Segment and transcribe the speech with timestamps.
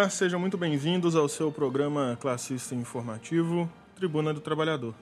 [0.00, 4.94] Olá, sejam muito bem-vindos ao seu programa classista informativo Tribuna do Trabalhador.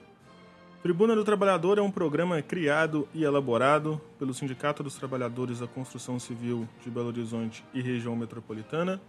[0.83, 6.19] Tribuna do Trabalhador é um programa criado e elaborado pelo Sindicato dos Trabalhadores da Construção
[6.19, 8.99] Civil de Belo Horizonte e região metropolitana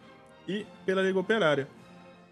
[0.47, 1.67] e pela Liga Operária.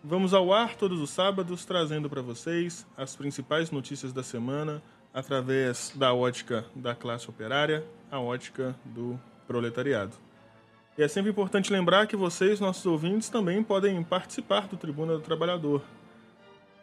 [0.04, 4.80] Vamos ao ar todos os sábados trazendo para vocês as principais notícias da semana
[5.12, 10.27] através da ótica da classe operária, a ótica do proletariado.
[10.98, 15.20] E é sempre importante lembrar que vocês, nossos ouvintes, também podem participar do Tribuna do
[15.20, 15.80] Trabalhador.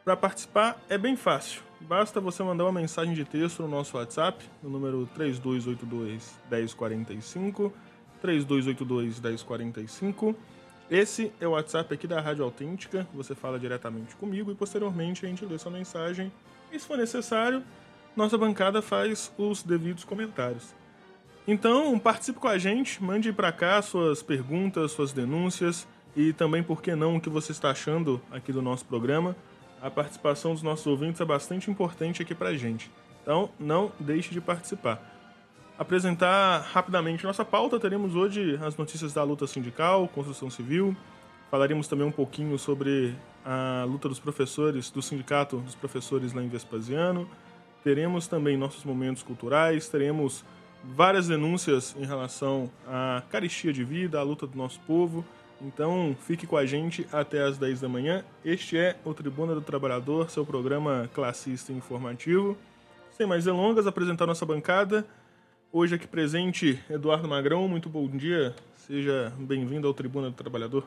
[0.05, 1.61] Para participar é bem fácil.
[1.81, 7.73] Basta você mandar uma mensagem de texto no nosso WhatsApp, no número 3282 1045,
[8.21, 10.33] 3282 1045.
[10.89, 13.05] Esse é o WhatsApp aqui da Rádio Autêntica.
[13.13, 16.31] Você fala diretamente comigo e posteriormente a gente lê sua mensagem.
[16.71, 17.61] E se for necessário,
[18.15, 20.73] nossa bancada faz os devidos comentários.
[21.47, 26.81] Então, participe com a gente, mande para cá suas perguntas, suas denúncias e também, por
[26.81, 29.35] que não, o que você está achando aqui do nosso programa.
[29.79, 32.89] A participação dos nossos ouvintes é bastante importante aqui para a gente.
[33.21, 35.11] Então, não deixe de participar.
[35.77, 40.95] Apresentar rapidamente nossa pauta, teremos hoje as notícias da luta sindical, construção civil.
[41.51, 43.13] Falaremos também um pouquinho sobre
[43.45, 47.29] a luta dos professores, do sindicato dos professores lá em Vespasiano.
[47.83, 50.43] Teremos também nossos momentos culturais, teremos
[50.93, 55.25] várias denúncias em relação à caristia de vida, à luta do nosso povo.
[55.61, 58.23] Então, fique com a gente até às 10 da manhã.
[58.43, 62.57] Este é o Tribuna do Trabalhador, seu programa classista e informativo.
[63.11, 65.05] Sem mais delongas, apresentar nossa bancada.
[65.71, 67.67] Hoje aqui presente, Eduardo Magrão.
[67.67, 68.53] Muito bom dia.
[68.75, 70.85] Seja bem-vindo ao Tribuna do Trabalhador.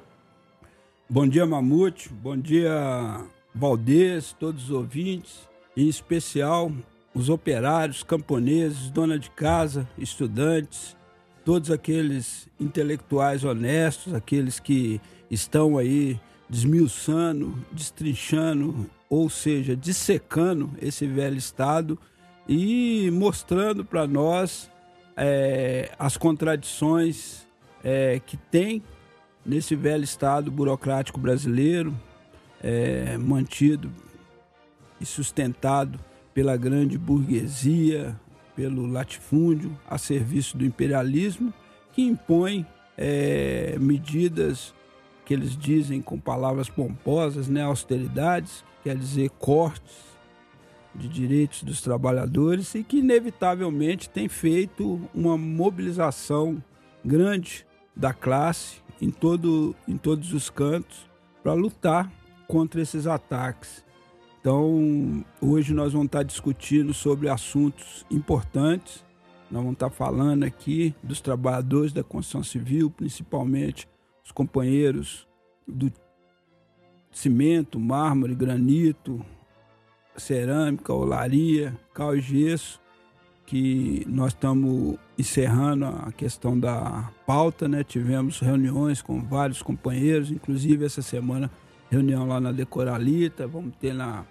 [1.09, 2.10] Bom dia, Mamute.
[2.10, 5.48] Bom dia, Valdez, todos os ouvintes.
[5.75, 6.70] Em especial,
[7.14, 10.96] os operários, camponeses, dona de casa, estudantes,
[11.44, 21.36] todos aqueles intelectuais honestos, aqueles que estão aí desmiuçando, destrinchando, ou seja, dissecando esse velho
[21.36, 21.98] Estado
[22.47, 24.70] e mostrando para nós
[25.16, 27.47] é, as contradições
[27.82, 28.82] é, que tem
[29.44, 31.94] nesse velho Estado burocrático brasileiro,
[32.62, 33.91] é, mantido
[35.00, 35.98] e sustentado
[36.38, 38.16] pela grande burguesia,
[38.54, 41.53] pelo latifúndio, a serviço do imperialismo,
[41.93, 42.65] que impõe
[42.97, 44.72] é, medidas
[45.25, 49.97] que eles dizem com palavras pomposas, né, austeridades, quer dizer cortes
[50.94, 56.62] de direitos dos trabalhadores e que inevitavelmente tem feito uma mobilização
[57.04, 57.66] grande
[57.97, 61.10] da classe em, todo, em todos os cantos
[61.43, 62.09] para lutar
[62.47, 63.88] contra esses ataques.
[64.48, 69.04] Então, hoje nós vamos estar discutindo sobre assuntos importantes.
[69.50, 73.86] Nós vamos estar falando aqui dos trabalhadores da construção civil, principalmente
[74.25, 75.28] os companheiros
[75.66, 75.92] do
[77.12, 79.22] cimento, mármore, granito,
[80.16, 82.80] cerâmica, olaria, cal e gesso,
[83.45, 87.84] que nós estamos encerrando a questão da pauta, né?
[87.84, 91.50] Tivemos reuniões com vários companheiros, inclusive essa semana
[91.91, 94.24] reunião lá na Decoralita, vamos ter na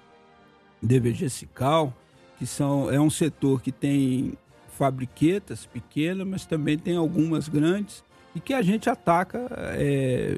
[0.81, 1.93] DVG Cical,
[2.37, 4.33] que são, é um setor que tem
[4.77, 8.03] fabriquetas pequenas, mas também tem algumas grandes,
[8.35, 10.37] e que a gente ataca, é,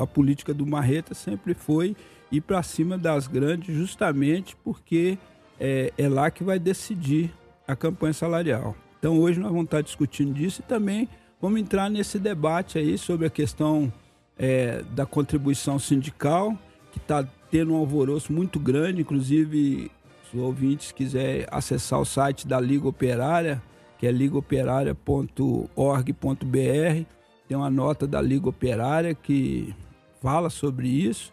[0.00, 1.94] a política do Marreta sempre foi
[2.32, 5.18] ir para cima das grandes, justamente porque
[5.60, 7.30] é, é lá que vai decidir
[7.68, 8.74] a campanha salarial.
[8.98, 11.08] Então hoje nós vamos estar discutindo disso e também
[11.40, 13.92] vamos entrar nesse debate aí sobre a questão
[14.38, 16.56] é, da contribuição sindical,
[16.90, 19.90] que está tendo um alvoroço muito grande, inclusive
[20.30, 23.62] se os ouvintes quiserem acessar o site da Liga Operária,
[23.98, 27.04] que é ligaoperária.org.br,
[27.48, 29.74] tem uma nota da Liga Operária que
[30.20, 31.32] fala sobre isso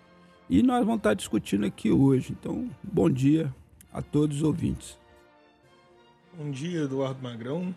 [0.49, 2.31] e nós vamos estar discutindo aqui hoje.
[2.31, 3.53] Então, bom dia
[3.91, 4.97] a todos os ouvintes.
[6.37, 7.75] Bom dia, Eduardo Magrão.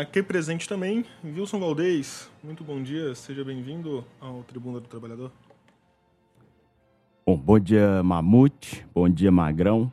[0.00, 2.30] Aqui presente também, Wilson Valdez.
[2.42, 5.30] Muito bom dia, seja bem-vindo ao Tribuna do Trabalhador.
[7.28, 8.86] Bom, bom dia, Mamute.
[8.94, 9.92] Bom dia, Magrão.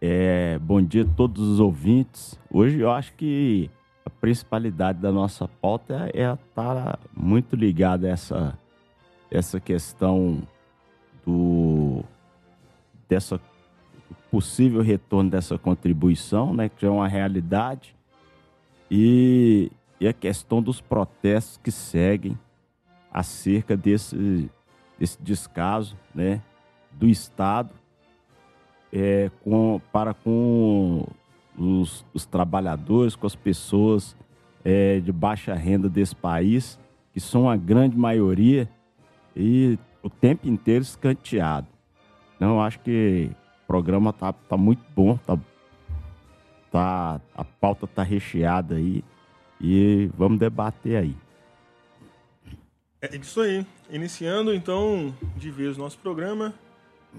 [0.00, 2.38] É, bom dia a todos os ouvintes.
[2.48, 3.68] Hoje eu acho que
[4.06, 6.36] a principalidade da nossa pauta é estar
[6.92, 8.56] tá muito ligada a essa,
[9.32, 10.46] essa questão
[11.26, 12.04] do
[13.08, 13.40] dessa
[14.30, 17.96] possível retorno dessa contribuição, né, que já é uma realidade
[18.88, 22.38] e, e a questão dos protestos que seguem
[23.12, 24.48] acerca desse,
[25.02, 26.40] desse descaso né,
[26.92, 27.70] do Estado
[28.92, 31.04] é, com, para com
[31.58, 34.16] os, os, trabalhadores, com as pessoas
[34.64, 36.78] é, de baixa renda desse país,
[37.12, 38.68] que são a grande maioria
[39.34, 41.66] e o tempo inteiro escanteado.
[42.36, 43.28] Então, eu acho que
[43.64, 45.36] o programa tá, tá muito bom, tá,
[46.70, 49.02] tá, a pauta tá recheada aí
[49.60, 51.16] e vamos debater aí.
[53.02, 53.66] É isso aí.
[53.90, 56.54] Iniciando então de vez o nosso programa.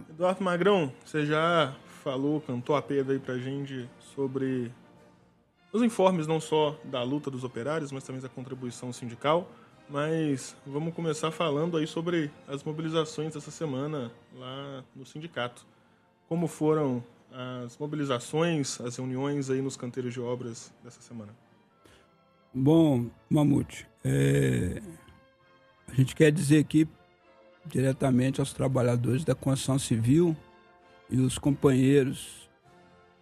[0.09, 4.71] Eduardo Magrão, você já falou, cantou a pedra aí pra gente sobre
[5.73, 9.51] os informes não só da luta dos operários, mas também da contribuição sindical.
[9.89, 15.65] Mas vamos começar falando aí sobre as mobilizações dessa semana lá no sindicato.
[16.29, 21.35] Como foram as mobilizações, as reuniões aí nos canteiros de obras dessa semana?
[22.53, 24.81] Bom, Mamute, é...
[25.93, 26.87] a gente quer dizer aqui
[27.67, 30.35] diretamente aos trabalhadores da construção civil
[31.07, 32.49] e os companheiros,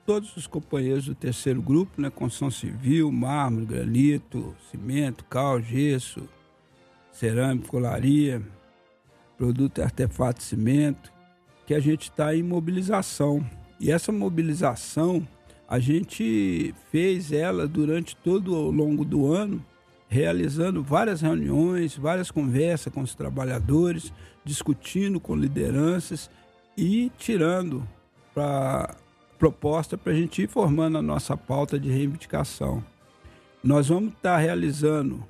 [0.05, 6.29] todos os companheiros do terceiro grupo, né, construção civil, mármore, granito, cimento, cal, gesso,
[7.11, 8.41] cerâmica, colaria,
[9.37, 11.11] produto artefato cimento,
[11.67, 13.45] que a gente está em mobilização.
[13.81, 15.27] E essa mobilização,
[15.67, 19.61] a gente fez ela durante todo o longo do ano,
[20.11, 24.11] realizando várias reuniões, várias conversas com os trabalhadores,
[24.43, 26.29] discutindo com lideranças
[26.77, 27.87] e tirando
[28.33, 28.93] para
[29.39, 32.83] proposta para a gente ir formando a nossa pauta de reivindicação.
[33.63, 35.23] Nós vamos estar tá realizando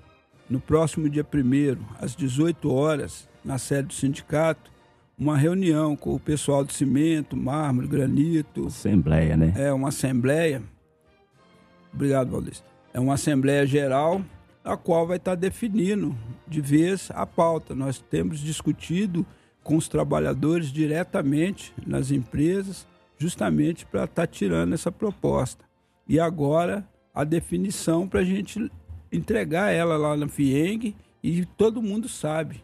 [0.50, 4.72] no próximo dia 1 às 18 horas, na sede do sindicato,
[5.16, 8.66] uma reunião com o pessoal de cimento, mármore, granito.
[8.66, 9.54] Assembleia, né?
[9.56, 10.64] É, uma assembleia.
[11.94, 12.64] Obrigado, Valdez.
[12.92, 14.22] É uma assembleia geral,
[14.64, 16.16] a qual vai estar definindo
[16.48, 17.74] de vez a pauta.
[17.74, 19.26] Nós temos discutido
[19.64, 22.88] com os trabalhadores diretamente nas empresas,
[23.18, 25.64] justamente para estar tirando essa proposta.
[26.08, 28.72] E agora a definição para a gente
[29.12, 32.64] entregar ela lá na FIENG e todo mundo sabe.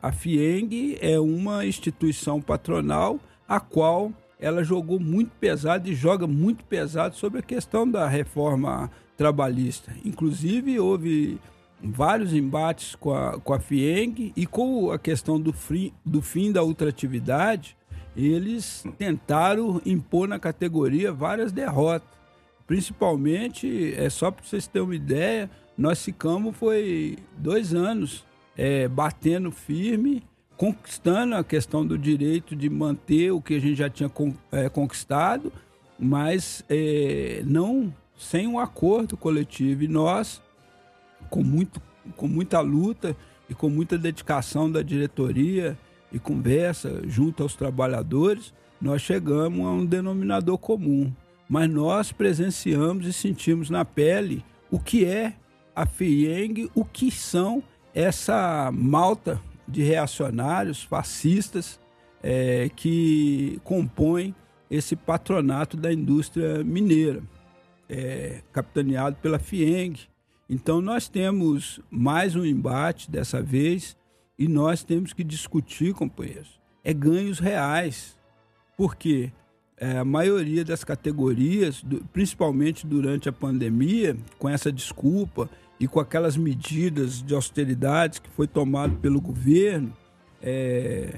[0.00, 6.64] A FIENG é uma instituição patronal a qual ela jogou muito pesado e joga muito
[6.64, 9.92] pesado sobre a questão da reforma trabalhista.
[10.04, 11.38] Inclusive, houve
[11.82, 15.54] vários embates com a, com a FIENG e com a questão do,
[16.06, 17.76] do fim da ultratividade,
[18.16, 22.08] eles tentaram impor na categoria várias derrotas.
[22.66, 28.24] Principalmente, é só para vocês terem uma ideia, nós ficamos foi dois anos
[28.56, 30.22] é, batendo firme,
[30.56, 34.68] conquistando a questão do direito de manter o que a gente já tinha con, é,
[34.68, 35.52] conquistado,
[35.98, 39.84] mas é, não sem um acordo coletivo.
[39.84, 40.42] E nós,
[41.30, 41.80] com, muito,
[42.16, 43.16] com muita luta
[43.48, 45.78] e com muita dedicação da diretoria
[46.12, 51.12] e conversa junto aos trabalhadores, nós chegamos a um denominador comum.
[51.48, 55.34] Mas nós presenciamos e sentimos na pele o que é
[55.74, 57.62] a FIENG o que são
[57.94, 61.78] essa malta de reacionários fascistas
[62.22, 64.34] é, que compõem
[64.68, 67.22] esse patronato da indústria mineira,
[67.88, 70.08] é, capitaneado pela FIENG.
[70.48, 73.96] Então nós temos mais um embate dessa vez
[74.38, 78.16] e nós temos que discutir, companheiros, é ganhos reais.
[78.76, 79.32] Porque
[79.76, 85.48] é, a maioria das categorias, principalmente durante a pandemia, com essa desculpa
[85.80, 89.92] e com aquelas medidas de austeridade que foi tomado pelo governo,
[90.42, 91.14] é,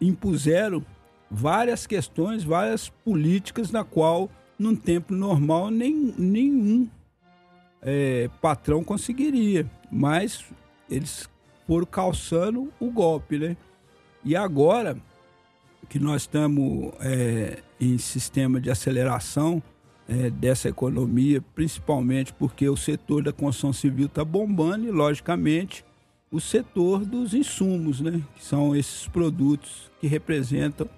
[0.00, 0.84] impuseram
[1.30, 4.30] várias questões, várias políticas na qual,
[4.62, 6.88] num tempo normal, nem, nenhum
[7.80, 9.68] é, patrão conseguiria.
[9.90, 10.44] Mas
[10.88, 11.28] eles
[11.66, 13.56] foram calçando o golpe, né?
[14.24, 14.96] E agora
[15.88, 19.62] que nós estamos é, em sistema de aceleração,
[20.08, 25.84] é, dessa economia, principalmente porque o setor da construção civil está bombando e, logicamente,
[26.30, 30.88] o setor dos insumos, né, que são esses produtos que representam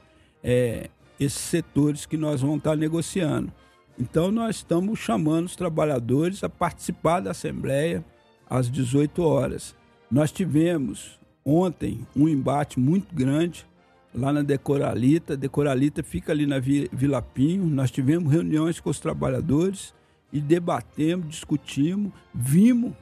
[0.43, 3.53] é, esses setores que nós vamos estar negociando.
[3.99, 8.05] Então, nós estamos chamando os trabalhadores a participar da Assembleia
[8.49, 9.75] às 18 horas.
[10.11, 13.67] Nós tivemos ontem um embate muito grande
[14.15, 15.37] lá na Decoralita.
[15.37, 17.67] Decoralita fica ali na Vila Pinho.
[17.67, 19.95] Nós tivemos reuniões com os trabalhadores
[20.33, 22.93] e debatemos, discutimos, vimos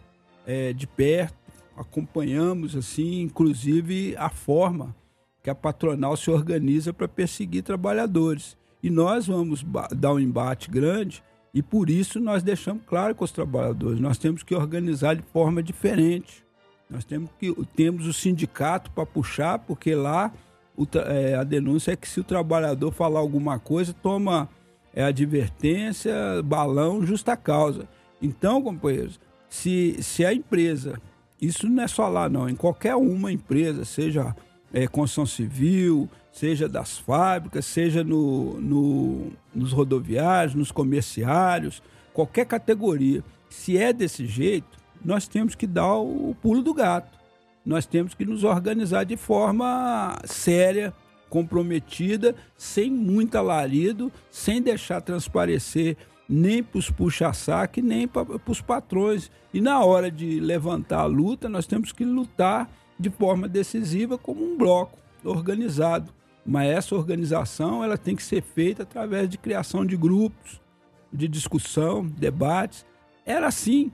[0.46, 1.36] é, de perto,
[1.76, 4.94] acompanhamos assim, inclusive a forma
[5.42, 8.56] que a patronal se organiza para perseguir trabalhadores.
[8.82, 11.22] E nós vamos dar um embate grande
[11.54, 15.62] e por isso nós deixamos claro com os trabalhadores, nós temos que organizar de forma
[15.62, 16.44] diferente.
[16.88, 20.32] Nós temos que temos o sindicato para puxar, porque lá
[20.76, 24.48] o, é, a denúncia é que se o trabalhador falar alguma coisa, toma
[24.94, 27.88] é, advertência, balão, justa causa.
[28.20, 29.18] Então, companheiros,
[29.48, 31.00] se, se a empresa
[31.42, 32.48] isso não é só lá, não.
[32.48, 34.32] Em qualquer uma empresa, seja
[34.72, 43.22] é, construção civil, seja das fábricas, seja no, no, nos rodoviários, nos comerciários, qualquer categoria.
[43.50, 47.18] Se é desse jeito, nós temos que dar o pulo do gato.
[47.64, 50.92] Nós temos que nos organizar de forma séria,
[51.28, 55.96] comprometida, sem muito alarido, sem deixar transparecer
[56.28, 59.30] nem para os puxa-saque, nem para os patrões.
[59.52, 62.70] E na hora de levantar a luta, nós temos que lutar
[63.02, 66.12] de forma decisiva como um bloco organizado.
[66.44, 70.60] Mas essa organização ela tem que ser feita através de criação de grupos,
[71.12, 72.86] de discussão, debates.
[73.26, 73.92] Era assim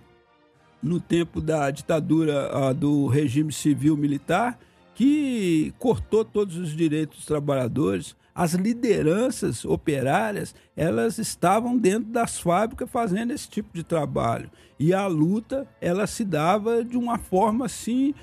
[0.83, 4.59] no tempo da ditadura do regime civil militar
[4.95, 8.17] que cortou todos os direitos dos trabalhadores.
[8.35, 14.51] As lideranças operárias, elas estavam dentro das fábricas fazendo esse tipo de trabalho.
[14.79, 18.15] E a luta, ela se dava de uma forma assim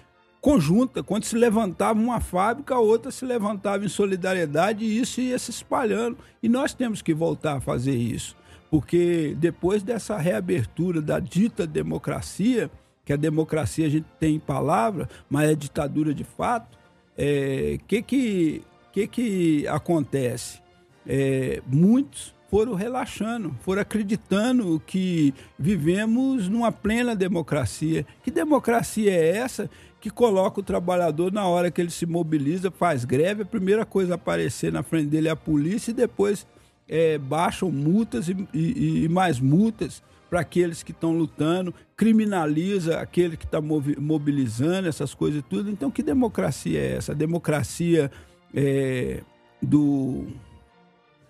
[0.46, 1.02] conjunta.
[1.02, 5.50] Quando se levantava uma fábrica, a outra se levantava em solidariedade e isso ia se
[5.50, 6.20] espalhando.
[6.42, 8.38] E nós temos que voltar a fazer isso.
[8.70, 12.70] Porque depois dessa reabertura da dita democracia,
[13.04, 16.75] que a democracia a gente tem em palavra, mas é ditadura de fato.
[16.75, 16.80] O
[17.18, 18.62] é, que, que,
[18.94, 20.62] que, que acontece?
[21.08, 28.06] É, muitos foram relaxando, foram acreditando que vivemos numa plena democracia.
[28.22, 29.70] Que democracia é essa
[30.05, 34.13] que coloca o trabalhador na hora que ele se mobiliza, faz greve, a primeira coisa
[34.13, 36.45] a aparecer na frente dele é a polícia e depois
[36.88, 43.35] é, baixam multas e, e, e mais multas para aqueles que estão lutando, criminaliza aquele
[43.35, 45.71] que está mobilizando essas coisas e tudo.
[45.71, 47.13] Então, que democracia é essa?
[47.13, 48.12] A democracia
[48.53, 49.24] é,
[49.59, 50.27] do,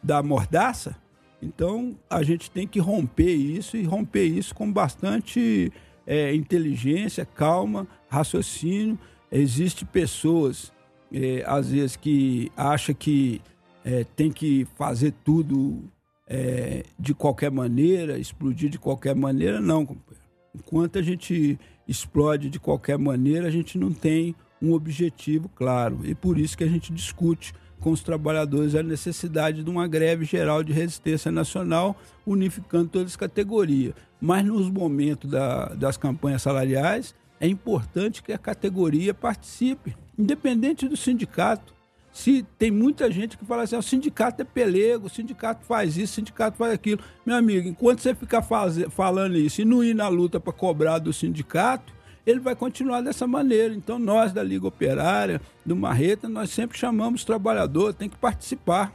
[0.04, 0.98] da mordaça?
[1.42, 5.72] Então, a gente tem que romper isso e romper isso com bastante
[6.06, 8.98] é, inteligência, calma, raciocínio.
[9.32, 10.72] Existem pessoas,
[11.12, 13.42] é, às vezes, que acham que
[13.84, 15.84] é, tem que fazer tudo
[16.28, 20.26] é, de qualquer maneira, explodir de qualquer maneira, não, companheiro.
[20.56, 26.00] Enquanto a gente explode de qualquer maneira, a gente não tem um objetivo claro.
[26.04, 30.26] E por isso que a gente discute com os trabalhadores a necessidade de uma greve
[30.26, 31.96] geral de resistência nacional,
[32.26, 33.94] unificando todas as categorias.
[34.26, 40.98] Mas nos momentos da, das campanhas salariais, é importante que a categoria participe, independente do
[40.98, 41.76] sindicato.
[42.12, 45.96] Se tem muita gente que fala assim, ah, o sindicato é pelego, o sindicato faz
[45.96, 47.02] isso, o sindicato faz aquilo.
[47.24, 50.98] Meu amigo, enquanto você ficar faz, falando isso e não ir na luta para cobrar
[50.98, 51.94] do sindicato,
[52.26, 53.76] ele vai continuar dessa maneira.
[53.76, 58.92] Então, nós da Liga Operária, do Marreta, nós sempre chamamos o trabalhador, tem que participar.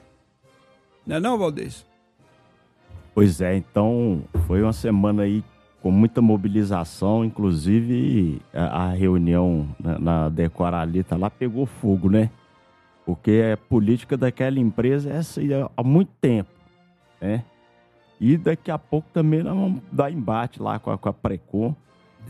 [1.06, 1.88] Não é não, Valdez?
[3.14, 5.42] Pois é, então foi uma semana aí
[5.82, 12.30] com muita mobilização, inclusive a, a reunião na, na Decoralita lá pegou fogo, né?
[13.04, 15.40] Porque a política daquela empresa é essa
[15.76, 16.50] há muito tempo,
[17.20, 17.44] né?
[18.20, 21.74] E daqui a pouco também nós vamos dar embate lá com a, com a Precon,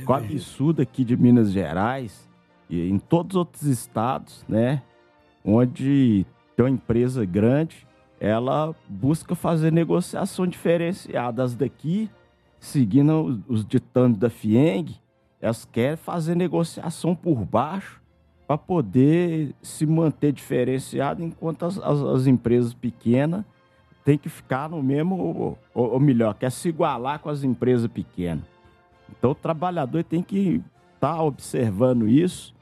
[0.05, 2.29] com a absurda aqui de Minas Gerais
[2.69, 4.83] e em todos os outros estados, né?
[5.45, 6.25] Onde
[6.57, 7.87] tem uma empresa grande,
[8.21, 12.11] ela busca fazer negociação diferenciadas daqui,
[12.59, 14.95] seguindo os ditames da FIENG,
[15.41, 17.99] elas querem fazer negociação por baixo
[18.47, 23.45] para poder se manter diferenciado, enquanto as, as, as, empresas pequenas
[24.05, 28.45] têm que ficar no mesmo, ou, ou, melhor, quer se igualar com as empresas pequenas.
[29.09, 30.61] Então o trabalhador tem que
[30.95, 32.55] estar tá observando isso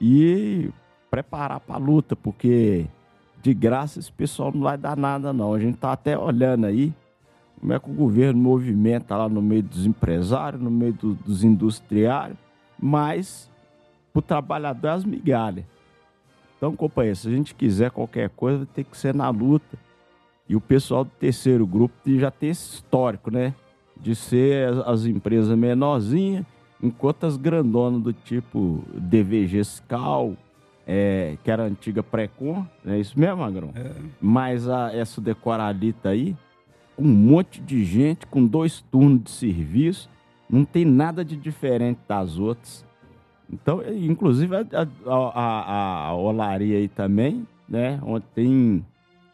[0.00, 0.70] e
[1.10, 2.86] preparar para a luta, porque
[3.44, 5.52] de graça esse pessoal não vai dar nada não.
[5.52, 6.94] A gente está até olhando aí
[7.60, 11.44] como é que o governo movimenta lá no meio dos empresários, no meio do, dos
[11.44, 12.38] industriários,
[12.80, 13.50] mas
[14.14, 15.66] o trabalhador as migalhas.
[16.56, 19.76] Então, companheiro, se a gente quiser qualquer coisa, tem que ser na luta.
[20.48, 23.54] E o pessoal do terceiro grupo já tem esse histórico, né?
[23.94, 26.46] De ser as empresas menorzinhas,
[26.82, 30.34] enquanto as grandonas do tipo DVG Scal,
[30.86, 33.70] é, que era a antiga Precon, é isso mesmo, Magrão?
[33.74, 33.90] É.
[34.20, 36.36] Mas a, essa decoralita aí,
[36.98, 40.10] um monte de gente, com dois turnos de serviço,
[40.48, 42.84] não tem nada de diferente das outras.
[43.50, 44.60] Então, inclusive a,
[45.06, 48.00] a, a, a olaria aí também, né?
[48.02, 48.84] Onde tem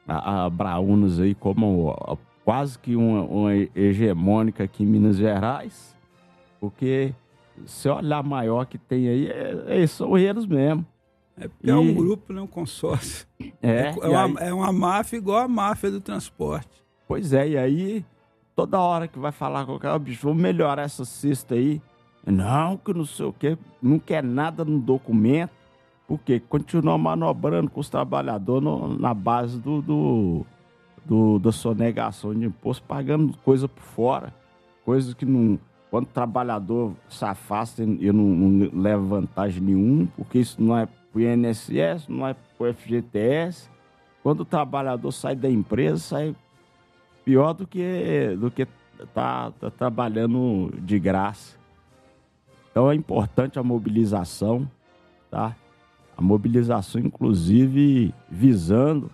[0.07, 1.97] a, a Braunos aí como
[2.45, 5.97] quase que uma, uma, hegemônica aqui em Minas Gerais,
[6.59, 7.14] porque
[7.64, 10.85] se olhar maior que tem aí, é, é, são eles mesmo.
[11.41, 11.71] É porque e...
[11.71, 13.27] é um grupo, não né, um consórcio.
[13.63, 14.49] É, é, uma, aí...
[14.49, 16.69] é uma máfia igual a máfia do transporte.
[17.09, 18.05] Pois é, e aí
[18.55, 21.81] toda hora que vai falar com o cara, bicho, vamos melhorar essa cesta aí,
[22.27, 25.53] Não, que não sei o quê, não quer nada no documento,
[26.07, 30.47] porque continua manobrando com os trabalhadores no, na base do, do,
[31.07, 34.35] do, da sonegação de imposto, pagando coisa por fora,
[34.85, 35.59] coisas que não.
[35.91, 40.87] Quando o trabalhador se afasta, eu não, não levo vantagem nenhum, porque isso não é
[41.12, 43.69] para o INSS, não é para o FGTS.
[44.23, 46.37] Quando o trabalhador sai da empresa, sai
[47.25, 48.67] pior do que do que
[49.14, 51.57] tá, tá trabalhando de graça.
[52.71, 54.71] Então é importante a mobilização,
[55.31, 55.57] tá?
[56.17, 59.11] A mobilização, inclusive, visando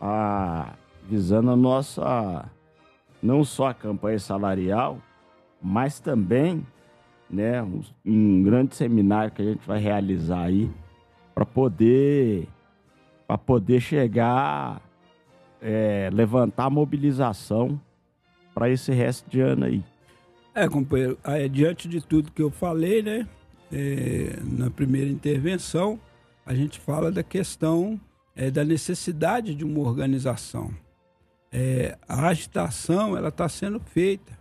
[0.00, 0.74] a
[1.08, 2.50] visando a nossa
[3.22, 4.98] não só a campanha salarial,
[5.60, 6.66] mas também
[7.30, 10.70] né, um, um grande seminário que a gente vai realizar aí
[11.34, 12.48] para poder
[13.26, 14.82] para poder chegar
[15.60, 17.80] é, levantar a mobilização
[18.54, 19.82] para esse resto de ano aí.
[20.54, 21.18] É, companheiro,
[21.50, 23.26] diante de tudo que eu falei, né,
[23.72, 25.98] é, na primeira intervenção,
[26.44, 27.98] a gente fala da questão
[28.36, 30.70] é, da necessidade de uma organização.
[31.50, 34.38] É, a agitação ela está sendo feita.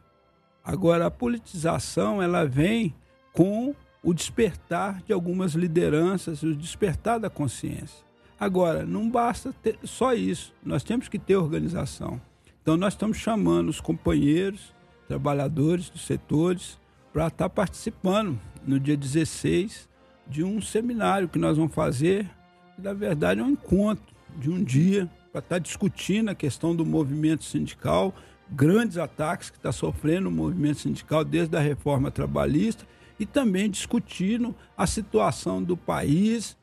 [0.63, 2.93] Agora, a politização ela vem
[3.33, 8.03] com o despertar de algumas lideranças, o despertar da consciência.
[8.39, 12.19] Agora, não basta ter só isso, nós temos que ter organização.
[12.61, 14.73] Então, nós estamos chamando os companheiros,
[15.07, 16.79] trabalhadores dos setores,
[17.13, 19.87] para estar participando no dia 16
[20.27, 22.29] de um seminário que nós vamos fazer,
[22.75, 26.85] que na verdade é um encontro de um dia para estar discutindo a questão do
[26.85, 28.13] movimento sindical,
[28.49, 32.85] grandes ataques que está sofrendo o movimento sindical desde a reforma trabalhista
[33.21, 36.57] e também discutindo a situação do país,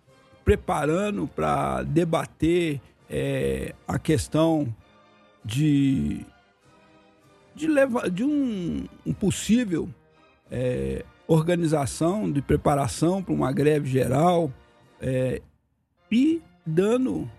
[0.44, 4.75] preparando para debater é, a questão
[5.44, 6.27] de,
[7.55, 9.88] de, levar, de um, um possível
[10.51, 14.53] é, organização de preparação para uma greve geral
[15.01, 15.40] é,
[16.11, 17.31] e dando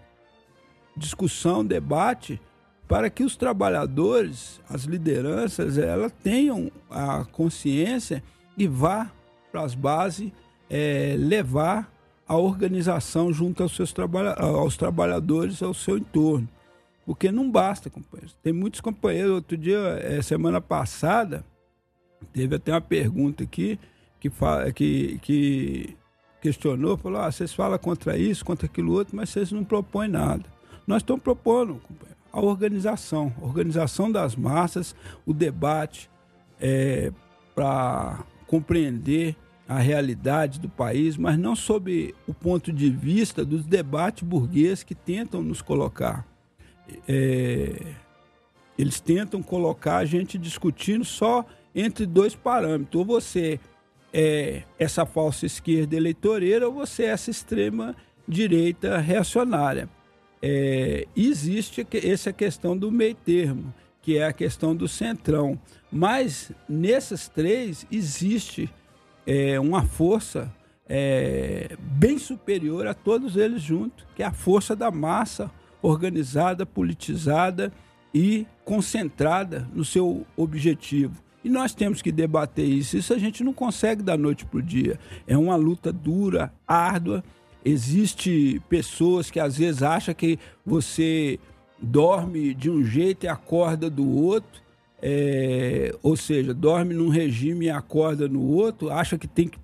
[0.96, 2.40] discussão, debate
[2.88, 8.24] para que os trabalhadores, as lideranças, elas tenham a consciência
[8.60, 9.10] e vá
[9.52, 10.32] para as bases
[10.70, 11.92] é, levar
[12.28, 16.48] a organização junto aos, seus trabalha aos trabalhadores, ao seu entorno.
[17.06, 18.38] Porque não basta, companheiros.
[18.44, 21.44] Tem muitos companheiros, outro dia, é, semana passada,
[22.32, 23.80] teve até uma pergunta aqui
[24.20, 25.98] que, fala, que, que
[26.40, 30.44] questionou, falou, ah, vocês falam contra isso, contra aquilo outro, mas vocês não propõem nada.
[30.86, 31.82] Nós estamos propondo
[32.32, 34.96] a organização, organização das massas,
[35.26, 36.12] o debate
[36.60, 37.12] é,
[37.56, 39.36] para compreender
[39.68, 44.96] a realidade do país, mas não sob o ponto de vista dos debates burgueses que
[44.96, 46.26] tentam nos colocar.
[47.08, 47.94] É,
[48.78, 53.00] eles tentam colocar a gente discutindo só entre dois parâmetros.
[53.00, 53.60] Ou você
[54.12, 57.96] é essa falsa esquerda eleitoreira ou você é essa extrema
[58.28, 59.88] direita reacionária
[60.42, 65.60] é, existe essa questão do meio termo, que é a questão do centrão.
[65.92, 68.70] Mas nessas três existe
[69.26, 70.54] é, uma força
[70.88, 77.72] é, bem superior a todos eles juntos, que é a força da massa organizada, politizada
[78.14, 81.22] e concentrada no seu objetivo.
[81.44, 82.98] E nós temos que debater isso.
[82.98, 85.00] Isso a gente não consegue da noite para o dia.
[85.26, 87.24] É uma luta dura, árdua
[87.64, 91.38] Existe pessoas que às vezes acham que você
[91.82, 94.62] dorme de um jeito e acorda do outro,
[95.02, 99.60] é, ou seja, dorme num regime e acorda no outro, acha que tem que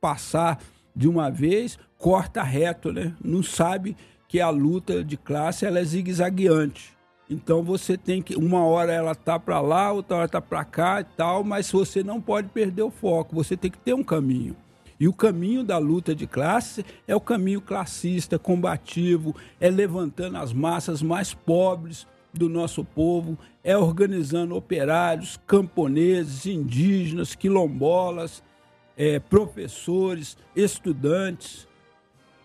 [0.00, 0.62] passar
[0.94, 3.14] de uma vez, corta reto, né?
[3.22, 3.96] Não sabe
[4.28, 6.96] que a luta de classe ela é zigue-zagueante.
[7.28, 11.00] Então você tem que uma hora ela tá para lá, outra hora tá para cá
[11.00, 13.34] e tal, mas você não pode perder o foco.
[13.34, 14.56] Você tem que ter um caminho.
[14.98, 20.52] E o caminho da luta de classe é o caminho classista, combativo, é levantando as
[20.52, 28.42] massas mais pobres do nosso povo, é organizando operários, camponeses, indígenas, quilombolas,
[28.96, 31.68] é, professores, estudantes,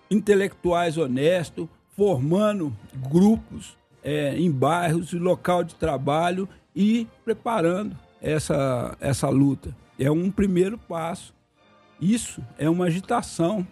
[0.10, 2.76] intelectuais honestos, formando
[3.10, 9.76] grupos é, em bairros e local de trabalho e preparando essa, essa luta.
[9.98, 11.34] É um primeiro passo
[12.02, 13.66] isso é uma agitação.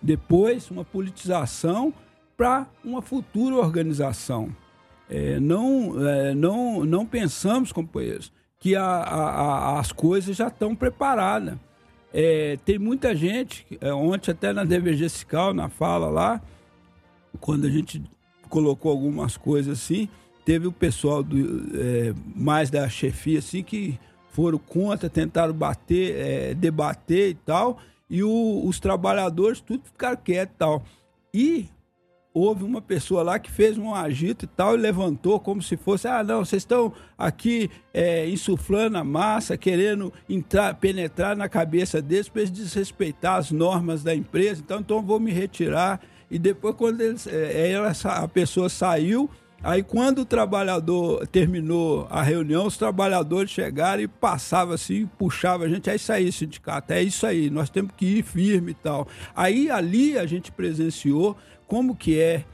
[0.00, 1.92] Depois, uma politização
[2.36, 4.54] para uma futura organização.
[5.08, 11.58] É, não, é, não, não pensamos, companheiros, que a, a, as coisas já estão preparadas.
[12.12, 16.40] É, tem muita gente, é, ontem até na DVG Fiscal, na fala lá,
[17.40, 18.02] quando a gente
[18.48, 20.08] colocou algumas coisas assim,
[20.44, 21.36] teve o pessoal do,
[21.76, 23.98] é, mais da chefia assim, que
[24.34, 27.78] foram contra, tentaram bater, é, debater e tal,
[28.10, 30.82] e o, os trabalhadores tudo ficaram quietos e tal.
[31.32, 31.68] E
[32.34, 36.08] houve uma pessoa lá que fez um agito e tal e levantou como se fosse,
[36.08, 42.28] ah, não, vocês estão aqui é, insuflando a massa, querendo entrar, penetrar na cabeça deles
[42.28, 46.00] para eles desrespeitar as normas da empresa, então, então vou me retirar.
[46.28, 49.30] E depois, quando eles, é, ela, a pessoa saiu,
[49.64, 55.70] Aí quando o trabalhador terminou a reunião, os trabalhadores chegaram e passavam assim, puxavam a
[55.70, 59.08] gente, é isso aí, sindicato, é isso aí, nós temos que ir firme e tal.
[59.34, 61.34] Aí ali a gente presenciou
[61.66, 62.44] como que é,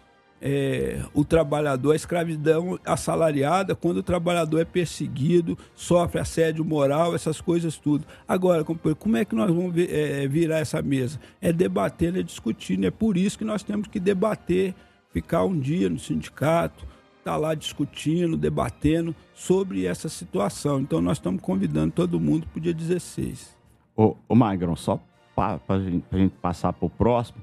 [0.41, 7.41] é, o trabalhador, a escravidão assalariada, quando o trabalhador é perseguido, sofre assédio moral, essas
[7.41, 8.07] coisas tudo.
[8.29, 11.19] Agora, como é que nós vamos é, virar essa mesa?
[11.41, 14.77] É debatendo, é discutindo, é por isso que nós temos que debater,
[15.13, 16.87] ficar um dia no sindicato,
[17.21, 20.81] estar tá lá discutindo, debatendo sobre essa situação.
[20.81, 23.57] Então nós estamos convidando todo mundo para o dia 16.
[23.97, 25.01] Ô, ô Magrão, só
[25.35, 27.39] para a gente, gente, passar para o próximo,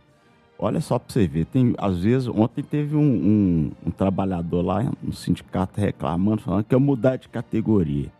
[0.59, 4.91] olha só para você ver, tem, às vezes, ontem teve um, um, um, trabalhador lá
[5.01, 8.11] no sindicato reclamando, falando que ia mudar de categoria.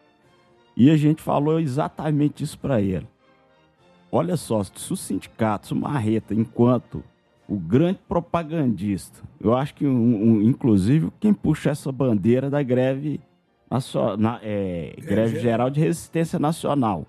[0.76, 3.08] E a gente falou exatamente isso para ele.
[4.12, 7.04] Olha só, se o sindicato, se o Marreta, enquanto
[7.48, 9.20] o grande propagandista.
[9.40, 13.22] Eu acho que, um, um, inclusive, quem puxa essa bandeira da greve,
[14.18, 17.06] na, é, greve, greve geral de resistência nacional.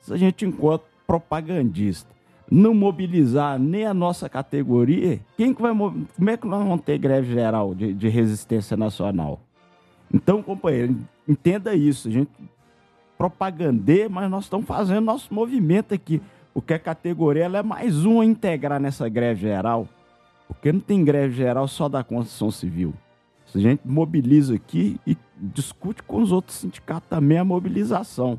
[0.00, 2.14] Se a gente encontra propagandista,
[2.50, 6.98] não mobilizar nem a nossa categoria, quem que vai como é que nós vamos ter
[6.98, 9.40] greve geral de, de resistência nacional?
[10.12, 10.96] Então, companheiro,
[11.26, 12.08] entenda isso.
[12.08, 12.30] A gente
[13.16, 16.20] propagandeia, mas nós estamos fazendo nosso movimento aqui
[16.54, 19.88] porque a categoria é mais uma a integrar nessa greve geral,
[20.46, 22.94] porque não tem greve geral só da construção civil.
[23.52, 28.38] A gente mobiliza aqui e discute com os outros sindicatos também a mobilização.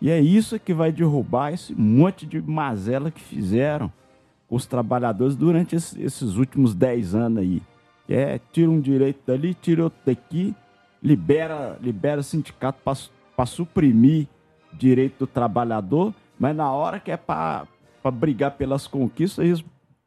[0.00, 3.92] E é isso que vai derrubar esse monte de mazela que fizeram
[4.48, 7.62] com os trabalhadores durante esses últimos 10 anos aí.
[8.08, 10.54] É, tira um direito dali, tira outro daqui,
[11.02, 14.26] libera, libera sindicato para suprimir
[14.72, 17.66] direito do trabalhador mas na hora que é para
[18.12, 19.64] brigar pelas conquistas, eles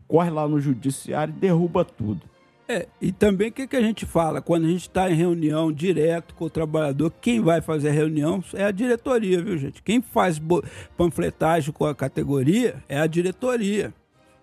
[0.07, 2.21] correm lá no judiciário e derruba tudo.
[2.67, 4.43] É, e também o que, que a gente fala?
[4.43, 8.43] Quando a gente está em reunião direto com o trabalhador, quem vai fazer a reunião
[8.53, 9.81] é a diretoria, viu, gente?
[9.81, 10.39] Quem faz
[10.95, 13.91] panfletagem com a categoria é a diretoria.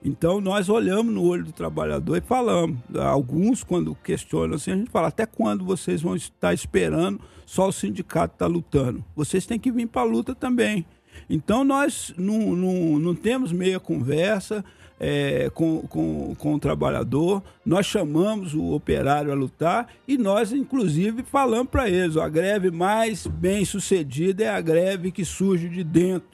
[0.04, 2.78] Então nós olhamos no olho do trabalhador e falamos.
[2.96, 7.72] Alguns, quando questionam assim, a gente fala: até quando vocês vão estar esperando só o
[7.72, 9.04] sindicato estar tá lutando?
[9.14, 10.84] Vocês têm que vir para a luta também.
[11.28, 14.64] Então nós não, não, não temos meia conversa
[14.98, 21.22] é, com, com, com o trabalhador, nós chamamos o operário a lutar e nós, inclusive,
[21.22, 26.28] falamos para eles: a greve mais bem sucedida é a greve que surge de dentro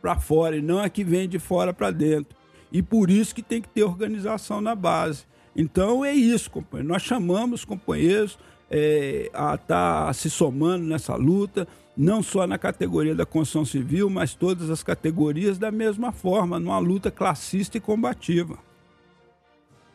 [0.00, 2.36] para fora e não a que vem de fora para dentro.
[2.70, 5.24] E por isso que tem que ter organização na base.
[5.54, 6.92] Então é isso, companheiro.
[6.92, 8.38] Nós chamamos os companheiros
[8.70, 14.10] é, a estar tá se somando nessa luta não só na categoria da construção civil,
[14.10, 18.58] mas todas as categorias da mesma forma, numa luta classista e combativa.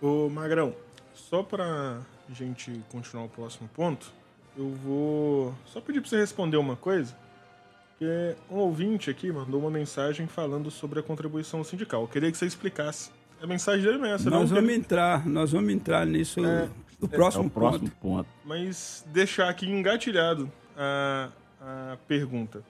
[0.01, 0.73] Ô Magrão,
[1.13, 4.11] só para a gente continuar o próximo ponto,
[4.57, 7.15] eu vou só pedir para você responder uma coisa,
[7.99, 12.01] que um ouvinte aqui mandou uma mensagem falando sobre a contribuição sindical.
[12.01, 13.11] Eu queria que você explicasse.
[13.41, 14.57] A mensagem dele não é essa, nós não.
[14.57, 18.23] Vamos entrar, nós vamos entrar nisso é, no próximo, é, próximo ponto.
[18.23, 18.29] ponto.
[18.43, 21.29] Mas deixar aqui engatilhado a,
[21.62, 22.63] a pergunta.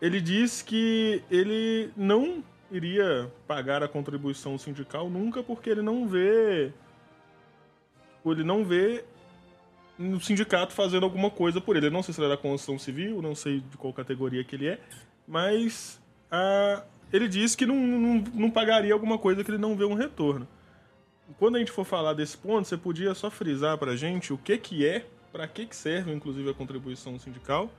[0.00, 6.72] Ele diz que ele não iria pagar a contribuição sindical nunca porque ele não vê
[8.24, 9.04] ele não vê
[9.98, 11.86] o sindicato fazendo alguma coisa por ele.
[11.86, 14.54] Eu não sei se ele é da construção civil, não sei de qual categoria que
[14.54, 14.78] ele é,
[15.26, 16.00] mas
[17.12, 20.46] ele diz que não, não, não pagaria alguma coisa que ele não vê um retorno.
[21.38, 24.38] Quando a gente for falar desse ponto, você podia só frisar para a gente o
[24.38, 27.70] que que é, para que que serve, inclusive, a contribuição sindical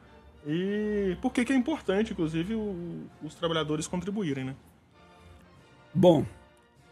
[0.47, 4.55] e por que, que é importante, inclusive, o, os trabalhadores contribuírem, né?
[5.93, 6.25] Bom,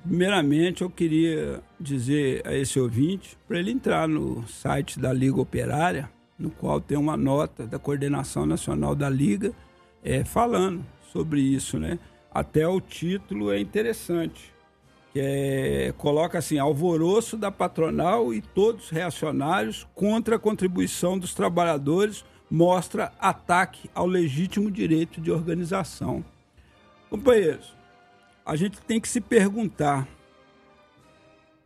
[0.03, 6.09] primeiramente eu queria dizer a esse ouvinte para ele entrar no site da Liga Operária,
[6.37, 9.53] no qual tem uma nota da Coordenação Nacional da Liga
[10.03, 11.99] é, falando sobre isso, né?
[12.31, 14.53] Até o título é interessante,
[15.11, 22.23] que é, coloca assim, alvoroço da patronal e todos reacionários contra a contribuição dos trabalhadores
[22.49, 26.23] mostra ataque ao legítimo direito de organização.
[27.09, 27.75] Companheiros,
[28.45, 30.07] a gente tem que se perguntar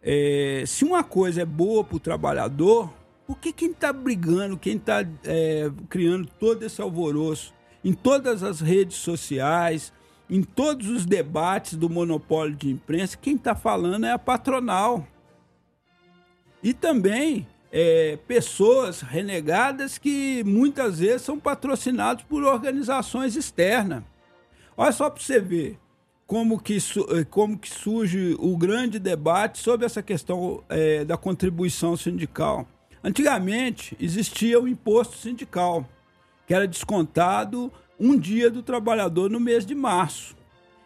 [0.02, 2.92] é, se uma coisa é boa para o trabalhador,
[3.28, 8.62] por que quem está brigando, quem está é, criando todo esse alvoroço em todas as
[8.62, 9.94] redes sociais,
[10.30, 15.06] em todos os debates do monopólio de imprensa, quem está falando é a patronal.
[16.64, 24.04] E também é, pessoas renegadas que muitas vezes são patrocinados por organizações externas.
[24.76, 25.80] Olha só para você ver
[26.28, 31.98] como que, eh, como que surge o grande debate sobre essa questão é, da contribuição
[31.98, 32.66] sindical.
[33.04, 35.86] Antigamente existia o imposto sindical,
[36.48, 40.36] que era descontado um dia do trabalhador no mês de março.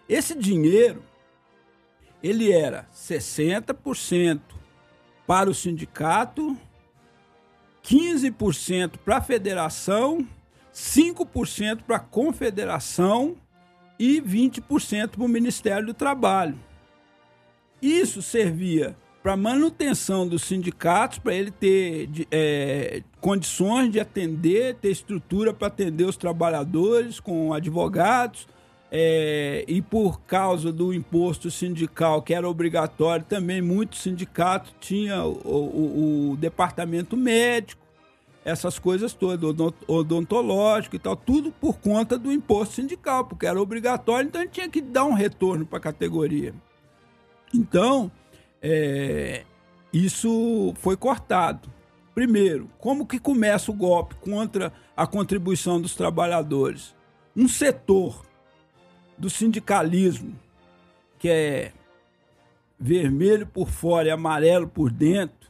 [0.09, 1.03] Esse dinheiro
[2.23, 4.41] ele era 60%
[5.27, 6.57] para o sindicato,
[7.85, 10.27] 15% para a federação,
[10.73, 13.35] 5% para a confederação
[13.99, 16.57] e 20% para o Ministério do Trabalho.
[17.81, 25.53] Isso servia para manutenção dos sindicatos, para ele ter é, condições de atender, ter estrutura
[25.53, 28.47] para atender os trabalhadores com advogados,
[28.97, 35.49] é, e por causa do imposto sindical, que era obrigatório, também muitos sindicatos tinham o,
[35.49, 37.85] o, o departamento médico,
[38.45, 44.29] essas coisas todas, odontológico e tal, tudo por conta do imposto sindical, porque era obrigatório,
[44.29, 46.53] então tinha que dar um retorno para a categoria.
[47.53, 48.09] Então,
[48.61, 49.43] é,
[49.91, 51.69] isso foi cortado.
[52.13, 56.95] Primeiro, como que começa o golpe contra a contribuição dos trabalhadores?
[57.35, 58.23] Um setor
[59.17, 60.35] do sindicalismo
[61.17, 61.71] que é
[62.79, 65.49] vermelho por fora e amarelo por dentro,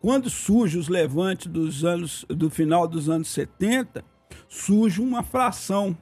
[0.00, 4.04] quando surge os levantes dos anos do final dos anos 70,
[4.48, 5.96] surge uma fração,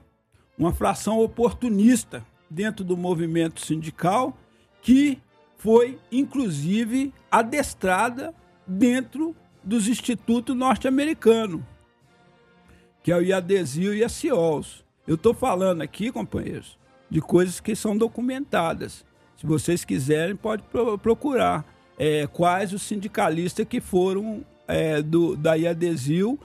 [0.57, 4.37] uma fração oportunista dentro do movimento sindical
[4.83, 5.19] que
[5.59, 8.35] foi inclusive adestrada
[8.67, 11.61] dentro dos institutos norte-americanos,
[13.03, 14.85] que é o IADESIL e a CIOLS.
[15.07, 16.79] Eu estou falando aqui, companheiros,
[17.11, 19.05] de coisas que são documentadas.
[19.37, 20.63] Se vocês quiserem, pode
[21.03, 21.65] procurar
[21.99, 26.39] é, quais os sindicalistas que foram é, do, da IADESIL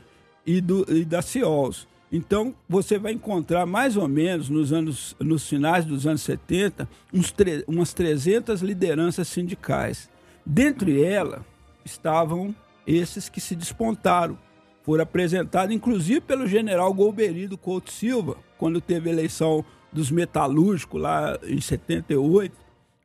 [0.45, 1.87] e, do, e da CIOLS.
[2.11, 7.31] Então, você vai encontrar mais ou menos nos anos, nos finais dos anos 70, uns
[7.31, 10.09] tre umas 300 lideranças sindicais.
[10.45, 11.41] Dentre elas
[11.83, 14.37] estavam esses que se despontaram.
[14.83, 21.39] Foram apresentados, inclusive, pelo general Golbery do Couto Silva, quando teve eleição dos metalúrgicos lá
[21.47, 22.53] em 78,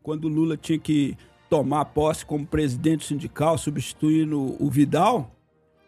[0.03, 1.16] quando Lula tinha que
[1.48, 5.31] tomar posse como presidente sindical, substituindo o Vidal,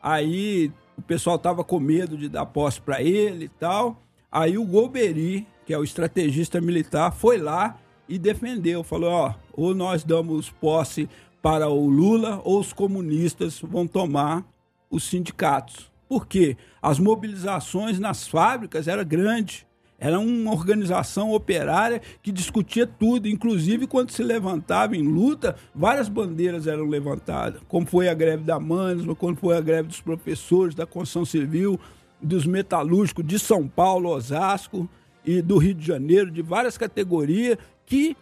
[0.00, 4.00] aí o pessoal tava com medo de dar posse para ele e tal.
[4.30, 9.74] Aí o Golbery, que é o estrategista militar, foi lá e defendeu, falou, ó, ou
[9.74, 11.08] nós damos posse
[11.42, 14.44] para o Lula ou os comunistas vão tomar
[14.88, 15.90] os sindicatos.
[16.08, 16.56] Por quê?
[16.80, 19.66] As mobilizações nas fábricas eram grandes.
[20.04, 26.66] Era uma organização operária que discutia tudo, inclusive quando se levantava em luta, várias bandeiras
[26.66, 30.84] eram levantadas, como foi a greve da Mansma, como foi a greve dos professores, da
[30.84, 31.78] construção civil,
[32.20, 34.88] dos metalúrgicos de São Paulo, Osasco
[35.24, 38.16] e do Rio de Janeiro, de várias categorias, que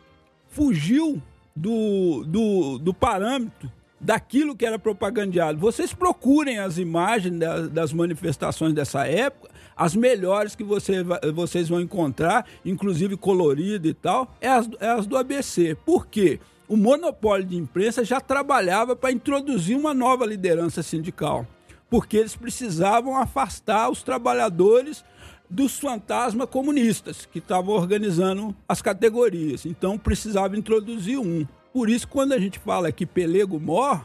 [0.50, 1.22] fugiu
[1.56, 5.58] do, do, do parâmetro daquilo que era propagandeado.
[5.58, 7.38] Vocês procurem as imagens
[7.70, 14.34] das manifestações dessa época, as melhores que você, vocês vão encontrar, inclusive colorido e tal,
[14.40, 15.76] é as, é as do ABC.
[15.84, 16.40] Por quê?
[16.66, 21.46] O monopólio de imprensa já trabalhava para introduzir uma nova liderança sindical,
[21.90, 25.04] porque eles precisavam afastar os trabalhadores
[25.50, 29.66] dos fantasmas comunistas que estavam organizando as categorias.
[29.66, 31.44] Então precisava introduzir um.
[31.72, 34.04] Por isso, quando a gente fala que Pelego morre,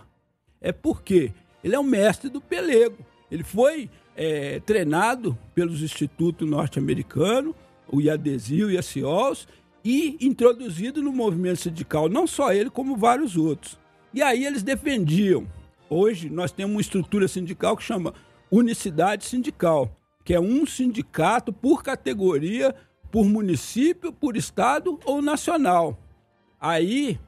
[0.62, 1.32] é porque
[1.63, 2.97] ele é o mestre do Pelego.
[3.32, 7.56] Ele foi é, treinado pelos institutos norte-americanos,
[7.88, 9.47] o IADESIL e a CIOS,
[9.84, 13.78] e introduzido no movimento sindical, não só ele, como vários outros.
[14.13, 15.47] E aí eles defendiam.
[15.89, 18.13] Hoje nós temos uma estrutura sindical que chama
[18.49, 22.75] unicidade sindical, que é um sindicato por categoria,
[23.12, 25.99] por município, por estado ou nacional.
[26.60, 27.19] Aí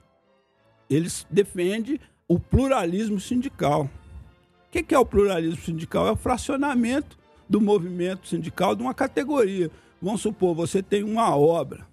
[0.90, 3.90] eles defendem o pluralismo sindical.
[4.68, 6.08] O que é o pluralismo sindical?
[6.08, 7.18] É o fracionamento
[7.50, 9.72] do movimento sindical de uma categoria.
[10.02, 11.88] Vamos supor, você tem uma obra,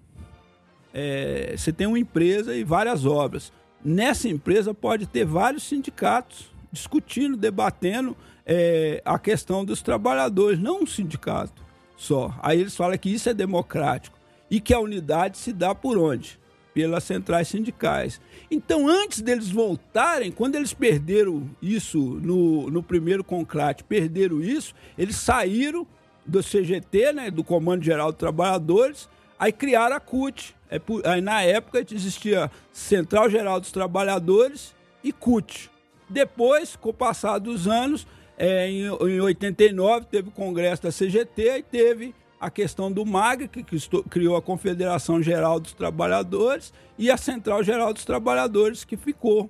[0.92, 3.52] é, você tem uma empresa e várias obras.
[3.84, 10.86] Nessa empresa pode ter vários sindicatos discutindo, debatendo é, a questão dos trabalhadores, não um
[10.86, 11.62] sindicato
[11.96, 12.34] só.
[12.42, 14.18] Aí eles falam que isso é democrático
[14.50, 16.38] e que a unidade se dá por onde?
[16.74, 18.20] Pelas centrais sindicais.
[18.50, 25.14] Então, antes deles voltarem, quando eles perderam isso no, no primeiro conclate, perderam isso, eles
[25.14, 25.86] saíram
[26.26, 29.08] do CGT, né, do Comando Geral dos Trabalhadores,
[29.38, 30.54] aí criaram a CUT.
[30.68, 35.70] É, aí na época existia Central Geral dos Trabalhadores e CUT.
[36.10, 38.06] Depois, com o passar dos anos,
[38.36, 43.48] é, em, em 89 teve o congresso da CGT e teve a questão do MAG,
[43.48, 43.64] que
[44.10, 49.48] criou a Confederação Geral dos Trabalhadores, e a Central Geral dos Trabalhadores, que ficou.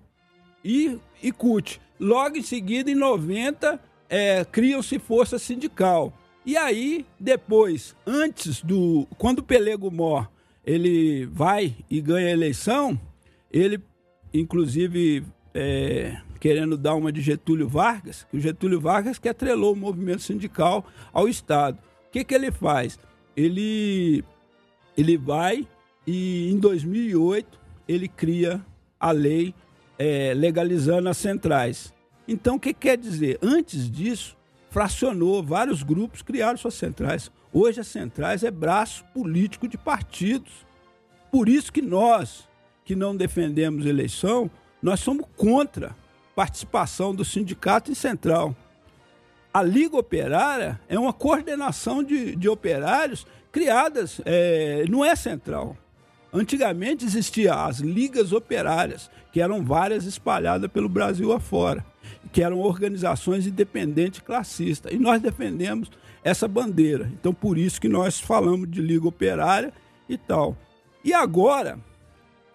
[0.64, 1.80] E, e CUT.
[1.98, 6.12] Logo em seguida, em 90, é, criam-se Força Sindical.
[6.46, 9.08] E aí, depois, antes do.
[9.18, 10.30] Quando o Pelego Mor
[10.64, 12.98] ele vai e ganha a eleição,
[13.52, 13.82] ele,
[14.32, 19.76] inclusive, é, querendo dar uma de Getúlio Vargas, que o Getúlio Vargas que atrelou o
[19.76, 21.78] movimento sindical ao Estado.
[22.14, 22.96] Que, que ele faz?
[23.36, 24.22] Ele,
[24.96, 25.66] ele vai
[26.06, 28.64] e, em 2008, ele cria
[29.00, 29.52] a lei
[29.98, 31.92] é, legalizando as centrais.
[32.28, 33.36] Então, o que quer dizer?
[33.42, 34.36] Antes disso,
[34.70, 37.32] fracionou, vários grupos criaram suas centrais.
[37.52, 40.52] Hoje as centrais é braço político de partidos.
[41.32, 42.48] Por isso que nós,
[42.84, 44.48] que não defendemos eleição,
[44.80, 45.96] nós somos contra
[46.36, 48.54] participação do sindicato em central.
[49.54, 55.76] A Liga Operária é uma coordenação de, de operários criadas, é, não é central.
[56.32, 61.86] Antigamente existiam as ligas operárias, que eram várias espalhadas pelo Brasil afora
[62.32, 64.92] que eram organizações independentes classistas.
[64.92, 65.88] E nós defendemos
[66.22, 67.08] essa bandeira.
[67.12, 69.72] Então, por isso que nós falamos de Liga Operária
[70.08, 70.56] e tal.
[71.04, 71.78] E agora,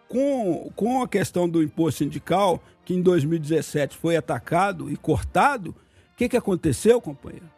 [0.09, 5.73] com, com a questão do imposto sindical, que em 2017 foi atacado e cortado,
[6.19, 7.49] que, que aconteceu, companheiro?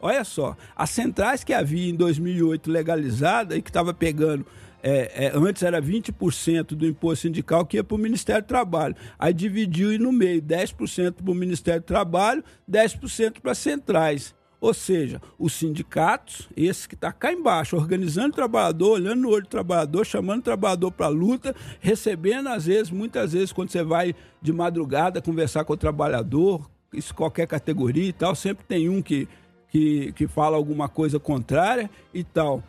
[0.00, 4.46] Olha só, as centrais que havia em 2008 legalizada e que estava pegando
[4.82, 8.94] é, é, antes era 20% do imposto sindical que ia para o Ministério do Trabalho.
[9.18, 14.34] Aí dividiu e no meio, 10% para o Ministério do Trabalho, 10% para as centrais.
[14.60, 19.42] Ou seja, os sindicatos, esse que está cá embaixo, organizando o trabalhador, olhando no olho
[19.42, 23.82] do trabalhador, chamando o trabalhador para a luta, recebendo, às vezes, muitas vezes, quando você
[23.82, 29.02] vai de madrugada conversar com o trabalhador, isso qualquer categoria e tal, sempre tem um
[29.02, 29.28] que,
[29.68, 32.62] que, que fala alguma coisa contrária e tal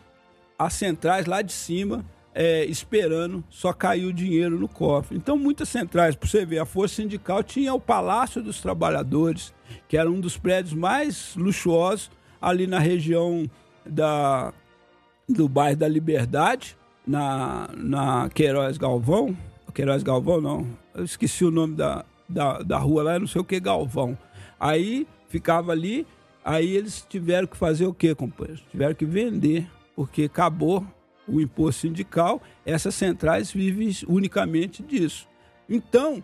[0.58, 5.16] as centrais lá de cima é, esperando só cair o dinheiro no cofre.
[5.16, 9.54] Então, muitas centrais, para você ver, a Força Sindical tinha o Palácio dos Trabalhadores,
[9.88, 12.10] que era um dos prédios mais luxuosos
[12.40, 13.48] ali na região
[13.84, 14.52] da,
[15.28, 19.36] do bairro da Liberdade, na, na Queiroz Galvão.
[19.74, 23.44] Queiroz Galvão, não, eu esqueci o nome da, da, da rua lá, não sei o
[23.44, 24.16] que, Galvão.
[24.58, 26.06] Aí ficava ali,
[26.44, 28.64] aí eles tiveram que fazer o quê, companheiros?
[28.70, 30.86] Tiveram que vender porque acabou
[31.26, 35.28] o imposto sindical, essas centrais vivem unicamente disso.
[35.68, 36.22] Então,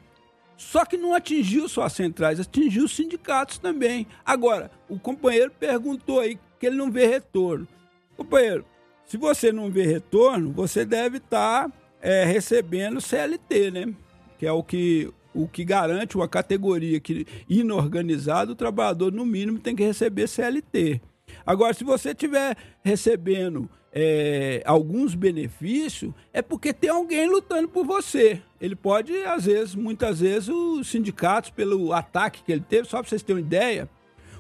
[0.57, 4.07] só que não atingiu só as centrais, atingiu os sindicatos também.
[4.25, 7.69] Agora, o companheiro perguntou aí que ele não vê retorno.
[8.17, 8.65] Companheiro,
[9.05, 13.95] se você não vê retorno, você deve estar tá, é, recebendo CLT, né?
[14.39, 19.59] Que é o que, o que garante uma categoria que inorganizada, o trabalhador, no mínimo,
[19.59, 21.01] tem que receber CLT.
[21.45, 28.41] Agora, se você estiver recebendo é, alguns benefícios, é porque tem alguém lutando por você.
[28.61, 33.09] Ele pode, às vezes, muitas vezes, os sindicatos, pelo ataque que ele teve, só para
[33.09, 33.89] vocês terem uma ideia,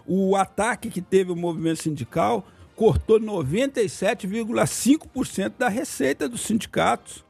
[0.06, 7.23] o ataque que teve o movimento sindical cortou 97,5% da receita dos sindicatos.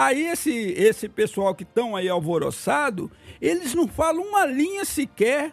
[0.00, 5.52] Aí esse, esse pessoal que estão aí alvoroçado, eles não falam uma linha sequer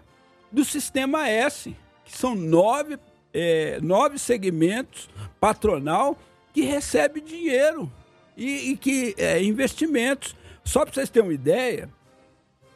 [0.49, 1.75] do sistema S,
[2.05, 2.97] que são nove
[3.33, 6.17] é, nove segmentos patronal
[6.53, 7.91] que recebe dinheiro
[8.37, 10.33] e, e que é, investimentos.
[10.63, 11.89] Só para vocês terem uma ideia,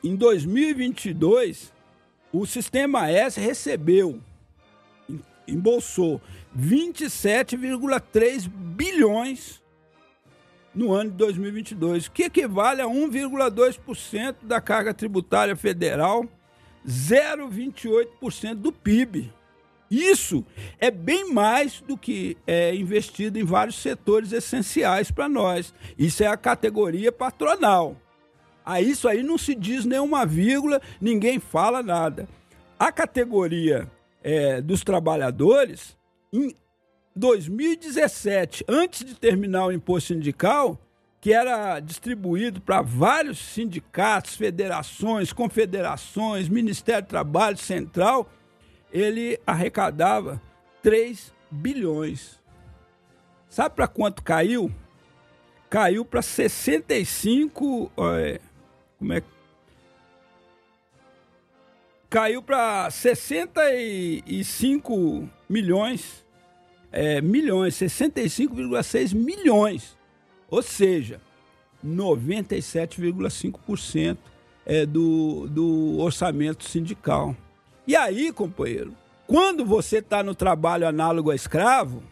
[0.03, 1.71] em 2022
[2.33, 4.19] o Sistema S recebeu,
[5.47, 6.19] embolsou
[6.53, 9.60] 27,3 bilhões
[10.73, 16.25] no ano de 2022, que equivale a 1,2% da carga tributária federal,
[16.87, 19.31] 0,28% do PIB.
[19.89, 20.45] Isso
[20.79, 25.73] é bem mais do que é investido em vários setores essenciais para nós.
[25.97, 27.97] Isso é a categoria patronal.
[28.63, 32.27] A isso aí não se diz nenhuma vírgula, ninguém fala nada.
[32.79, 33.91] A categoria
[34.23, 35.97] é, dos trabalhadores,
[36.31, 36.55] em
[37.15, 40.79] 2017, antes de terminar o imposto sindical,
[41.19, 48.27] que era distribuído para vários sindicatos, federações, confederações, Ministério do Trabalho Central,
[48.91, 50.41] ele arrecadava
[50.81, 52.41] 3 bilhões.
[53.49, 54.71] Sabe para quanto caiu?
[55.69, 57.91] Caiu para 65.
[58.17, 58.41] É,
[58.97, 59.23] como é
[62.09, 66.25] Caiu para 65 milhões
[66.91, 69.97] é, milhões, 65,6 milhões.
[70.49, 71.21] Ou seja,
[71.85, 74.17] 97,5%
[74.65, 77.33] é, do, do orçamento sindical.
[77.87, 78.93] E aí, companheiro,
[79.25, 82.03] quando você está no trabalho análogo a escravo,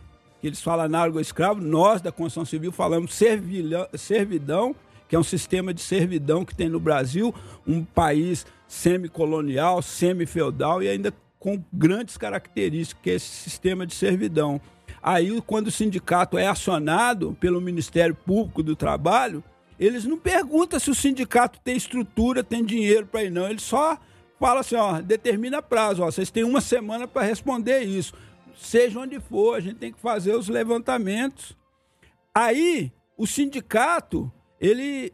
[0.41, 4.75] que eles falam análogo a escravo, nós da Constituição Civil falamos servilhão, servidão,
[5.07, 7.34] que é um sistema de servidão que tem no Brasil,
[7.67, 14.60] um país semicolonial, semi-feudal e ainda com grandes características, que é esse sistema de servidão.
[15.02, 19.42] Aí, quando o sindicato é acionado pelo Ministério Público do Trabalho,
[19.80, 23.48] eles não perguntam se o sindicato tem estrutura, tem dinheiro para ir, não.
[23.48, 23.98] Eles só
[24.38, 28.14] falam assim, ó, determina prazo, ó, vocês têm uma semana para responder isso.
[28.58, 31.56] Seja onde for, a gente tem que fazer os levantamentos.
[32.36, 34.30] Aí, o sindicato,
[34.60, 35.14] ele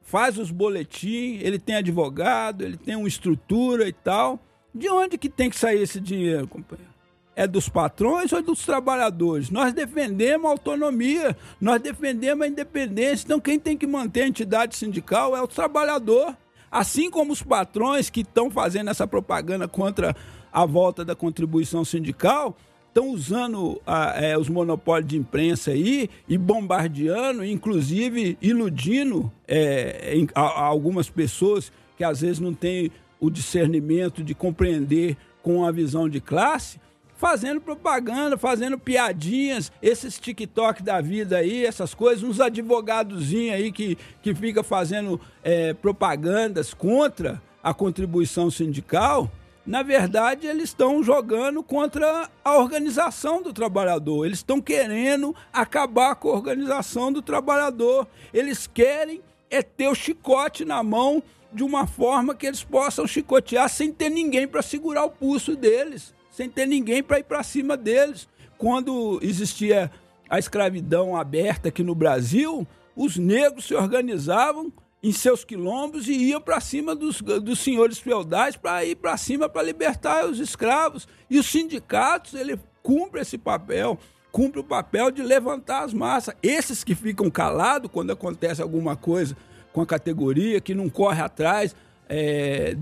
[0.00, 4.40] faz os boletins, ele tem advogado, ele tem uma estrutura e tal.
[4.74, 6.90] De onde que tem que sair esse dinheiro, companheiro?
[7.34, 9.50] É dos patrões ou dos trabalhadores?
[9.50, 13.24] Nós defendemos a autonomia, nós defendemos a independência.
[13.24, 16.36] Então, quem tem que manter a entidade sindical é o trabalhador.
[16.70, 20.14] Assim como os patrões que estão fazendo essa propaganda contra
[20.52, 22.56] a volta da contribuição sindical,
[22.88, 23.80] estão usando
[24.16, 31.08] é, os monopólios de imprensa aí e bombardeando, inclusive iludindo é, em, a, a algumas
[31.08, 32.90] pessoas que às vezes não têm
[33.20, 36.80] o discernimento de compreender com a visão de classe,
[37.16, 43.98] fazendo propaganda, fazendo piadinhas, esses TikTok da vida aí, essas coisas, uns advogadozinhos aí que,
[44.22, 49.30] que fica fazendo é, propagandas contra a contribuição sindical,
[49.66, 54.24] na verdade, eles estão jogando contra a organização do trabalhador.
[54.24, 58.08] Eles estão querendo acabar com a organização do trabalhador.
[58.32, 63.68] Eles querem é ter o chicote na mão de uma forma que eles possam chicotear
[63.68, 67.76] sem ter ninguém para segurar o pulso deles, sem ter ninguém para ir para cima
[67.76, 68.28] deles.
[68.56, 69.90] Quando existia
[70.28, 74.72] a escravidão aberta aqui no Brasil, os negros se organizavam
[75.02, 79.48] em seus quilombos e iam para cima dos, dos senhores feudais para ir para cima
[79.48, 81.08] para libertar os escravos.
[81.28, 83.98] E os sindicatos, ele cumpre esse papel,
[84.30, 86.34] cumpre o papel de levantar as massas.
[86.42, 89.36] Esses que ficam calados quando acontece alguma coisa
[89.72, 91.74] com a categoria, que não corre atrás
[92.08, 92.74] é,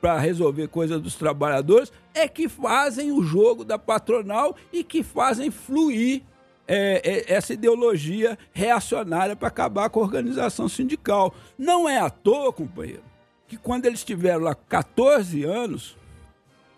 [0.00, 5.50] para resolver coisas dos trabalhadores, é que fazem o jogo da patronal e que fazem
[5.50, 6.22] fluir
[6.66, 11.34] é, é, essa ideologia reacionária para acabar com a organização sindical.
[11.58, 13.02] Não é à toa, companheiro,
[13.48, 15.96] que quando eles tiveram lá 14 anos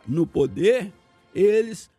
[0.06, 0.92] no poder,
[1.34, 1.90] eles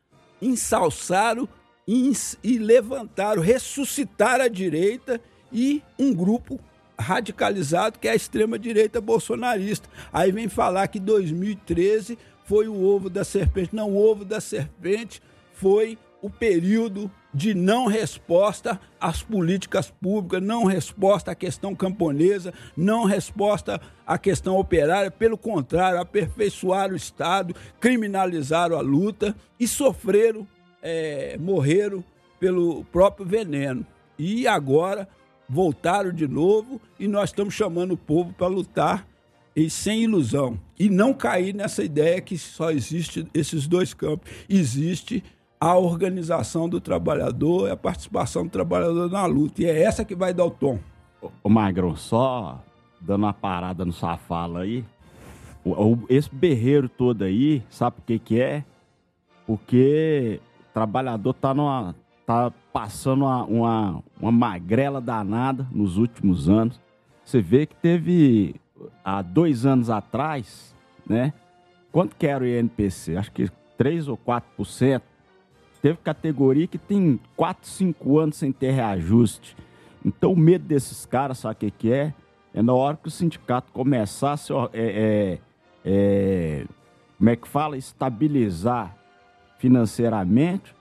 [0.42, 1.48] ensalçaram
[1.88, 5.22] e levantaram, ressuscitaram a direita
[5.52, 6.60] e um grupo
[7.00, 9.89] radicalizado que é a extrema-direita bolsonarista.
[10.12, 13.76] Aí vem falar que 2013 foi o ovo da serpente.
[13.76, 15.22] Não, o ovo da serpente
[15.54, 23.04] foi o período de não resposta às políticas públicas, não resposta à questão camponesa, não
[23.04, 30.48] resposta à questão operária, pelo contrário, aperfeiçoaram o Estado, criminalizaram a luta e sofreram,
[30.82, 32.04] é, morreram
[32.39, 33.86] pelo próprio veneno.
[34.18, 35.10] E agora
[35.54, 39.08] voltaram de novo e nós estamos chamando o povo para lutar
[39.56, 40.60] e sem ilusão.
[40.80, 44.30] E não cair nessa ideia que só existe esses dois campos.
[44.49, 45.24] Existe
[45.60, 49.62] a organização do trabalhador e a participação do trabalhador na luta.
[49.62, 50.80] E é essa que vai dar o tom.
[51.43, 52.62] Ô, Magrão, só
[52.99, 54.84] dando uma parada no sua fala aí.
[56.10, 58.66] Esse berreiro todo aí, sabe o que que é?
[59.45, 61.95] Porque o trabalhador tá numa,
[62.26, 66.82] tá passando uma, uma, uma magrela danada nos últimos anos.
[67.24, 68.56] Você vê que teve
[69.06, 70.76] há dois anos atrás,
[71.08, 71.32] né?
[71.92, 73.16] Quanto que era o INPC?
[73.16, 75.02] Acho que 3 ou 4%.
[75.82, 79.56] Teve categoria que tem 4, 5 anos sem ter reajuste.
[80.04, 82.14] Então o medo desses caras, sabe o que, é?
[82.54, 85.40] É na hora que o sindicato começasse a, é, é,
[85.86, 86.66] é,
[87.18, 87.78] como é que fala?
[87.78, 88.96] Estabilizar
[89.60, 90.74] financeiramente,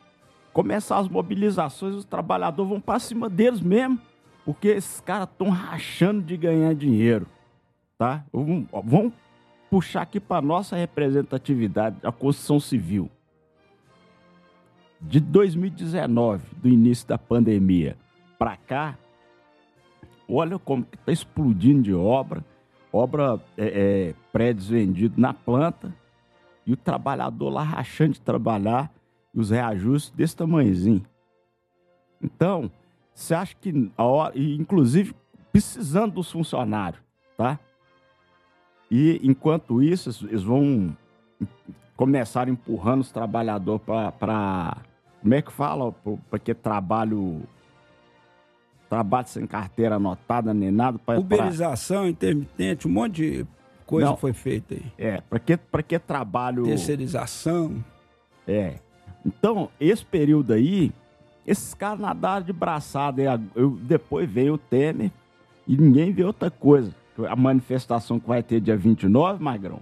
[0.52, 3.98] começar as mobilizações, os trabalhadores vão para cima deles mesmo,
[4.44, 7.26] porque esses caras estão rachando de ganhar dinheiro,
[7.96, 8.24] tá?
[8.32, 9.12] Vamos
[9.70, 13.10] puxar aqui para nossa representatividade, a Constituição Civil.
[15.00, 17.96] De 2019, do início da pandemia,
[18.38, 18.98] para cá,
[20.28, 22.44] olha como está explodindo de obra,
[22.92, 23.66] obra é,
[24.10, 25.94] é, prédios vendidos na planta,
[26.66, 28.92] e o trabalhador lá rachando de trabalhar,
[29.34, 31.04] e os reajustes desse tamanhozinho.
[32.22, 32.70] Então,
[33.14, 35.14] você acha que, a hora, inclusive
[35.50, 37.02] precisando dos funcionários,
[37.36, 37.58] tá?
[38.90, 40.96] E enquanto isso, eles vão
[41.96, 43.82] começar empurrando os trabalhadores
[44.18, 44.76] para
[45.22, 45.92] como é que fala?
[46.28, 47.42] Porque trabalho.
[48.90, 50.98] Trabalho sem carteira anotada nem nada.
[50.98, 52.08] Pra, Uberização, pra...
[52.10, 53.46] intermitente, um monte de
[53.86, 54.92] coisa Não, foi feita aí.
[54.98, 56.64] É, para que, pra que trabalho.
[56.64, 57.82] Terceirização.
[58.46, 58.74] É.
[59.24, 60.92] Então, esse período aí,
[61.46, 63.22] esses caras nadaram de braçada.
[63.54, 65.10] Eu, depois veio o Temer
[65.66, 66.94] e ninguém vê outra coisa.
[67.28, 69.80] A manifestação que vai ter dia 29, Magrão,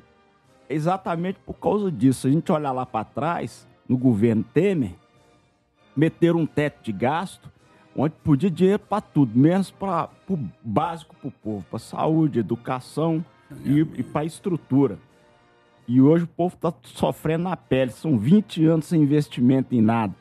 [0.68, 2.22] é exatamente por causa disso.
[2.22, 4.94] Se a gente olhar lá para trás, no governo Temer,
[5.96, 7.50] meteram um teto de gasto
[7.96, 13.24] onde podia dinheiro para tudo, menos para o básico para o povo, para saúde, educação
[13.64, 14.98] e, e para estrutura.
[15.90, 17.90] E hoje o povo está sofrendo na pele.
[17.90, 20.14] São 20 anos sem investimento em nada.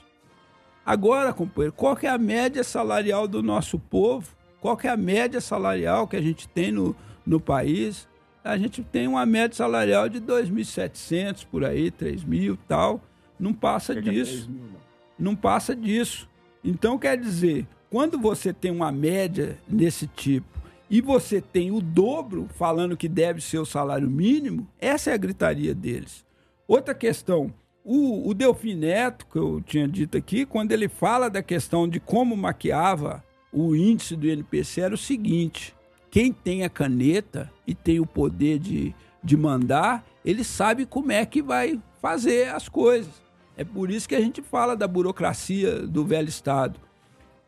[0.84, 4.34] Agora, companheiro, qual é a média salarial do nosso povo?
[4.60, 8.08] Qual é a média salarial que a gente tem no, no país?
[8.46, 13.00] A gente tem uma média salarial de 2.700 por aí, 3.000 e tal.
[13.38, 14.48] Não passa Chega disso.
[14.48, 14.78] Mil, não.
[15.18, 16.28] não passa disso.
[16.64, 22.48] Então, quer dizer, quando você tem uma média desse tipo e você tem o dobro
[22.54, 26.24] falando que deve ser o salário mínimo, essa é a gritaria deles.
[26.66, 27.52] Outra questão,
[27.84, 32.00] o, o Delfim Neto, que eu tinha dito aqui, quando ele fala da questão de
[32.00, 33.22] como maquiava
[33.52, 35.75] o índice do INPC, era o seguinte:
[36.16, 41.26] quem tem a caneta e tem o poder de, de mandar, ele sabe como é
[41.26, 43.12] que vai fazer as coisas.
[43.54, 46.80] É por isso que a gente fala da burocracia do velho Estado.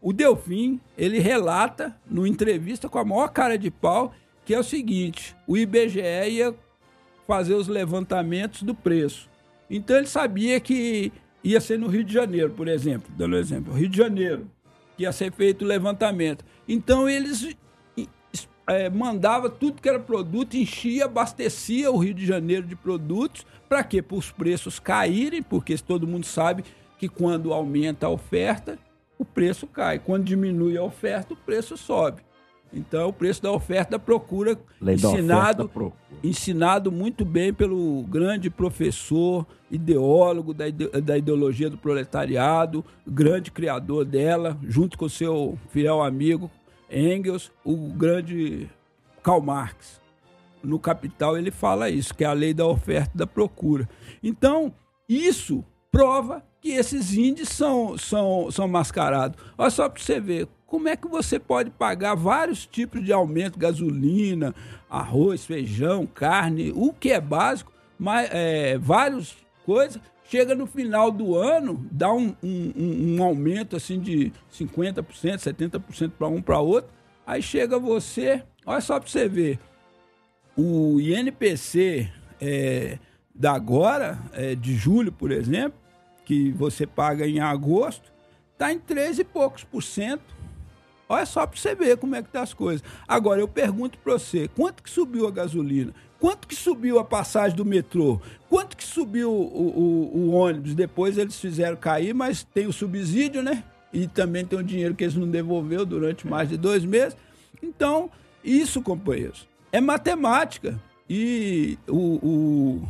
[0.03, 4.12] O Delfim, ele relata, numa entrevista com a maior cara de pau,
[4.45, 6.55] que é o seguinte: o IBGE ia
[7.27, 9.31] fazer os levantamentos do preço.
[9.71, 11.11] Então ele sabia que
[11.43, 14.47] ia ser no Rio de Janeiro, por exemplo, dando um exemplo, Rio de Janeiro,
[14.95, 16.45] que ia ser feito o levantamento.
[16.69, 17.57] Então eles
[18.69, 23.47] é, mandava tudo que era produto, enchia, abastecia o Rio de Janeiro de produtos.
[23.69, 24.03] Para quê?
[24.03, 26.64] Para os preços caírem, porque todo mundo sabe
[26.99, 28.79] que quando aumenta a oferta,
[29.19, 29.99] o preço cai.
[29.99, 32.23] Quando diminui a oferta, o preço sobe.
[32.71, 35.97] Então, o preço da oferta da procura, Lei ensinado, da procura.
[36.23, 40.66] ensinado muito bem pelo grande professor, ideólogo da,
[41.03, 46.51] da ideologia do proletariado, grande criador dela, junto com seu fiel amigo
[46.91, 48.68] Engels, o grande
[49.22, 50.01] Karl Marx.
[50.62, 53.89] No Capital ele fala isso, que é a lei da oferta e da procura.
[54.22, 54.72] Então,
[55.09, 59.41] isso prova que esses índices são, são, são mascarados.
[59.57, 63.59] Olha só para você ver, como é que você pode pagar vários tipos de aumento,
[63.59, 64.55] gasolina,
[64.91, 70.01] arroz, feijão, carne, o que é básico, mas é, várias coisas,
[70.31, 75.03] Chega no final do ano, dá um, um, um aumento assim de 50%,
[75.39, 76.91] 70% para um para outro.
[77.26, 79.59] Aí chega você, olha só para você ver,
[80.55, 82.99] o INPC é,
[83.35, 85.79] da agora, é, de julho, por exemplo,
[86.26, 88.12] que você paga em agosto,
[88.53, 90.37] está em 13 e poucos por cento.
[91.09, 92.85] Olha só para você ver como é que tá as coisas.
[93.07, 95.95] Agora, eu pergunto para você, quanto que subiu a gasolina?
[96.21, 98.21] Quanto que subiu a passagem do metrô?
[98.49, 100.75] Quanto que subiu o, o, o, ônibus?
[100.75, 103.62] Depois eles fizeram cair, mas tem o subsídio, né?
[103.93, 107.16] E também tem o dinheiro que eles não devolveu durante mais de dois meses.
[107.62, 108.11] Então,
[108.43, 110.81] isso, companheiros, é matemática.
[111.09, 112.83] E o,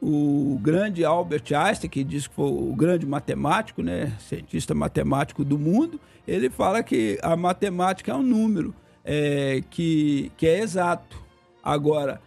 [0.00, 4.16] o, o grande Albert Einstein, que diz que foi o grande matemático, né?
[4.20, 8.72] Cientista matemático do mundo, ele fala que a matemática é um número
[9.04, 11.29] é, que, que é exato
[11.62, 12.20] Agora,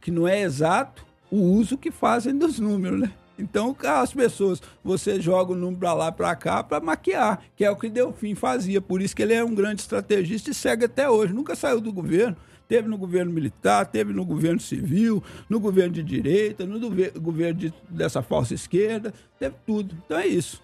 [0.00, 3.12] que não é exato o uso que fazem dos números, né?
[3.38, 7.70] Então, as pessoas, você joga o número para lá para cá para maquiar, que é
[7.70, 8.80] o que Delfim fazia.
[8.80, 11.34] Por isso que ele é um grande estrategista e segue até hoje.
[11.34, 12.36] Nunca saiu do governo.
[12.66, 16.80] Teve no governo militar, teve no governo civil, no governo de direita, no
[17.20, 19.94] governo de, dessa falsa esquerda, teve tudo.
[20.04, 20.60] Então é isso.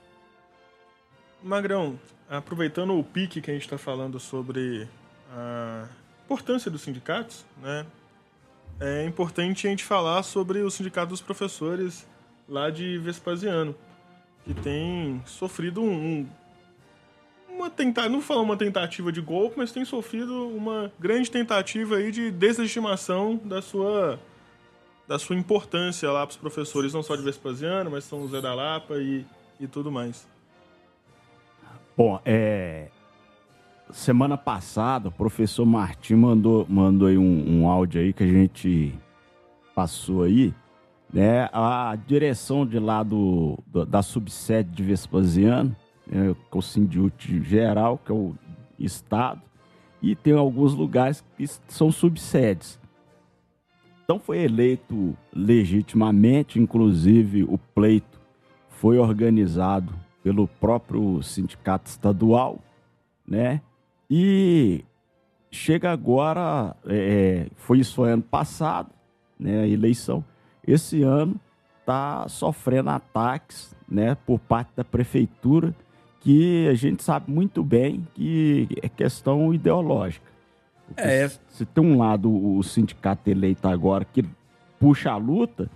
[1.40, 4.88] Magrão, aproveitando o pique que a gente está falando sobre
[5.30, 5.86] a
[6.32, 7.84] importância dos sindicatos, né?
[8.80, 12.08] É importante a gente falar sobre o sindicato dos professores
[12.48, 13.74] lá de Vespasiano,
[14.42, 16.26] que tem sofrido um,
[17.48, 21.96] uma tentativa, não vou falar uma tentativa de golpe, mas tem sofrido uma grande tentativa
[21.96, 24.18] aí de desestimação da sua
[25.06, 28.54] da sua importância lá para os professores, não só de Vespasiano, mas São José da
[28.54, 29.26] Lapa e,
[29.60, 30.26] e tudo mais.
[31.94, 32.88] Bom, é,
[33.92, 38.94] semana passada, o professor Martim mandou, mandou aí um, um áudio aí que a gente
[39.74, 40.54] passou aí,
[41.12, 41.48] né?
[41.52, 45.76] A direção de lá do, do da subsede de Vespasiano,
[46.06, 48.34] né, com o Sindiúte Geral, que é o
[48.78, 49.40] Estado,
[50.00, 52.80] e tem alguns lugares que são subsedes.
[54.04, 58.20] Então foi eleito legitimamente, inclusive o pleito
[58.68, 62.58] foi organizado pelo próprio sindicato estadual,
[63.26, 63.60] né?
[64.14, 64.84] E
[65.50, 68.90] chega agora, é, é, foi isso foi ano passado,
[69.40, 70.22] né, a eleição.
[70.66, 71.40] Esse ano
[71.80, 75.74] está sofrendo ataques, né, por parte da prefeitura,
[76.20, 80.30] que a gente sabe muito bem que é questão ideológica.
[80.94, 81.26] É.
[81.48, 84.22] Se tem um lado o sindicato eleito agora que
[84.78, 85.70] puxa a luta,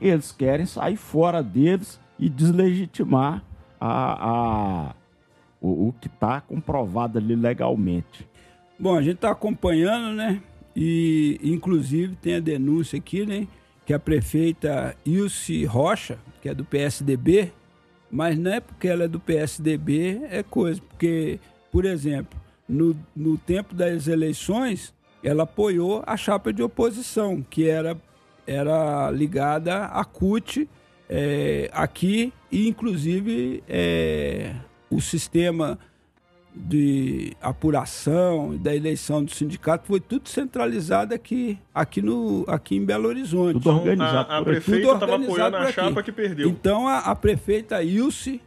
[0.00, 3.44] eles querem sair fora deles e deslegitimar
[3.80, 4.94] a, a
[5.66, 8.28] o, o que está comprovado ali legalmente.
[8.78, 10.40] Bom, a gente está acompanhando, né?
[10.74, 13.48] E inclusive tem a denúncia aqui, né?
[13.84, 17.52] Que a prefeita Ilse Rocha, que é do PSDB,
[18.10, 20.80] mas não é porque ela é do PSDB, é coisa.
[20.80, 21.40] Porque,
[21.72, 22.38] por exemplo,
[22.68, 27.96] no, no tempo das eleições, ela apoiou a chapa de oposição, que era,
[28.46, 30.68] era ligada à CUT
[31.08, 34.54] é, aqui, e inclusive é,
[34.90, 35.78] o sistema
[36.56, 43.08] de apuração da eleição do sindicato foi tudo centralizado aqui, aqui, no, aqui em Belo
[43.08, 43.54] Horizonte.
[43.54, 44.24] Tudo organizado.
[44.24, 46.48] Então, a, a prefeita estava apoiando a chapa que perdeu.
[46.48, 48.40] Então a, a prefeita Ilse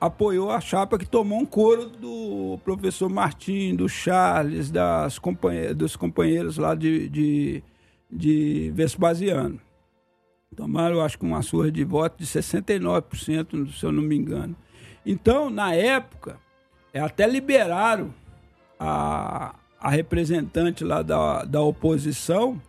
[0.00, 5.94] apoiou a chapa que tomou um coro do professor Martim, do Charles, das companhe dos
[5.94, 7.62] companheiros lá de, de,
[8.10, 9.60] de Vespasiano.
[10.56, 14.56] Tomaram, acho que uma surra de voto de 69%, se eu não me engano.
[15.04, 16.38] Então, na época,
[16.92, 18.14] é, até liberaram
[18.78, 22.60] a, a representante lá da, da oposição,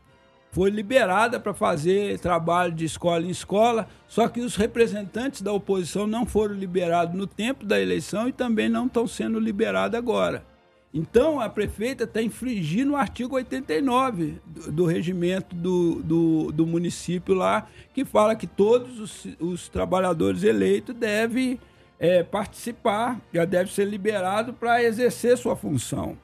[0.52, 6.06] foi liberada para fazer trabalho de escola em escola, só que os representantes da oposição
[6.06, 10.46] não foram liberados no tempo da eleição e também não estão sendo liberados agora.
[10.94, 17.34] Então, a prefeita está infringindo o artigo 89 do, do regimento do, do, do, município
[17.34, 21.60] lá, que fala que todos os, os trabalhadores eleitos devem
[22.04, 26.18] é, participar, já deve ser liberado para exercer sua função.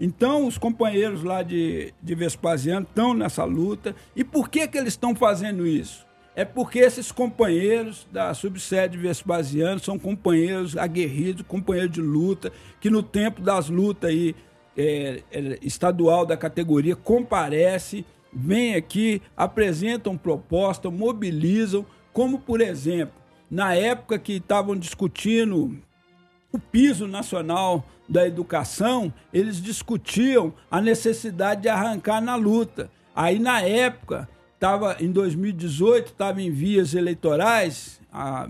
[0.00, 3.94] Então, os companheiros lá de, de Vespasiano estão nessa luta.
[4.16, 6.04] E por que, que eles estão fazendo isso?
[6.34, 13.02] É porque esses companheiros da subsede Vespasiano são companheiros aguerridos, companheiros de luta, que no
[13.02, 14.34] tempo das lutas aí,
[14.76, 23.19] é, é, estadual da categoria comparece, vem aqui, apresentam proposta, mobilizam, como por exemplo,
[23.50, 25.76] na época que estavam discutindo
[26.52, 32.90] o piso nacional da educação, eles discutiam a necessidade de arrancar na luta.
[33.14, 38.48] Aí, na época, estava em 2018, estava em vias eleitorais, a,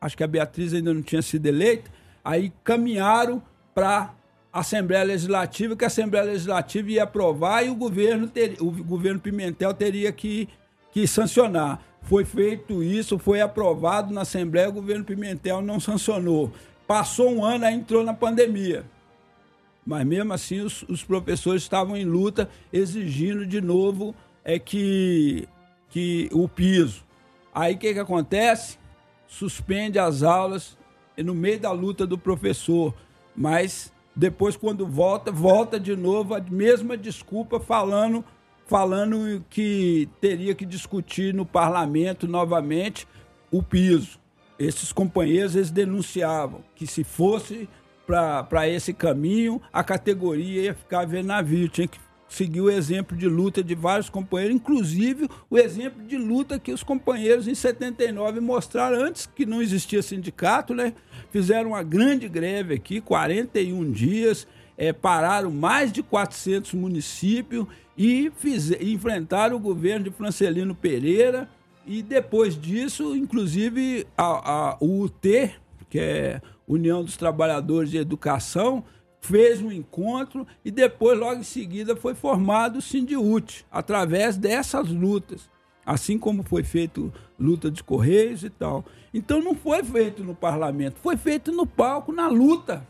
[0.00, 1.90] acho que a Beatriz ainda não tinha sido eleita,
[2.24, 3.42] aí caminharam
[3.74, 4.14] para
[4.52, 9.20] a Assembleia Legislativa, que a Assembleia Legislativa ia aprovar e o governo, ter, o governo
[9.20, 10.48] Pimentel teria que,
[10.90, 11.80] que sancionar.
[12.06, 16.52] Foi feito isso, foi aprovado na Assembleia, o governo Pimentel não sancionou.
[16.86, 18.84] Passou um ano, aí entrou na pandemia.
[19.84, 25.48] Mas mesmo assim, os, os professores estavam em luta, exigindo de novo é que,
[25.90, 27.04] que o piso.
[27.52, 28.78] Aí o que, que acontece?
[29.26, 30.78] Suspende as aulas
[31.18, 32.94] no meio da luta do professor.
[33.34, 38.24] Mas depois, quando volta, volta de novo a mesma desculpa, falando
[38.66, 43.06] falando que teria que discutir no parlamento novamente
[43.50, 44.18] o piso.
[44.58, 47.68] Esses companheiros eles denunciavam que se fosse
[48.06, 51.98] para esse caminho, a categoria ia ficar vendo navio, tinha que
[52.28, 56.82] seguir o exemplo de luta de vários companheiros, inclusive o exemplo de luta que os
[56.82, 60.92] companheiros em 79 mostraram antes que não existia sindicato, né?
[61.30, 64.46] Fizeram uma grande greve aqui, 41 dias,
[64.76, 67.66] é, pararam mais de 400 municípios
[67.96, 71.48] e fiz, enfrentaram o governo de Francelino Pereira.
[71.86, 75.54] E depois disso, inclusive, a, a, UT,
[75.88, 78.84] que é União dos Trabalhadores de Educação,
[79.20, 85.48] fez um encontro e depois, logo em seguida, foi formado o Sindiúte, através dessas lutas.
[85.84, 88.84] Assim como foi feito luta de Correios e tal.
[89.14, 92.86] Então não foi feito no parlamento, foi feito no palco, na luta.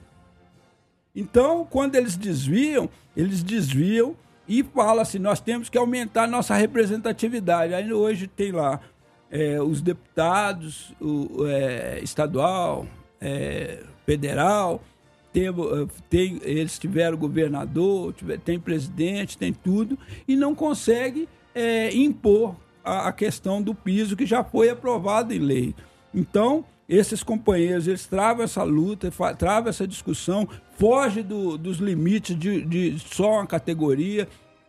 [1.15, 4.17] Então, quando eles desviam, eles desviam
[4.49, 7.75] e falam assim: nós temos que aumentar nossa representatividade.
[7.75, 8.81] Aí hoje tem lá
[9.31, 12.87] é, os deputados, o é, estadual,
[13.21, 14.81] é, federal,
[15.37, 21.95] tem, eh, tem, eles tiveram governador, tiver, tem presidente, tem tudo, e não consegue é,
[21.95, 25.75] impor a, a, questão do piso que já foi aprovado em lei.
[26.15, 32.63] Então, esses companheiros, eles travam essa luta, travam essa discussão, foge do, dos limites de,
[32.63, 34.29] de só uma categoria,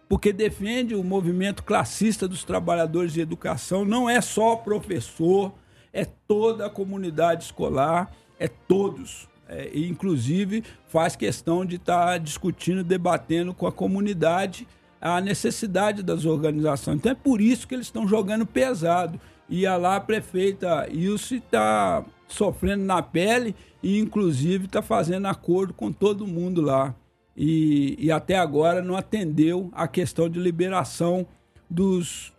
[0.10, 5.54] porque defende o movimento classista dos trabalhadores de educação, não é só professor,
[5.92, 9.28] é toda a comunidade escolar, é todos.
[9.50, 14.68] É, e, inclusive, faz questão de estar tá discutindo, debatendo com a comunidade
[15.00, 16.98] a necessidade das organizações.
[16.98, 19.20] Então é por isso que eles estão jogando pesado.
[19.48, 25.74] E a lá a prefeita Ilse está sofrendo na pele e, inclusive, está fazendo acordo
[25.74, 26.96] com todo mundo lá.
[27.36, 31.28] E, e até agora não atendeu a questão de liberação
[31.70, 32.34] dos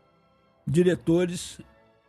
[0.66, 1.61] diretores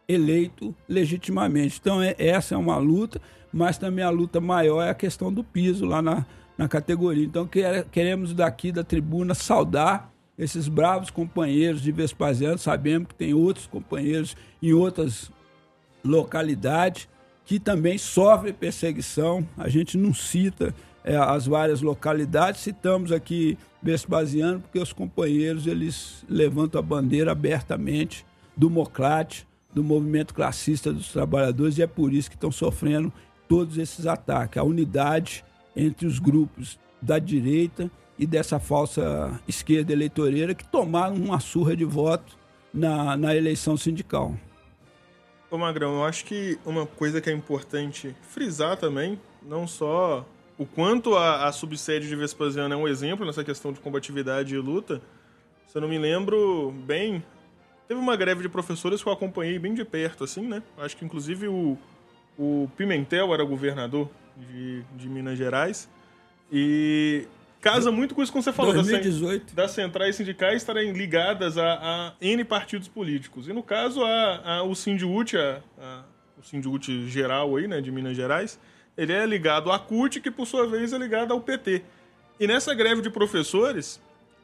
[0.08, 1.78] eleitos legitimamente.
[1.80, 3.22] Então, é, essa é uma luta
[3.52, 6.26] mas também a luta maior é a questão do piso lá na,
[6.58, 7.26] na categoria.
[7.26, 7.50] Então
[7.92, 14.38] queremos daqui da tribuna saudar esses bravos companheiros de Vespasiano, sabemos que tem outros companheiros
[14.62, 15.30] em outras
[16.04, 17.10] localidades
[17.50, 19.44] que também sofrem perseguição.
[19.58, 20.72] A gente não cita
[21.04, 28.24] é, as várias localidades, citamos aqui Vespasiano porque os companheiros eles levantam a bandeira abertamente
[28.56, 33.12] do Mocrate, do movimento classista dos trabalhadores e é por isso que estão sofrendo
[33.48, 35.44] todos esses ataques, a unidade
[35.76, 37.90] entre os grupos da direita
[38.20, 42.38] e dessa falsa esquerda eleitoreira que tomaram uma surra de voto
[42.72, 44.36] na, na eleição sindical.
[45.52, 50.24] Ô Magrão, eu acho que uma coisa que é importante frisar também, não só
[50.60, 54.60] o quanto a, a subsede de Vespasiano é um exemplo nessa questão de combatividade e
[54.60, 55.02] luta,
[55.66, 57.24] se eu não me lembro bem,
[57.88, 60.62] teve uma greve de professores que eu acompanhei bem de perto, assim, né?
[60.78, 61.76] Acho que inclusive o,
[62.38, 65.90] o Pimentel era governador de, de Minas Gerais.
[66.52, 67.28] E
[67.62, 69.54] casa muito com isso que você falou 2018.
[69.54, 73.48] das centrais sindicais estarem ligadas a, a, N partidos políticos.
[73.48, 78.60] E no caso, a, a, o Sindiúte, o Sindiúte geral aí, né, de Minas Gerais,
[78.98, 81.84] ele é ligado à CUT, que por sua vez é ligado ao PT.
[82.40, 84.00] E nessa greve de professores,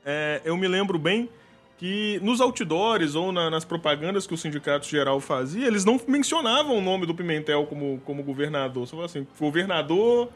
[0.05, 1.29] é, eu me lembro bem
[1.77, 6.77] que nos outdoors ou na, nas propagandas que o sindicato geral fazia, eles não mencionavam
[6.77, 8.87] o nome do Pimentel como, como governador.
[8.87, 10.29] Só assim, governador,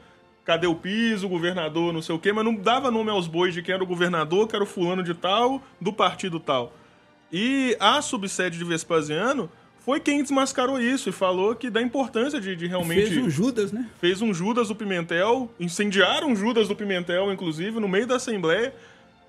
[0.46, 3.62] cadê o piso, governador, não sei o quê, mas não dava nome aos bois de
[3.62, 6.74] quem era o governador, que era o fulano de tal, do partido tal.
[7.32, 12.56] E a subsede de Vespasiano foi quem desmascarou isso e falou que da importância de,
[12.56, 13.10] de realmente.
[13.10, 13.88] Fez um Judas, né?
[14.00, 18.74] Fez um Judas do Pimentel, incendiaram Judas do Pimentel, inclusive, no meio da Assembleia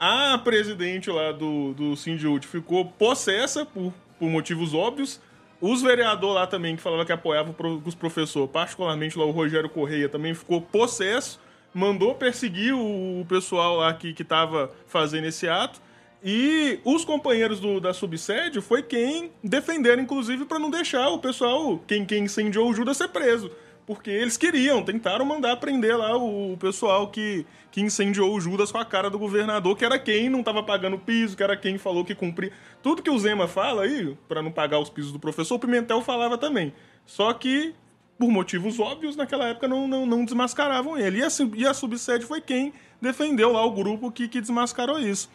[0.00, 5.20] a presidente lá do, do Sindiúte ficou possessa por, por motivos óbvios.
[5.60, 7.54] Os vereadores lá também, que falavam que apoiavam
[7.84, 11.38] os professores, particularmente lá o Rogério Correia, também ficou possesso,
[11.74, 15.80] mandou perseguir o, pessoal lá que estava fazendo esse ato.
[16.22, 21.78] E os companheiros do, da subsede foi quem defenderam, inclusive, para não deixar o pessoal,
[21.86, 23.50] quem, quem incendiou o Judas, ser preso
[23.90, 28.78] porque eles queriam, tentaram mandar prender lá o, pessoal que, que incendiou o Judas com
[28.78, 32.04] a cara do governador, que era quem não estava pagando piso, que era quem falou
[32.04, 32.52] que cumpria.
[32.84, 36.00] Tudo que o Zema fala aí, para não pagar os pisos do professor, o Pimentel
[36.02, 36.72] falava também.
[37.04, 37.74] Só que,
[38.16, 41.18] por motivos óbvios, naquela época não, não, não desmascaravam ele.
[41.18, 42.72] E a, e a subsede foi quem
[43.02, 45.28] defendeu lá o grupo que, que desmascarou isso.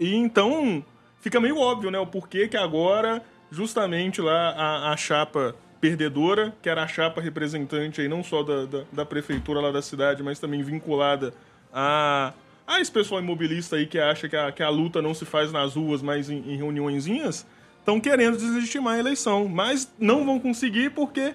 [0.00, 0.84] E então
[1.20, 6.68] fica meio óbvio, né, o porquê que agora, justamente lá, a, a chapa perdedora, que
[6.68, 10.38] era a chapa representante aí não só da, da, da, prefeitura lá da cidade, mas
[10.38, 11.32] também vinculada
[11.72, 12.34] a,
[12.66, 15.50] a esse pessoal imobilista aí que acha que a, que a luta não se faz
[15.50, 17.46] nas ruas, mas em, em reuniõezinhas,
[17.78, 21.34] estão querendo deslegitimar a eleição, mas não vão conseguir porque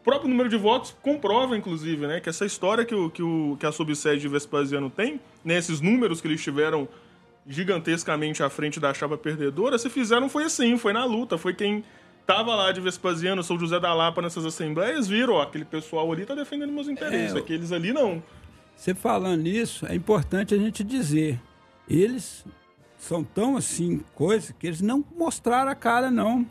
[0.00, 3.56] o próprio número de votos comprova, inclusive, né, que essa história que, o, que, o,
[3.58, 6.88] que a subsede de Vespasiano tem, né, esses números que eles tiveram
[7.46, 11.84] gigantescamente à frente da chapa perdedora, se fizeram foi assim, foi na luta, foi quem
[12.26, 16.24] tava lá de Vespasiano, São José da Lapa nessas assembleias, viram, ó, aquele pessoal ali
[16.24, 18.22] tá defendendo meus interesses, É, aqueles ali não.
[18.74, 21.40] Você falando nisso, é importante a gente dizer,
[21.88, 22.44] eles
[22.96, 26.46] são tão assim, coisa, que eles não mostraram a cara, não.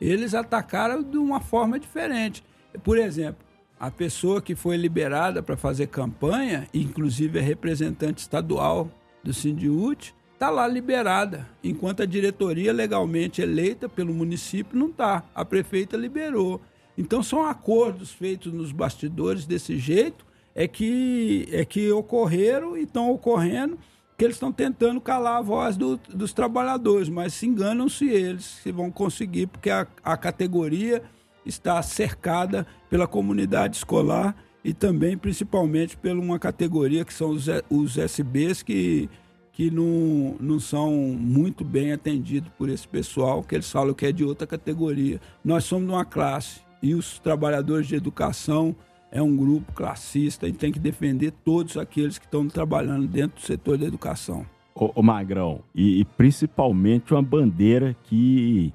[0.00, 2.44] Eles atacaram de uma forma diferente.
[2.82, 3.46] Por exemplo,
[3.78, 8.90] a pessoa que foi liberada para fazer campanha, inclusive é representante estadual
[9.22, 15.24] do Sindiúte, está lá liberada, enquanto a diretoria legalmente eleita pelo município não está.
[15.34, 16.60] A prefeita liberou.
[16.96, 23.10] Então são acordos feitos nos bastidores desse jeito, é que, é que ocorreram e estão
[23.10, 23.78] ocorrendo,
[24.16, 28.70] que eles estão tentando calar a voz do- dos trabalhadores, mas se enganam-se eles que
[28.72, 31.02] vão conseguir, porque a, a categoria
[31.46, 37.96] está cercada pela comunidade escolar e também, principalmente, por uma categoria que são os, os
[37.98, 39.08] SBs que,
[39.56, 44.12] que não, não são muito bem atendidos por esse pessoal, que eles falam que é
[44.12, 45.18] de outra categoria.
[45.42, 48.76] Nós somos de uma classe e os trabalhadores de educação
[49.10, 53.46] é um grupo classista e tem que defender todos aqueles que estão trabalhando dentro do
[53.46, 54.44] setor da educação.
[54.74, 58.74] Ô, ô Magrão, e, e principalmente uma bandeira que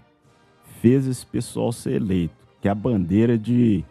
[0.82, 3.86] fez esse pessoal ser eleito, que é a bandeira de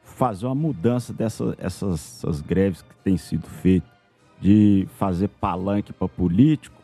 [0.00, 3.95] fazer uma mudança dessas essas, essas greves que têm sido feitas,
[4.40, 6.76] de fazer palanque para político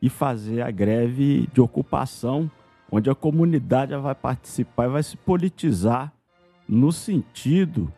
[0.00, 2.50] e fazer a greve de ocupação,
[2.90, 6.12] onde a comunidade vai participar e vai se politizar
[6.68, 7.92] no sentido,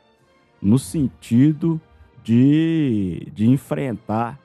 [0.60, 1.80] no sentido
[2.22, 4.38] de, de enfrentar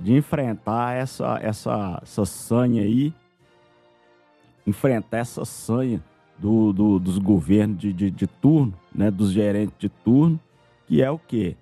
[0.00, 3.12] de enfrentar essa, essa, essa sanha aí,
[4.66, 6.02] enfrentar essa sanha
[6.38, 10.38] do, do- dos governos de, de, de turno, né, dos gerentes de turno,
[10.86, 11.56] que é o quê?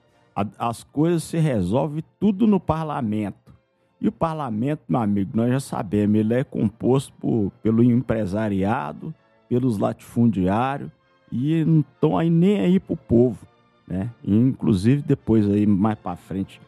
[0.58, 3.54] As coisas se resolvem tudo no parlamento.
[3.98, 9.14] E o parlamento, meu amigo, nós já sabemos, ele é composto por, pelo empresariado,
[9.48, 10.90] pelos latifundiários,
[11.32, 13.46] e não estão aí nem aí pro povo,
[13.88, 14.10] né?
[14.22, 16.60] Inclusive, depois aí, mais para frente,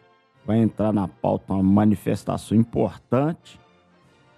[0.47, 3.61] vai entrar na pauta uma manifestação importante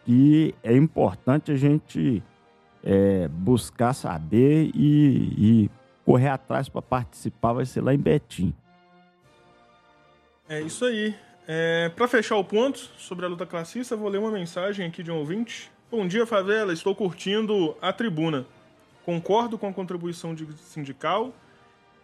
[0.04, 2.20] que é importante a gente
[2.82, 5.70] é, buscar saber e, e
[6.04, 8.52] correr atrás para participar, vai ser lá em Betim.
[10.50, 11.14] É isso aí.
[11.46, 15.08] É, para fechar o ponto sobre a luta classista, vou ler uma mensagem aqui de
[15.08, 15.70] um ouvinte.
[15.88, 16.72] Bom dia, favela.
[16.72, 18.44] Estou curtindo a tribuna.
[19.04, 21.32] Concordo com a contribuição de sindical.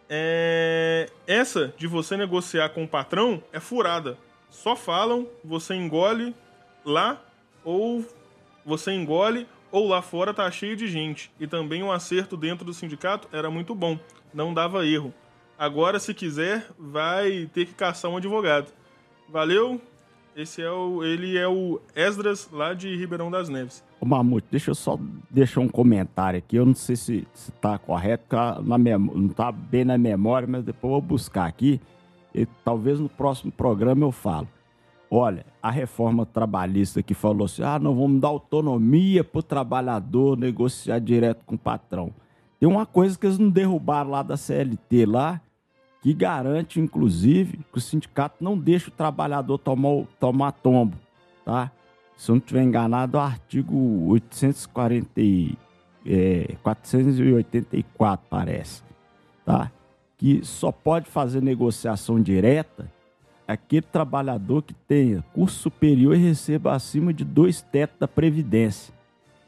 [0.09, 4.17] É, essa de você negociar com o patrão é furada.
[4.49, 6.33] Só falam, você engole
[6.85, 7.21] lá
[7.65, 8.05] ou
[8.65, 11.29] você engole ou lá fora tá cheio de gente.
[11.37, 13.99] E também o acerto dentro do sindicato era muito bom,
[14.33, 15.13] não dava erro.
[15.57, 18.67] Agora, se quiser, vai ter que caçar um advogado.
[19.29, 19.81] Valeu.
[20.35, 23.83] Esse é o, ele é o Esdras lá de Ribeirão das Neves.
[23.99, 24.99] Ô Mamute, deixa eu só
[25.31, 26.57] deixar um comentário aqui.
[26.57, 30.63] Eu não sei se, se tá correto, porque na não tá bem na memória, mas
[30.63, 31.81] depois eu vou buscar aqui.
[32.35, 34.47] E talvez no próximo programa eu falo.
[35.09, 40.37] Olha, a reforma trabalhista que falou assim: ah, não vamos dar autonomia para o trabalhador
[40.37, 42.13] negociar direto com o patrão.
[42.59, 45.41] Tem uma coisa que eles não derrubaram lá da CLT lá,
[46.01, 50.95] que garante, inclusive, que o sindicato não deixa o trabalhador tomar, tomar tombo,
[51.43, 51.71] tá?
[52.15, 53.75] Se eu não estiver enganado, é o artigo
[54.07, 55.57] 840, e,
[56.05, 58.83] é, 484, parece,
[59.45, 59.71] tá?
[60.17, 62.91] Que só pode fazer negociação direta
[63.47, 68.93] aquele trabalhador que tenha curso superior e receba acima de dois tetos da Previdência,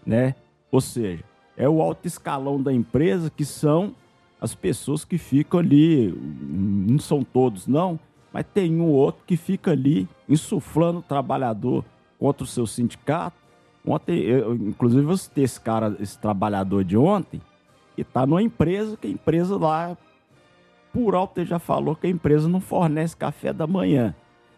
[0.06, 0.36] né?
[0.72, 1.24] Ou seja,
[1.58, 3.94] é o alto escalão da empresa que são
[4.40, 8.00] as pessoas que ficam ali, não são todos não,
[8.32, 11.84] mas tem um ou outro que fica ali insuflando o trabalhador
[12.18, 13.38] contra o seu sindicato.
[13.86, 17.42] Ontem, eu, inclusive, eu citei esse cara, esse trabalhador de ontem,
[17.96, 19.98] que está numa empresa, que a empresa lá,
[20.94, 24.16] por alto, já falou que a empresa não fornece café da manhã.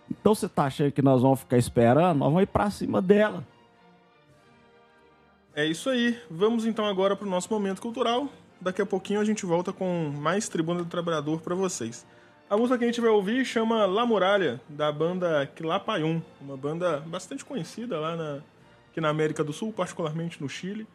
[0.09, 2.17] Então você tá achando que nós vamos ficar esperando?
[2.17, 3.45] Nós vamos ir para cima dela.
[5.55, 6.17] É isso aí.
[6.29, 8.27] Vamos então agora para o nosso momento cultural.
[8.61, 12.05] Daqui a pouquinho a gente volta com mais Tribuna do Trabalhador para vocês.
[12.47, 16.99] A música que a gente vai ouvir chama La Muralha, da banda Quilapayún, uma banda
[16.99, 18.39] bastante conhecida lá na,
[18.91, 20.85] aqui na América do Sul, particularmente no Chile.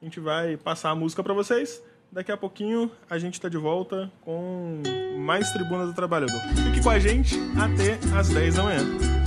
[0.00, 1.82] A gente vai passar a música para vocês.
[2.12, 4.80] Daqui a pouquinho a gente está de volta com
[5.18, 6.40] mais Tribuna do Trabalhador.
[6.64, 9.25] Fique com a gente até às 10 da manhã.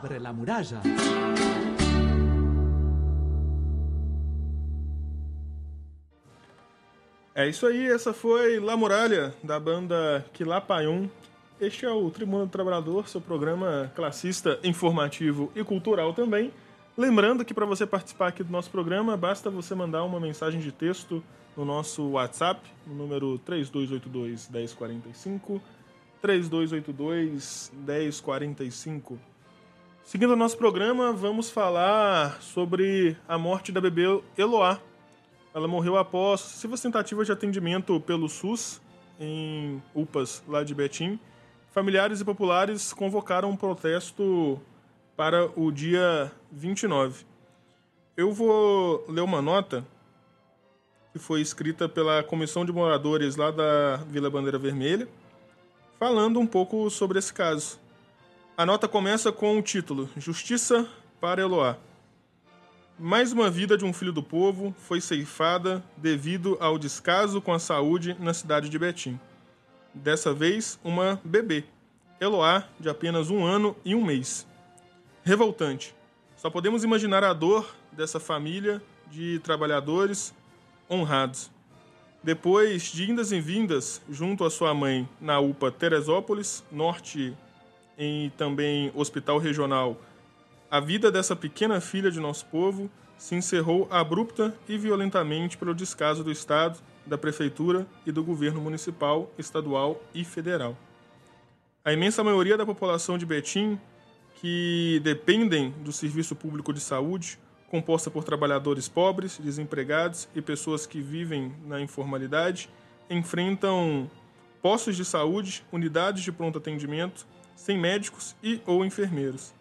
[0.00, 0.80] abre la muralla.
[7.34, 11.08] É isso aí, essa foi La Muralha, da banda Quilapayun.
[11.60, 16.50] Este é o Tribuna do Trabalhador, seu programa classista, informativo e cultural também.
[16.96, 20.72] Lembrando que para você participar aqui do nosso programa, basta você mandar uma mensagem de
[20.72, 21.22] texto
[21.56, 25.62] no nosso WhatsApp, no número 3282 1045,
[26.22, 29.29] 3282 1045.
[30.10, 34.06] Seguindo o nosso programa, vamos falar sobre a morte da bebê
[34.36, 34.80] Eloá.
[35.54, 38.82] Ela morreu após sucessivas tentativas de atendimento pelo SUS
[39.20, 41.16] em UPAs lá de Betim.
[41.70, 44.60] Familiares e populares convocaram um protesto
[45.16, 47.24] para o dia 29.
[48.16, 49.86] Eu vou ler uma nota
[51.12, 55.08] que foi escrita pela Comissão de Moradores lá da Vila Bandeira Vermelha,
[56.00, 57.78] falando um pouco sobre esse caso.
[58.60, 60.86] A nota começa com o título: Justiça
[61.18, 61.78] para Eloá.
[62.98, 67.58] Mais uma vida de um filho do povo foi ceifada devido ao descaso com a
[67.58, 69.18] saúde na cidade de Betim.
[69.94, 71.64] Dessa vez, uma bebê,
[72.20, 74.46] Eloá, de apenas um ano e um mês.
[75.24, 75.94] Revoltante.
[76.36, 80.34] Só podemos imaginar a dor dessa família de trabalhadores
[80.90, 81.50] honrados.
[82.22, 87.34] Depois de indas e vindas junto à sua mãe na UPA Teresópolis, norte
[88.00, 89.96] e também Hospital Regional
[90.70, 92.88] a vida dessa pequena filha de nosso povo
[93.18, 99.28] se encerrou abrupta e violentamente pelo descaso do Estado, da Prefeitura e do governo municipal,
[99.36, 100.76] estadual e federal.
[101.84, 103.80] A imensa maioria da população de Betim,
[104.36, 107.36] que dependem do serviço público de saúde,
[107.68, 112.70] composta por trabalhadores pobres, desempregados e pessoas que vivem na informalidade,
[113.10, 114.08] enfrentam
[114.62, 117.26] postos de saúde, unidades de pronto atendimento,
[117.60, 119.52] sem médicos e ou enfermeiros.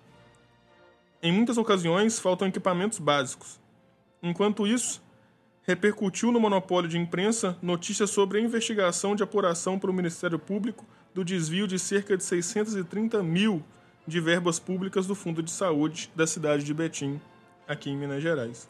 [1.22, 3.60] Em muitas ocasiões, faltam equipamentos básicos.
[4.24, 5.04] Enquanto isso,
[5.64, 10.86] repercutiu no monopólio de imprensa notícias sobre a investigação de apuração para o Ministério Público
[11.14, 13.62] do desvio de cerca de 630 mil
[14.08, 17.20] de verbas públicas do Fundo de Saúde da cidade de Betim,
[17.68, 18.70] aqui em Minas Gerais.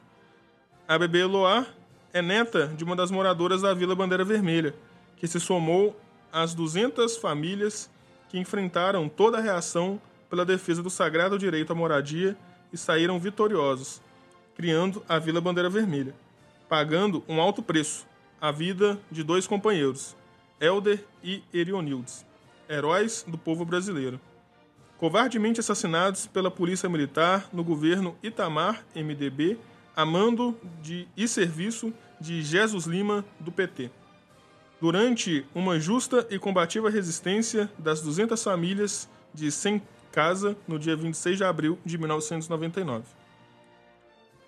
[0.88, 1.68] A bebê Eloá
[2.12, 4.74] é neta de uma das moradoras da Vila Bandeira Vermelha,
[5.18, 5.96] que se somou
[6.32, 7.92] às 200 famílias
[8.30, 10.00] que enfrentaram toda a reação
[10.30, 12.38] pela defesa do sagrado direito à moradia
[12.72, 14.02] e saíram vitoriosos,
[14.56, 16.14] criando a Vila Bandeira Vermelha,
[16.70, 18.08] pagando um alto preço,
[18.40, 20.16] a vida de dois companheiros,
[20.62, 22.26] Elder e Erionildes,
[22.70, 24.20] heróis do povo brasileiro.
[24.98, 29.58] Covardemente assassinados pela Polícia Militar no governo Itamar MDB,
[29.96, 33.90] a mando de, e serviço de Jesus Lima, do PT.
[34.82, 41.38] Durante uma justa e combativa resistência das 200 famílias de 100 casa no dia 26
[41.38, 43.04] de abril de 1999.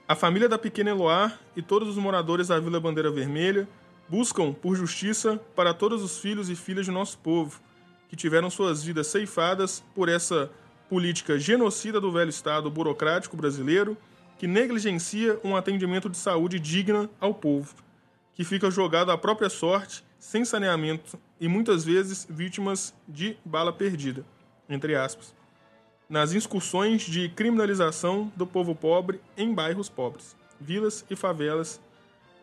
[0.07, 3.67] A família da pequena Eloá e todos os moradores da Vila Bandeira Vermelha
[4.07, 7.61] buscam por justiça para todos os filhos e filhas de nosso povo
[8.09, 10.49] que tiveram suas vidas ceifadas por essa
[10.89, 13.97] política genocida do velho Estado burocrático brasileiro
[14.37, 17.75] que negligencia um atendimento de saúde digna ao povo,
[18.33, 24.23] que fica jogado à própria sorte, sem saneamento e muitas vezes vítimas de bala perdida,
[24.69, 25.33] entre aspas
[26.11, 31.79] nas incursões de criminalização do povo pobre em bairros pobres, vilas e favelas.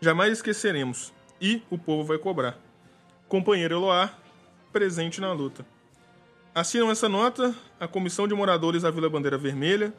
[0.01, 2.57] Jamais esqueceremos, e o povo vai cobrar.
[3.29, 4.11] Companheiro Eloá,
[4.73, 5.67] presente na luta.
[6.55, 9.93] Assinam essa nota a Comissão de Moradores da Vila Bandeira Vermelha,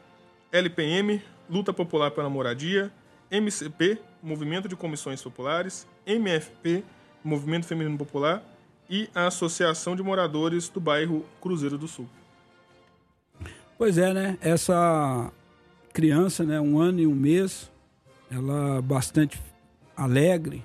[0.50, 2.92] LPM, Luta Popular pela Moradia,
[3.30, 6.82] MCP, Movimento de Comissões Populares, MFP,
[7.22, 8.42] Movimento Feminino Popular
[8.88, 12.08] e a Associação de Moradores do Bairro Cruzeiro do Sul.
[13.78, 14.38] Pois é, né?
[14.40, 15.32] Essa
[15.92, 17.70] criança, né, um ano e um mês,
[18.30, 19.40] ela bastante
[19.96, 20.64] alegre.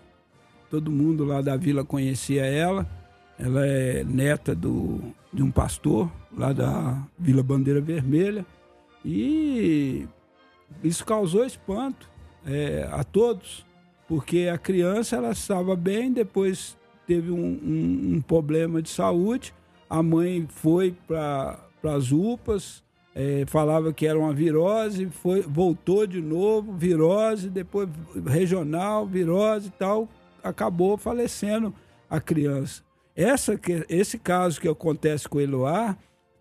[0.69, 2.87] Todo mundo lá da vila conhecia ela.
[3.37, 4.99] Ela é neta do,
[5.31, 8.45] de um pastor lá da Vila Bandeira Vermelha.
[9.03, 10.07] E
[10.83, 12.09] isso causou espanto
[12.45, 13.65] é, a todos,
[14.07, 16.77] porque a criança ela estava bem, depois
[17.07, 19.53] teve um, um, um problema de saúde.
[19.89, 22.83] A mãe foi para as UPAs,
[23.13, 27.87] é, falava que era uma virose, foi, voltou de novo, virose, depois
[28.25, 30.09] regional, virose e tal,
[30.43, 31.73] acabou falecendo
[32.09, 32.83] a criança.
[33.15, 33.57] Essa,
[33.87, 35.95] esse caso que acontece com o Eloá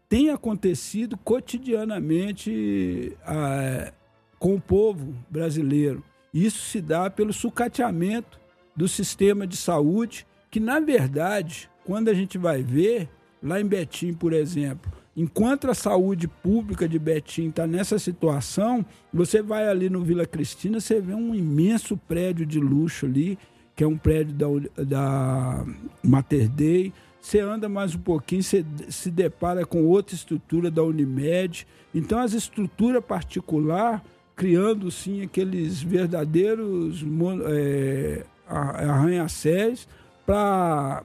[0.08, 3.92] tem acontecido cotidianamente ah,
[4.38, 6.02] com o povo brasileiro.
[6.34, 8.38] Isso se dá pelo sucateamento
[8.74, 13.08] do sistema de saúde, que na verdade, quando a gente vai ver,
[13.40, 19.40] lá em Betim, por exemplo, Enquanto a saúde pública de Betim está nessa situação, você
[19.40, 23.38] vai ali no Vila Cristina, você vê um imenso prédio de luxo ali,
[23.76, 25.64] que é um prédio da, da
[26.02, 26.92] Mater Dei.
[27.20, 31.64] Você anda mais um pouquinho, você se depara com outra estrutura da Unimed.
[31.94, 34.00] Então, as estruturas particulares,
[34.36, 37.04] criando sim aqueles verdadeiros
[37.46, 39.88] é, arranha-céus
[40.26, 41.04] para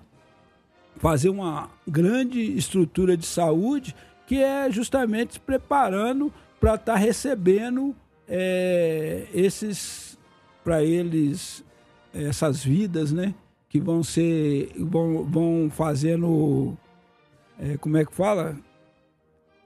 [0.98, 3.96] fazer uma grande estrutura de saúde
[4.28, 7.96] que é justamente se preparando para estar tá recebendo
[8.28, 10.18] é, esses
[10.64, 11.64] para eles
[12.14, 13.34] essas vidas, né?
[13.70, 16.78] Que vão ser vão, vão fazendo
[17.60, 18.58] é, como é que fala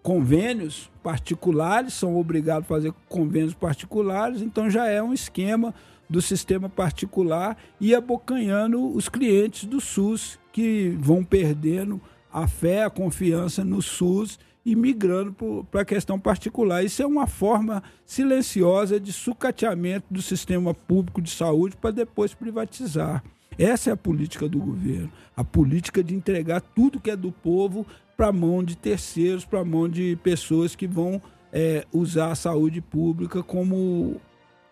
[0.03, 5.73] convênios particulares são obrigados a fazer convênios particulares, então já é um esquema
[6.09, 11.99] do sistema particular e abocanhando os clientes do SUS que vão perdendo
[12.31, 16.83] a fé, a confiança no SUS e migrando para a questão particular.
[16.83, 23.23] Isso é uma forma silenciosa de sucateamento do sistema público de saúde para depois privatizar.
[23.57, 25.11] Essa é a política do governo.
[25.35, 29.59] A política de entregar tudo que é do povo para a mão de terceiros, para
[29.59, 31.21] a mão de pessoas que vão
[31.51, 34.19] é, usar a saúde pública como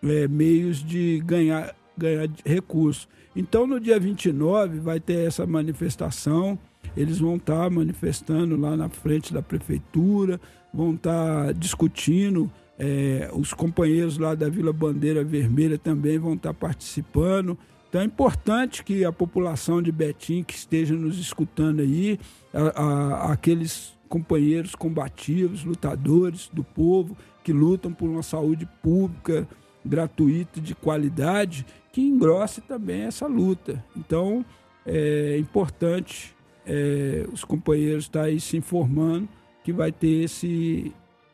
[0.04, 3.08] é, meios de ganhar, ganhar recursos.
[3.36, 6.58] Então, no dia 29, vai ter essa manifestação.
[6.98, 10.40] Eles vão estar manifestando lá na frente da prefeitura,
[10.74, 12.52] vão estar discutindo.
[12.78, 17.58] É, os companheiros lá da Vila Bandeira Vermelha também vão estar participando.
[17.92, 22.18] Então é importante que a população de Betim que esteja nos escutando aí,
[22.54, 29.46] a, a, aqueles companheiros combativos, lutadores do povo, que lutam por uma saúde pública
[29.84, 33.84] gratuita de qualidade, que engrosse também essa luta.
[33.94, 34.46] Então
[34.86, 36.34] é importante
[36.66, 39.28] é, os companheiros estar aí se informando
[39.66, 40.94] que vai ter esse,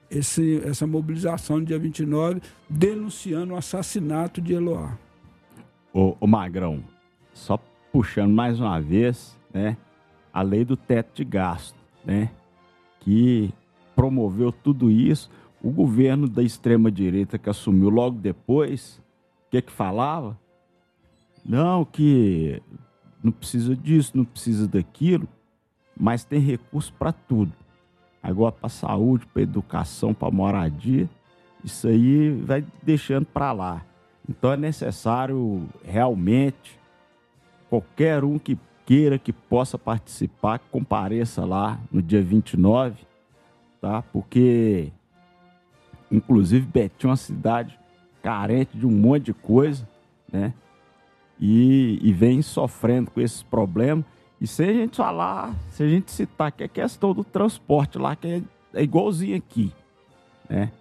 [0.09, 4.97] esse, essa mobilização no dia 29, denunciando o assassinato de Eloá.
[5.99, 6.83] Ô Magrão,
[7.33, 7.57] só
[7.91, 9.75] puxando mais uma vez, né?
[10.31, 11.75] A lei do teto de gasto,
[12.05, 12.29] né?
[12.99, 13.51] Que
[13.95, 15.27] promoveu tudo isso.
[15.59, 19.01] O governo da extrema-direita que assumiu logo depois,
[19.47, 20.37] o que que falava?
[21.43, 22.61] Não, que
[23.23, 25.27] não precisa disso, não precisa daquilo,
[25.99, 27.53] mas tem recurso para tudo.
[28.21, 31.09] Agora para saúde, para educação, para moradia,
[31.63, 33.83] isso aí vai deixando para lá.
[34.29, 36.77] Então é necessário realmente
[37.69, 43.05] qualquer um que queira que possa participar, compareça lá no dia 29,
[43.81, 44.01] tá?
[44.01, 44.91] Porque
[46.11, 47.77] inclusive Betim é uma cidade
[48.21, 49.87] carente de um monte de coisa,
[50.31, 50.53] né?
[51.39, 54.05] E, e vem sofrendo com esses problemas.
[54.39, 58.15] E se a gente falar, se a gente citar que é questão do transporte lá,
[58.15, 58.41] que é,
[58.73, 59.71] é igualzinho aqui,
[60.49, 60.71] né?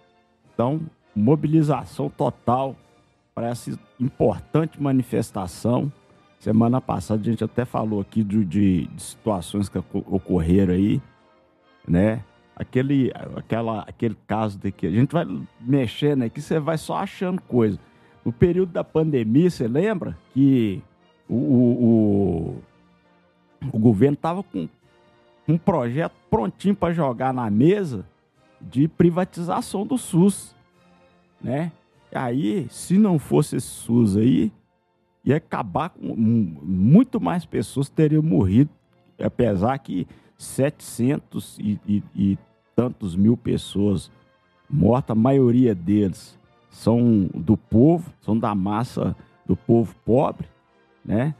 [0.53, 0.81] Então,
[1.15, 2.75] mobilização total
[3.37, 5.93] para essa importante manifestação.
[6.39, 10.99] Semana passada a gente até falou aqui de, de, de situações que ocorreram aí,
[11.87, 12.23] né?
[12.55, 15.23] Aquele, aquela, aquele caso de que a gente vai
[15.61, 17.79] mexendo aqui, você vai só achando coisa.
[18.25, 20.81] No período da pandemia, você lembra que
[21.29, 22.63] o, o,
[23.71, 24.67] o governo estava com
[25.47, 28.03] um projeto prontinho para jogar na mesa
[28.59, 30.55] de privatização do SUS,
[31.39, 31.71] né?
[32.13, 34.51] Aí, se não fosse esse SUS aí,
[35.23, 38.69] ia acabar com muito mais pessoas teriam morrido,
[39.19, 40.07] apesar que
[40.37, 42.37] 700 e, e, e
[42.75, 44.11] tantos mil pessoas
[44.69, 46.37] mortas, a maioria deles
[46.69, 49.15] são do povo, são da massa
[49.45, 50.47] do povo pobre,
[51.03, 51.33] né?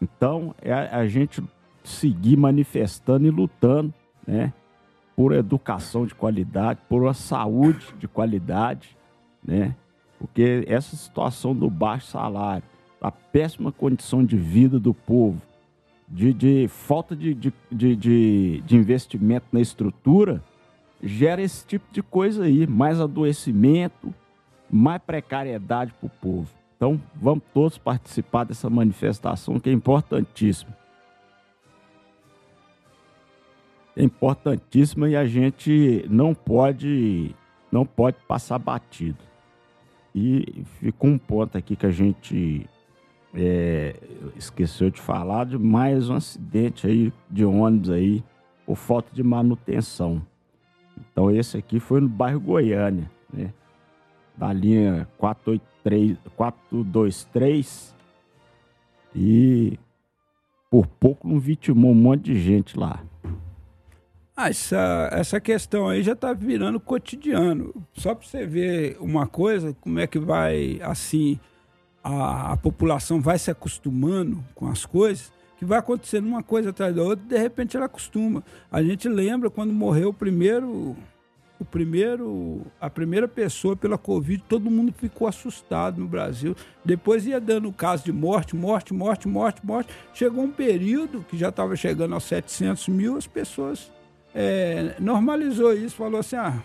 [0.00, 1.42] Então, é a gente
[1.82, 3.94] seguir manifestando e lutando,
[4.26, 4.52] né?
[5.14, 8.96] Por educação de qualidade, por uma saúde de qualidade,
[9.42, 9.76] né?
[10.24, 12.64] Porque essa situação do baixo salário,
[12.98, 15.38] a péssima condição de vida do povo,
[16.08, 20.42] de, de falta de, de, de, de investimento na estrutura,
[21.02, 24.14] gera esse tipo de coisa aí, mais adoecimento,
[24.70, 26.48] mais precariedade para o povo.
[26.74, 30.74] Então, vamos todos participar dessa manifestação que é importantíssima.
[33.94, 37.34] É importantíssima e a gente não pode
[37.70, 39.33] não pode passar batido.
[40.14, 42.68] E ficou um ponto aqui que a gente
[43.34, 43.96] é,
[44.36, 48.22] esqueceu de falar de mais um acidente aí de ônibus aí
[48.64, 50.22] por falta de manutenção.
[50.96, 53.52] Então esse aqui foi no bairro Goiânia, né?
[54.36, 57.94] Da linha 483, 423
[59.14, 59.78] e
[60.70, 63.02] por pouco não vitimou um monte de gente lá.
[64.36, 67.72] Ah, essa, essa questão aí já está virando cotidiano.
[67.92, 71.38] Só para você ver uma coisa, como é que vai, assim,
[72.02, 76.92] a, a, população vai se acostumando com as coisas, que vai acontecendo uma coisa atrás
[76.92, 78.42] da outra, de repente ela acostuma.
[78.72, 80.96] A gente lembra quando morreu o primeiro,
[81.60, 86.56] o primeiro, a primeira pessoa pela Covid, todo mundo ficou assustado no Brasil.
[86.84, 89.94] Depois ia dando caso de morte, morte, morte, morte, morte.
[90.12, 93.92] Chegou um período que já estava chegando aos 700 mil, as pessoas
[94.34, 96.60] é, normalizou isso, falou assim: ah,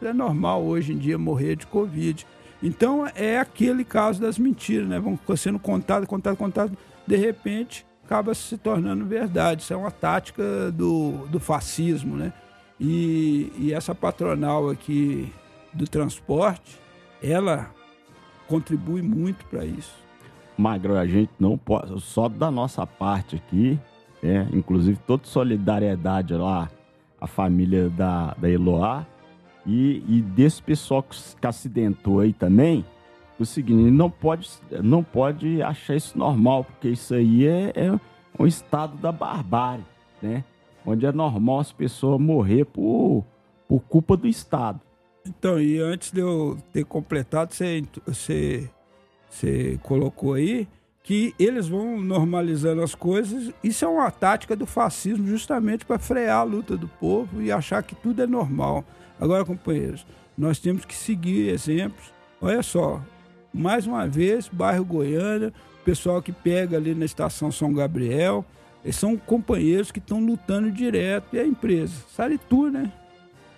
[0.00, 2.26] é normal hoje em dia morrer de Covid.
[2.62, 4.98] Então é aquele caso das mentiras, né?
[4.98, 6.76] Vão sendo contado, contado, contado,
[7.06, 9.62] de repente acaba se tornando verdade.
[9.62, 12.32] Isso é uma tática do, do fascismo, né?
[12.80, 15.32] E, e essa patronal aqui
[15.72, 16.80] do transporte,
[17.22, 17.70] ela
[18.46, 19.94] contribui muito para isso.
[20.56, 23.78] Magro, a gente não pode, só da nossa parte aqui,
[24.22, 26.68] é, inclusive toda solidariedade lá
[27.22, 29.06] a família da, da Eloá
[29.64, 32.84] e, e desse pessoal que se acidentou aí também.
[33.38, 34.50] O seguinte, não pode,
[34.82, 38.00] não pode achar isso normal, porque isso aí é, é
[38.38, 39.84] um estado da barbárie,
[40.20, 40.44] né?
[40.84, 43.24] Onde é normal as pessoas morrer por,
[43.68, 44.80] por culpa do Estado.
[45.24, 48.68] Então, e antes de eu ter completado, você, você,
[49.28, 50.66] você colocou aí
[51.02, 53.52] que eles vão normalizando as coisas.
[53.62, 57.82] Isso é uma tática do fascismo justamente para frear a luta do povo e achar
[57.82, 58.84] que tudo é normal.
[59.20, 60.06] Agora, companheiros,
[60.36, 62.12] nós temos que seguir exemplos.
[62.40, 63.00] Olha só,
[63.52, 65.52] mais uma vez, bairro Goiânia,
[65.84, 68.44] pessoal que pega ali na estação São Gabriel,
[68.84, 71.34] eles são companheiros que estão lutando direto.
[71.34, 71.94] E a empresa?
[72.14, 72.92] Saritu, né?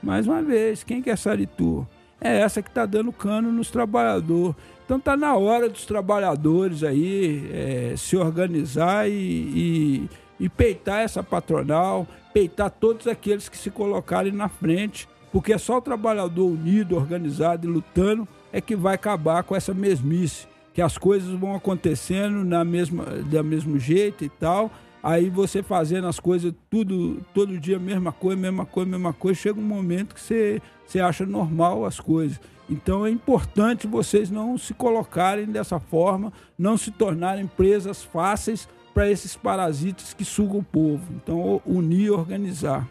[0.03, 1.87] Mais uma vez, quem que é Saritu?
[2.21, 4.55] É essa que está dando cano nos trabalhadores.
[4.85, 11.23] Então tá na hora dos trabalhadores aí é, se organizar e, e, e peitar essa
[11.23, 16.97] patronal, peitar todos aqueles que se colocarem na frente, porque é só o trabalhador unido,
[16.97, 22.45] organizado e lutando é que vai acabar com essa mesmice, que as coisas vão acontecendo
[22.45, 24.71] na mesma, da mesmo jeito e tal,
[25.05, 29.61] Aí você fazendo as coisas tudo, todo dia, mesma coisa, mesma coisa, mesma coisa, chega
[29.61, 32.41] um momento que você, você acha normal as coisas.
[32.69, 39.11] Então é importante vocês não se colocarem dessa forma, não se tornarem presas fáceis para
[39.11, 41.03] esses parasitas que sugam o povo.
[41.15, 42.89] Então, unir e organizar.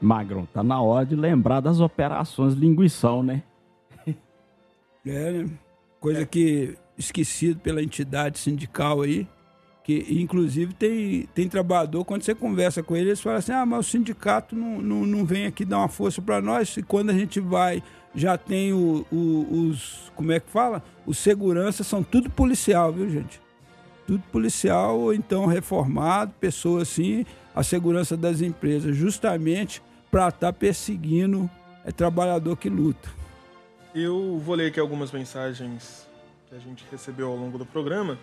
[0.00, 3.42] Magrão, tá na hora de lembrar das operações linguição, né?
[5.06, 5.50] É, né?
[6.00, 9.28] Coisa que esquecido pela entidade sindical aí
[9.84, 13.86] que inclusive tem, tem trabalhador, quando você conversa com ele, eles falam assim, ah, mas
[13.86, 17.12] o sindicato não, não, não vem aqui dar uma força para nós, e quando a
[17.12, 17.82] gente vai,
[18.14, 20.82] já tem o, o, os, como é que fala?
[21.04, 23.40] Os seguranças são tudo policial, viu gente?
[24.06, 27.24] Tudo policial, ou então reformado, pessoas assim,
[27.54, 31.50] a segurança das empresas, justamente para estar tá perseguindo
[31.84, 33.08] é trabalhador que luta.
[33.94, 36.08] Eu vou ler aqui algumas mensagens
[36.48, 38.18] que a gente recebeu ao longo do programa.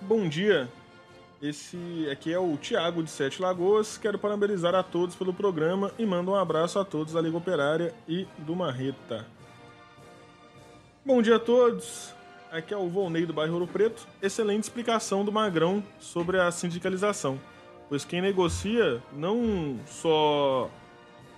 [0.00, 0.68] Bom dia,
[1.40, 3.98] esse aqui é o Tiago de Sete Lagoas.
[3.98, 7.94] Quero parabenizar a todos pelo programa e mando um abraço a todos da Liga Operária
[8.08, 9.26] e do Marreta.
[11.04, 12.14] Bom dia a todos.
[12.50, 14.06] Aqui é o Volney do bairro Ouro Preto.
[14.22, 17.38] Excelente explicação do Magrão sobre a sindicalização,
[17.88, 20.70] pois quem negocia não só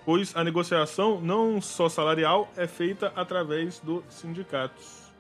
[0.05, 5.13] pois a negociação não só salarial é feita através dos sindicatos.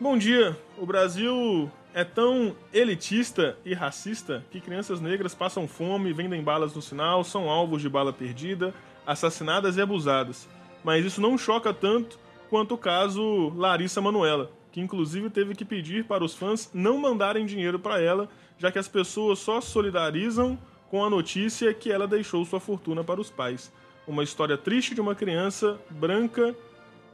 [0.00, 0.56] Bom dia.
[0.76, 6.80] O Brasil é tão elitista e racista que crianças negras passam fome, vendem balas no
[6.80, 8.72] sinal, são alvos de bala perdida,
[9.04, 10.48] assassinadas e abusadas.
[10.84, 12.16] Mas isso não choca tanto
[12.48, 17.44] quanto o caso Larissa Manuela, que inclusive teve que pedir para os fãs não mandarem
[17.44, 20.56] dinheiro para ela, já que as pessoas só solidarizam
[20.88, 23.72] com a notícia que ela deixou sua fortuna para os pais.
[24.06, 26.54] Uma história triste de uma criança branca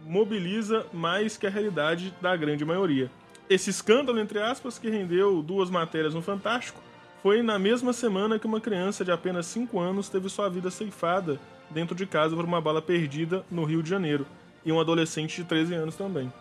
[0.05, 3.11] mobiliza mais que a realidade da grande maioria.
[3.49, 6.81] Esse escândalo, entre aspas, que rendeu duas matérias no Fantástico,
[7.23, 11.39] foi na mesma semana que uma criança de apenas 5 anos teve sua vida ceifada
[11.71, 14.27] dentro de casa por uma bala perdida no Rio de Janeiro.
[14.65, 16.33] E um adolescente de 13 anos também.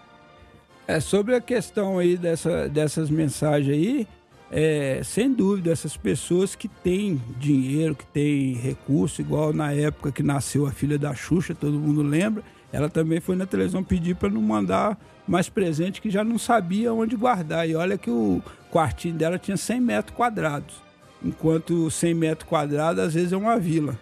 [0.87, 4.07] É, sobre a questão aí dessa, dessas mensagens aí,
[4.51, 10.21] é, sem dúvida, essas pessoas que têm dinheiro, que têm recurso, igual na época que
[10.21, 14.29] nasceu a filha da Xuxa, todo mundo lembra, ela também foi na televisão pedir para
[14.29, 14.97] não mandar
[15.27, 17.67] mais presente que já não sabia onde guardar.
[17.67, 18.41] E olha que o
[18.71, 20.75] quartinho dela tinha 100 metros quadrados,
[21.23, 23.97] enquanto 100 metros quadrados às vezes é uma vila.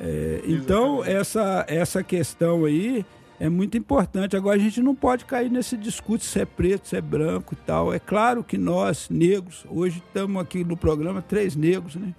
[0.00, 3.04] É, então, essa, essa questão aí
[3.38, 4.36] é muito importante.
[4.36, 7.56] Agora, a gente não pode cair nesse discurso se é preto, se é branco e
[7.56, 7.92] tal.
[7.92, 12.14] É claro que nós, negros, hoje estamos aqui no programa, três negros, né?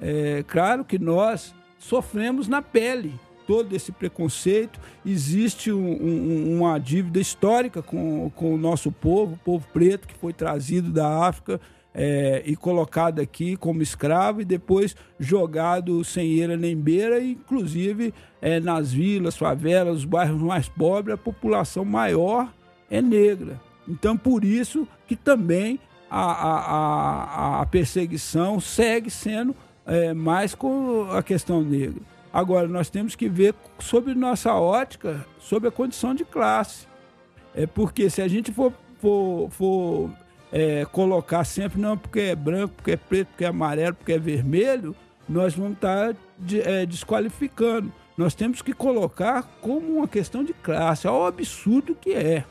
[0.00, 3.14] É claro que nós sofremos na pele
[3.50, 4.78] todo esse preconceito.
[5.04, 10.14] Existe um, um, uma dívida histórica com, com o nosso povo, o povo preto que
[10.14, 11.60] foi trazido da África
[11.92, 18.60] é, e colocado aqui como escravo e depois jogado sem eira nem beira, inclusive é,
[18.60, 22.54] nas vilas, favelas, os bairros mais pobres, a população maior
[22.88, 23.60] é negra.
[23.88, 31.10] Então, por isso que também a, a, a, a perseguição segue sendo é, mais com
[31.10, 32.09] a questão negra.
[32.32, 36.86] Agora, nós temos que ver sobre nossa ótica, sobre a condição de classe.
[37.54, 40.10] É porque se a gente for, for, for
[40.52, 44.18] é, colocar sempre, não, porque é branco, porque é preto, porque é amarelo, porque é
[44.18, 44.94] vermelho,
[45.28, 47.92] nós vamos estar de, é, desqualificando.
[48.16, 51.08] Nós temos que colocar como uma questão de classe.
[51.08, 52.44] Olha o absurdo que é.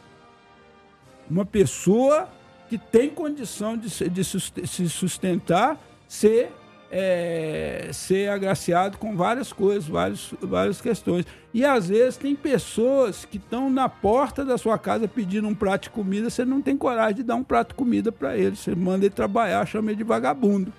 [1.30, 2.28] Uma pessoa
[2.70, 5.78] que tem condição de, de se sustentar
[6.08, 6.52] ser
[6.92, 11.26] é, ser agraciado com várias coisas, várias, várias questões.
[11.54, 15.84] E às vezes tem pessoas que estão na porta da sua casa pedindo um prato
[15.84, 18.56] de comida, você não tem coragem de dar um prato de comida para ele.
[18.56, 20.74] Você manda ele trabalhar, chama ele de vagabundo.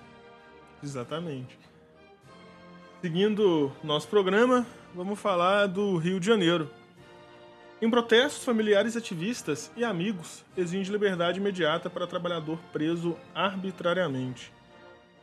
[0.82, 1.58] Exatamente.
[3.00, 6.70] Seguindo nosso programa, vamos falar do Rio de Janeiro.
[7.80, 14.52] Em protestos, familiares, ativistas e amigos exigem liberdade imediata para trabalhador preso arbitrariamente.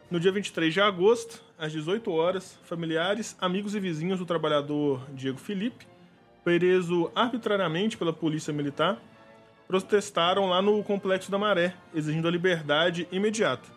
[0.10, 5.38] No dia 23 de agosto, às 18 horas, familiares, amigos e vizinhos do trabalhador Diego
[5.38, 5.86] Felipe,
[6.44, 8.98] preso arbitrariamente pela Polícia Militar,
[9.68, 13.68] protestaram lá no Complexo da Maré, exigindo a liberdade imediata.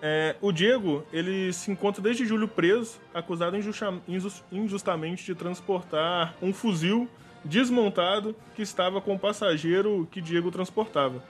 [0.00, 6.34] É, o Diego, ele se encontra desde julho preso, acusado injusta- injus- injustamente de transportar
[6.40, 7.08] um fuzil
[7.44, 11.22] desmontado que estava com o passageiro que Diego transportava.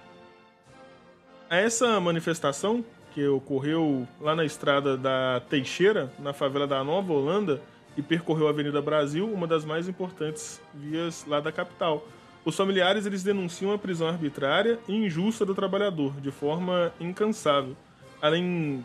[1.51, 2.85] A essa manifestação,
[3.16, 7.62] que ocorreu lá na estrada da Teixeira, na favela da Nova Holanda,
[7.97, 12.06] e percorreu a Avenida Brasil, uma das mais importantes vias lá da capital.
[12.44, 17.74] Os familiares eles denunciam a prisão arbitrária e injusta do trabalhador, de forma incansável.
[18.20, 18.84] Além,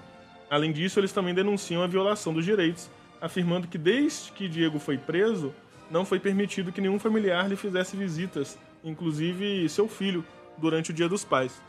[0.50, 2.90] além disso, eles também denunciam a violação dos direitos,
[3.20, 5.54] afirmando que desde que Diego foi preso,
[5.90, 10.24] não foi permitido que nenhum familiar lhe fizesse visitas, inclusive seu filho,
[10.58, 11.62] durante o Dia dos Pais.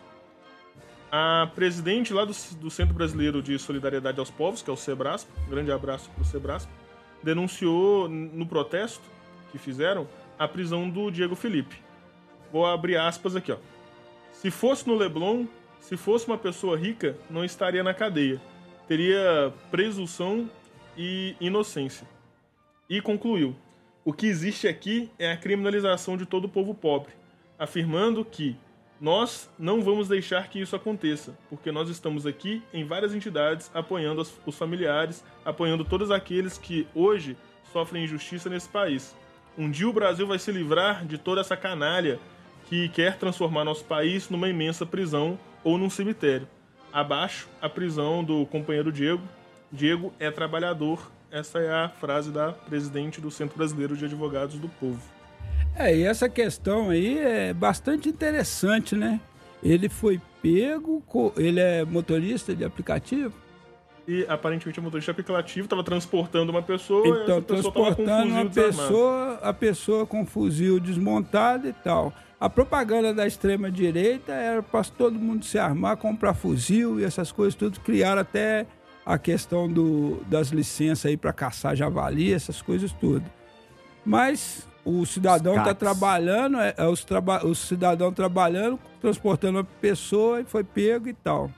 [1.14, 5.28] A presidente lá do, do Centro Brasileiro de Solidariedade aos Povos, que é o Sebrasp,
[5.47, 6.70] um grande abraço para o Sebrasp,
[7.22, 9.05] denunciou no protesto
[9.51, 10.09] que fizeram
[10.39, 11.76] a prisão do Diego Felipe.
[12.51, 13.59] Vou abrir aspas aqui, ó.
[14.32, 15.44] Se fosse no Leblon,
[15.80, 18.40] se fosse uma pessoa rica, não estaria na cadeia.
[18.89, 20.48] Teria presunção
[20.97, 22.09] e inocência.
[22.89, 23.55] E concluiu:
[24.02, 27.12] o que existe aqui é a criminalização de todo o povo pobre,
[27.59, 28.56] afirmando que
[29.03, 34.23] nós não vamos deixar que isso aconteça, porque nós estamos aqui em várias entidades apoiando
[34.47, 37.37] os- familiares, apoiando todos aqueles que hoje
[37.73, 39.12] sofrem injustiça nesse país.
[39.59, 42.20] Um dia o Brasil vai se livrar de toda essa canalha
[42.69, 46.47] que quer transformar nosso país numa imensa prisão ou num cemitério.
[46.93, 49.23] Abaixo a prisão do companheiro Diego.
[49.73, 51.11] Diego é trabalhador.
[51.29, 55.03] Essa é a frase da presidente do Centro Brasileiro de Advogados do Povo.
[55.77, 59.20] É, e essa questão aí é bastante interessante, né?
[59.62, 61.03] Ele foi pego,
[61.36, 63.32] ele é motorista de aplicativo,
[64.07, 69.53] E aparentemente o motorista aplicativo estava transportando uma pessoa então pessoa transportando uma pessoa, a
[69.53, 72.12] pessoa com fuzil desmontado e tal.
[72.40, 77.31] A propaganda da extrema direita era para todo mundo se armar, comprar fuzil e essas
[77.31, 78.66] coisas tudo, criaram até
[79.07, 83.24] a questão do, das licenças aí para caçar javali, essas coisas tudo.
[84.05, 90.41] Mas o cidadão está trabalhando, é, é os, traba o cidadão trabalhando, transportando uma pessoa
[90.41, 91.51] e foi pego e tal.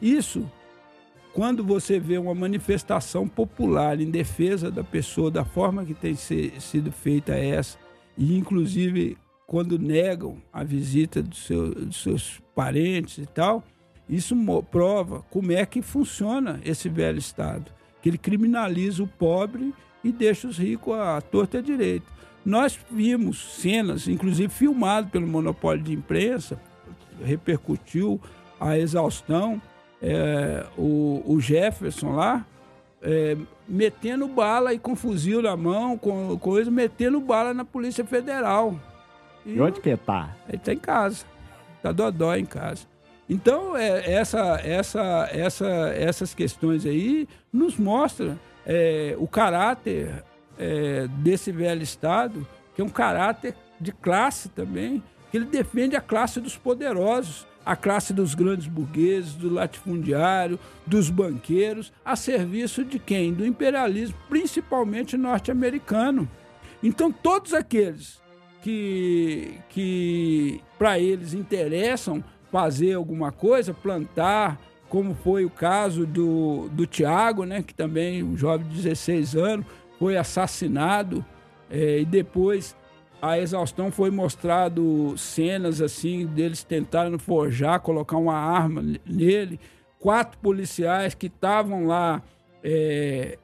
[0.00, 0.50] Isso,
[1.32, 6.52] quando você vê uma manifestação popular em defesa da pessoa, da forma que tem se-
[6.60, 7.78] sido feita essa,
[8.16, 9.16] e inclusive
[9.46, 13.62] quando negam a visita dos, seu- dos seus parentes e tal,
[14.08, 14.34] isso
[14.70, 17.70] prova como é que funciona esse velho Estado,
[18.02, 19.72] que ele criminaliza o pobre
[20.04, 22.06] e deixa os ricos à torta direita.
[22.46, 26.56] Nós vimos cenas, inclusive filmado pelo monopólio de imprensa,
[27.20, 28.20] repercutiu
[28.60, 29.60] a exaustão,
[30.00, 32.46] é, o, o Jefferson lá,
[33.02, 33.36] é,
[33.66, 38.78] metendo bala e com fuzil na mão, com coisa, metendo bala na Polícia Federal.
[39.44, 40.36] E onde que tá?
[40.48, 41.24] Ele tá em casa.
[41.82, 42.86] Tá dodó em casa.
[43.28, 45.66] Então, é, essa, essa, essa,
[45.96, 50.22] essas questões aí nos mostram é, o caráter
[50.58, 56.00] é, desse velho Estado, que é um caráter de classe também, que ele defende a
[56.00, 62.98] classe dos poderosos, a classe dos grandes burgueses, do latifundiário, dos banqueiros, a serviço de
[62.98, 63.32] quem?
[63.32, 66.28] Do imperialismo, principalmente norte-americano.
[66.82, 68.22] Então, todos aqueles
[68.62, 72.22] que, que para eles interessam
[72.52, 78.36] fazer alguma coisa, plantar, como foi o caso do, do Tiago, né, que também, um
[78.36, 79.66] jovem de 16 anos,
[79.98, 81.24] foi assassinado
[81.70, 82.76] eh, e depois
[83.20, 89.58] a exaustão foi mostrado cenas assim deles tentaram forjar, colocar uma arma nele.
[89.98, 92.22] Quatro policiais que estavam lá
[92.62, 93.38] eh,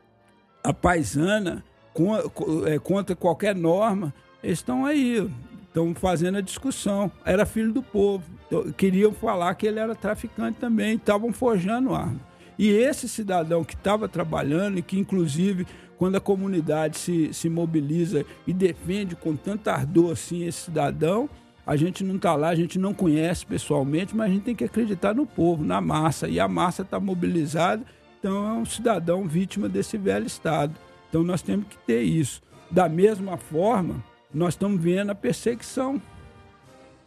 [0.62, 5.28] a paisana co- co- é, contra qualquer norma, eles estão aí,
[5.66, 7.10] estão fazendo a discussão.
[7.24, 8.24] Era filho do povo.
[8.46, 12.20] Então, queriam falar que ele era traficante também, estavam forjando arma.
[12.62, 15.66] E esse cidadão que estava trabalhando e que, inclusive,
[15.98, 21.28] quando a comunidade se, se mobiliza e defende com tanto ardor assim esse cidadão,
[21.66, 24.64] a gente não está lá, a gente não conhece pessoalmente, mas a gente tem que
[24.64, 26.28] acreditar no povo, na massa.
[26.28, 27.84] E a massa está mobilizada
[28.22, 30.72] então é um cidadão vítima desse velho Estado.
[31.08, 32.40] Então nós temos que ter isso.
[32.70, 33.96] Da mesma forma,
[34.32, 36.00] nós estamos vendo a perseguição,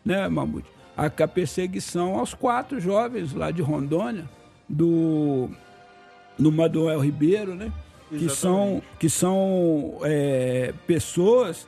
[0.03, 0.69] né, Mamute?
[0.98, 4.30] A, a perseguição aos quatro jovens lá de Rondônia,
[4.68, 5.50] do
[6.38, 7.72] no Manuel Ribeiro, né?
[8.10, 11.68] Que são, que são é, pessoas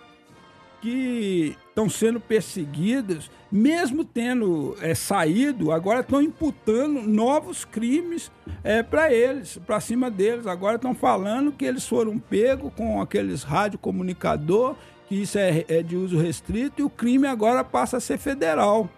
[0.81, 8.31] que estão sendo perseguidas, mesmo tendo é, saído, agora estão imputando novos crimes
[8.63, 10.45] é, para eles, para cima deles.
[10.45, 14.75] Agora estão falando que eles foram pegos com aqueles radiocomunicador,
[15.09, 18.89] que isso é, é de uso restrito, e o crime agora passa a ser federal.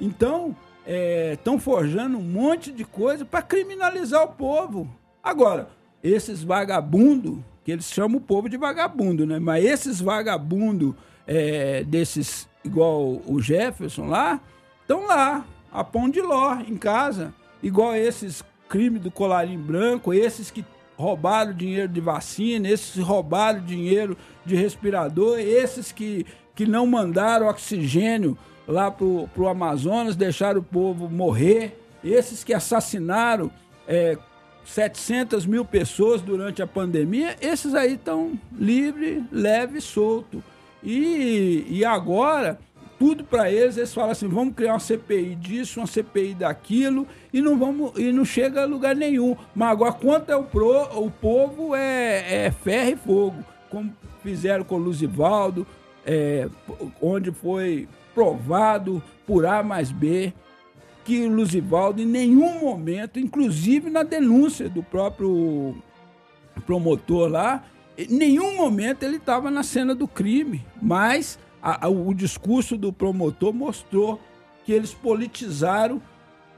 [0.00, 0.56] Então,
[0.86, 4.88] estão forjando um monte de coisa para criminalizar o povo.
[5.22, 5.68] Agora,
[6.02, 9.38] esses vagabundos, que eles chamam o povo de vagabundo, né?
[9.38, 10.94] Mas esses vagabundos
[11.26, 14.40] é, desses, igual o Jefferson lá,
[14.82, 17.32] estão lá, a pão de ló, em casa.
[17.62, 20.64] Igual esses crimes do colarinho branco, esses que
[20.96, 27.48] roubaram dinheiro de vacina, esses que roubaram dinheiro de respirador, esses que, que não mandaram
[27.48, 28.36] oxigênio
[28.66, 33.50] lá pro, pro Amazonas, deixaram o povo morrer, esses que assassinaram
[33.86, 34.16] é,
[34.64, 40.42] 700 mil pessoas durante a pandemia, esses aí estão livre, leve, solto.
[40.82, 42.58] E, e agora,
[42.98, 47.40] tudo para eles, eles falam assim: vamos criar uma CPI disso, uma CPI daquilo, e
[47.40, 49.36] não vamos e não chega a lugar nenhum.
[49.54, 54.64] Mas agora, quanto é o, pro, o povo, é, é ferro e fogo, como fizeram
[54.64, 55.66] com o Luzivaldo,
[56.06, 56.48] é,
[57.00, 60.32] onde foi provado por A mais B
[61.04, 65.76] que Luzivaldo em nenhum momento, inclusive na denúncia do próprio
[66.64, 67.64] promotor lá,
[67.96, 72.92] em nenhum momento ele estava na cena do crime, mas a, a, o discurso do
[72.92, 74.18] promotor mostrou
[74.64, 76.00] que eles politizaram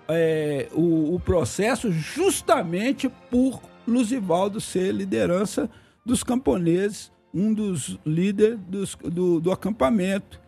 [0.08, 5.68] é, o, o, processo justamente por Luzivaldo ser liderança
[6.04, 10.40] dos camponeses, um dos líderes dos, do, do acampamento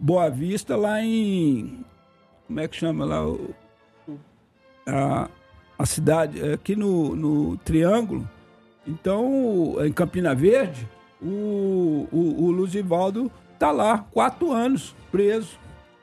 [0.00, 1.84] Boa Vista lá em
[2.50, 3.24] como é que chama lá?
[3.24, 3.54] O,
[4.84, 5.28] a,
[5.78, 8.28] a cidade, é aqui no, no Triângulo.
[8.84, 10.88] Então, em Campina Verde,
[11.22, 15.56] o, o, o Luzivaldo está lá, quatro anos preso.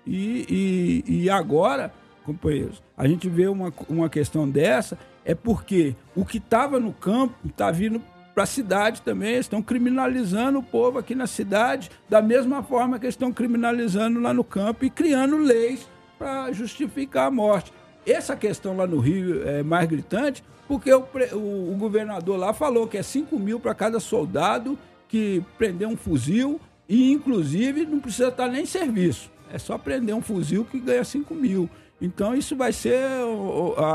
[0.05, 1.93] E, e, e agora,
[2.23, 7.35] companheiros, a gente vê uma, uma questão dessa, é porque o que estava no campo
[7.45, 8.01] está vindo
[8.37, 9.31] para a cidade também.
[9.31, 14.19] Eles estão criminalizando o povo aqui na cidade, da mesma forma que eles estão criminalizando
[14.19, 15.89] lá no campo e criando leis
[16.19, 17.73] para justificar a morte.
[18.05, 21.03] Essa questão lá no Rio é mais gritante, porque o,
[21.33, 24.77] o, o governador lá falou que é 5 mil para cada soldado
[25.07, 29.31] que prender um fuzil e, inclusive, não precisa estar nem em serviço.
[29.51, 31.67] É só prender um fuzil que ganha 5 mil.
[31.99, 32.99] Então, isso vai ser.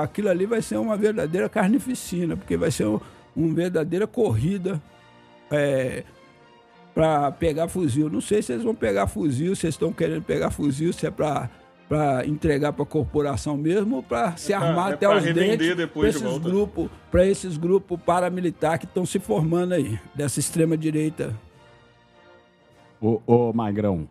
[0.01, 2.89] Aquilo ali vai ser uma verdadeira carnificina, porque vai ser
[3.34, 4.80] uma verdadeira corrida
[5.50, 6.04] é,
[6.94, 8.09] para pegar fuzil.
[8.09, 11.50] Não sei se eles vão pegar fuzil, se estão querendo pegar fuzil, se é para
[11.88, 15.22] para entregar para a corporação mesmo ou para se é pra, armar é até os
[15.24, 20.40] dentes para esses de grupos para esses grupos paramilitares que estão se formando aí dessa
[20.40, 21.38] extrema direita.
[22.98, 24.09] Ô, ô Magrão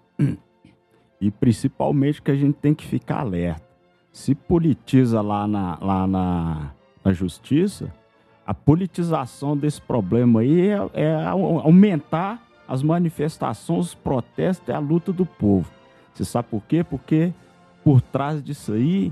[1.21, 3.63] e principalmente que a gente tem que ficar alerta.
[4.11, 6.71] Se politiza lá na, lá na,
[7.03, 7.91] na justiça
[8.45, 15.11] a politização desse problema aí é, é aumentar as manifestações, os protestos e a luta
[15.11, 15.69] do povo.
[16.13, 16.83] Você sabe por quê?
[16.83, 17.33] Porque
[17.83, 19.11] por trás disso aí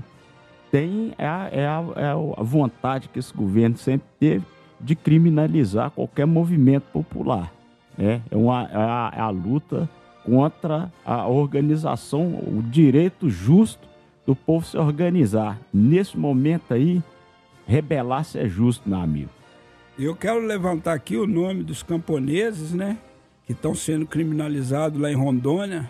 [0.70, 4.44] tem é a, é a, é a vontade que esse governo sempre teve
[4.80, 7.52] de criminalizar qualquer movimento popular.
[7.96, 8.22] Né?
[8.30, 9.88] É, uma, é, a, é a luta
[10.24, 13.88] contra a organização, o direito justo
[14.26, 15.58] do povo se organizar.
[15.72, 17.02] Nesse momento aí,
[17.70, 19.30] rebelar-se é justo, meu amigo.
[19.98, 22.98] Eu quero levantar aqui o nome dos camponeses, né?
[23.46, 25.88] Que estão sendo criminalizados lá em Rondônia,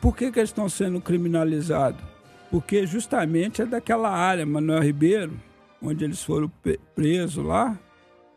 [0.00, 2.00] por que, que eles estão sendo criminalizados?
[2.50, 5.32] Porque justamente é daquela área, Manuel Ribeiro,
[5.82, 6.50] onde eles foram
[6.94, 7.78] presos lá,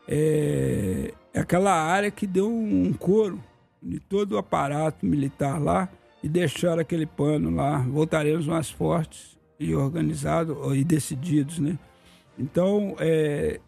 [0.07, 3.41] é, é aquela área que deu um, couro
[3.81, 5.89] de todo o aparato militar lá
[6.23, 7.77] e deixaram aquele pano lá.
[7.79, 11.77] Voltaremos mais fortes e organizados e decididos, né?
[12.37, 13.59] Então, é,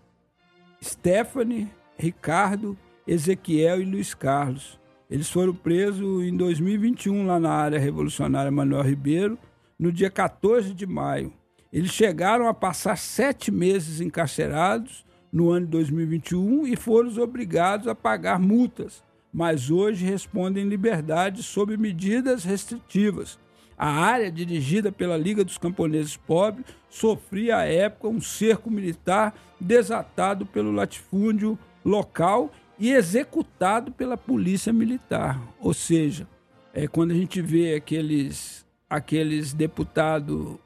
[0.84, 2.78] Stephanie, Ricardo,
[3.08, 4.78] Ezequiel e Luiz Carlos
[5.10, 9.38] eles foram presos em 2021 lá na área revolucionária Manuel Ribeiro,
[9.80, 11.32] no dia 14 de maio.
[11.72, 17.96] Eles chegaram a passar sete meses encarcerados no ano de 2021 e foram obrigados a
[17.96, 23.40] pagar multas, mas hoje respondem liberdade sob medidas restritivas.
[23.78, 30.48] A área dirigida pela Liga dos Camponeses Pobres sofria à época um cerco militar desatado
[30.48, 35.40] pelo latifúndio local e executado pela polícia militar.
[35.60, 36.28] Ou seja,
[36.74, 40.58] é, quando a gente vê aqueles, aqueles deputados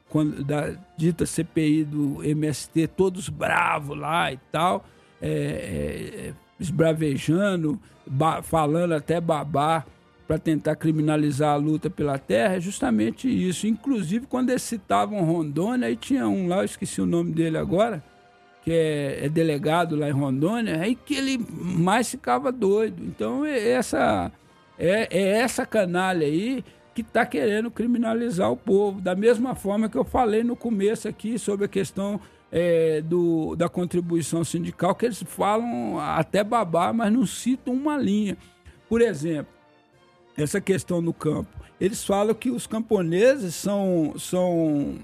[0.46, 4.86] da dita CPI do MST, todos bravos lá e tal,
[5.20, 7.78] é, é, esbravejando,
[8.42, 9.86] falando até babar
[10.32, 13.66] para tentar criminalizar a luta pela terra, é justamente isso.
[13.66, 18.02] Inclusive, quando eles citavam Rondônia, aí tinha um lá, eu esqueci o nome dele agora,
[18.64, 23.04] que é, é, delegado lá em Rondônia, aí que ele mais ficava doido.
[23.04, 24.32] Então, é essa,
[24.78, 26.64] é, é essa canalha aí
[26.94, 29.02] que está querendo criminalizar o povo.
[29.02, 32.18] Da mesma forma que eu falei no começo aqui sobre a questão
[32.50, 38.38] é, do, da contribuição sindical, que eles falam até babar, mas não citam uma linha.
[38.88, 39.61] Por exemplo,
[40.36, 41.50] essa questão no campo.
[41.80, 44.98] Eles falam que os camponeses são, são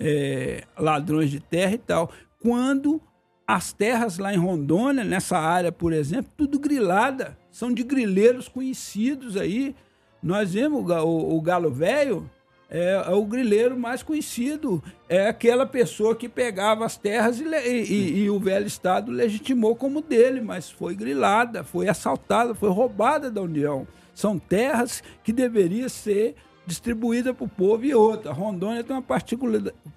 [0.00, 2.10] é, ladrões de terra e tal.
[2.40, 3.00] Quando
[3.46, 9.36] as terras lá em Rondônia, nessa área, por exemplo, tudo grilada, são de grileiros conhecidos
[9.36, 9.76] aí.
[10.22, 12.30] Nós vemos o, o, Galo Velho,
[12.70, 14.82] é, é, o grileiro mais conhecido.
[15.08, 20.00] É aquela pessoa que pegava as terras e, e, e, o velho Estado legitimou como
[20.00, 23.86] dele, mas foi grilada, foi assaltada, foi roubada da União.
[24.14, 26.34] São terras que deveriam ser
[26.66, 28.32] distribuídas para o povo e outra.
[28.32, 29.04] Rondônia tem uma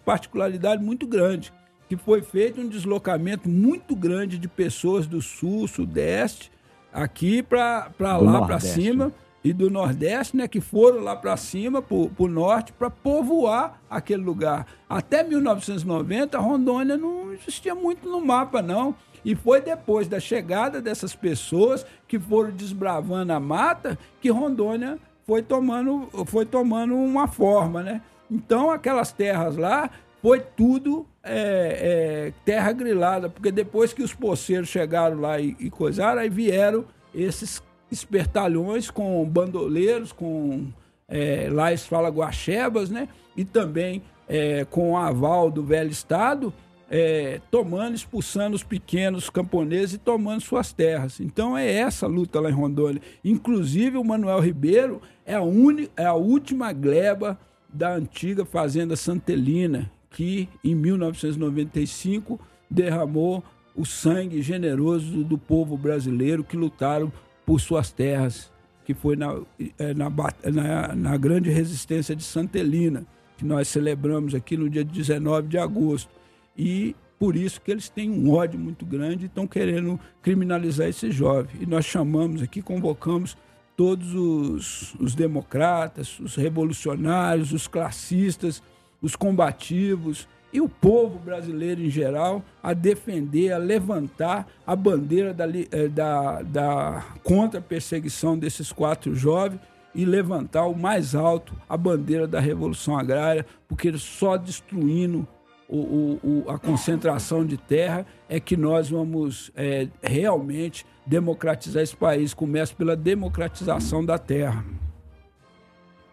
[0.05, 1.53] particularidade muito grande,
[1.87, 6.51] que foi feito um deslocamento muito grande de pessoas do sul, sudeste,
[6.91, 9.07] aqui para lá para cima.
[9.07, 9.11] Né?
[9.45, 14.23] e do Nordeste, né, que foram lá para cima, para o norte, para povoar aquele
[14.23, 14.65] lugar.
[14.89, 18.95] Até 1990, Rondônia não existia muito no mapa, não.
[19.23, 21.85] E foi depois da chegada dessas pessoas
[22.15, 24.97] que foram desbravando a mata que Rondônia
[25.27, 28.01] foi tomando, foi tomando uma forma, né?
[28.31, 29.89] Então, aquelas terras lá
[30.21, 35.69] foi tudo é, é, terra grilada, porque depois que os poceiros chegaram lá e, e
[35.69, 37.61] coisaram, aí vieram esses
[37.91, 40.67] espertalhões com bandoleiros, com
[41.07, 43.09] é, lá eles falam guaxebas, né?
[43.35, 46.53] E também é, com o aval do velho Estado,
[46.89, 51.19] é, tomando, expulsando os pequenos camponeses e tomando suas terras.
[51.19, 53.01] Então é essa a luta lá em Rondônia.
[53.23, 59.91] Inclusive o Manuel Ribeiro é a, uni, é a última gleba da antiga fazenda Santelina,
[60.09, 62.39] que em 1995
[62.69, 63.43] derramou
[63.75, 67.11] o sangue generoso do povo brasileiro que lutaram
[67.45, 68.51] por suas terras,
[68.85, 69.37] que foi na,
[69.77, 73.05] é, na, na, na grande resistência de Santelina,
[73.37, 76.09] que nós celebramos aqui no dia 19 de agosto.
[76.57, 81.11] E por isso que eles têm um ódio muito grande e estão querendo criminalizar esse
[81.11, 81.61] jovem.
[81.61, 83.37] E nós chamamos aqui, convocamos
[83.75, 88.61] todos os, os democratas, os revolucionários, os classistas,
[89.01, 95.45] os combativos, e o povo brasileiro em geral a defender, a levantar a bandeira da,
[95.49, 99.59] eh, da, da contra-perseguição desses quatro jovens
[99.93, 105.27] e levantar o mais alto a bandeira da Revolução Agrária, porque só destruindo
[105.67, 111.95] o, o, o, a concentração de terra é que nós vamos é, realmente democratizar esse
[111.95, 112.33] país.
[112.33, 114.63] Começa pela democratização da terra.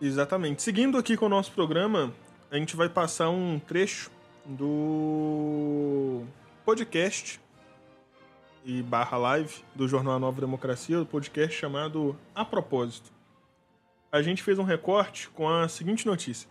[0.01, 0.63] Exatamente.
[0.63, 2.13] Seguindo aqui com o nosso programa,
[2.51, 4.11] a gente vai passar um trecho
[4.45, 6.23] do
[6.65, 7.41] podcast
[8.65, 13.11] e barra live do Jornal Nova Democracia, o podcast chamado A Propósito.
[14.11, 16.49] A gente fez um recorte com a seguinte notícia.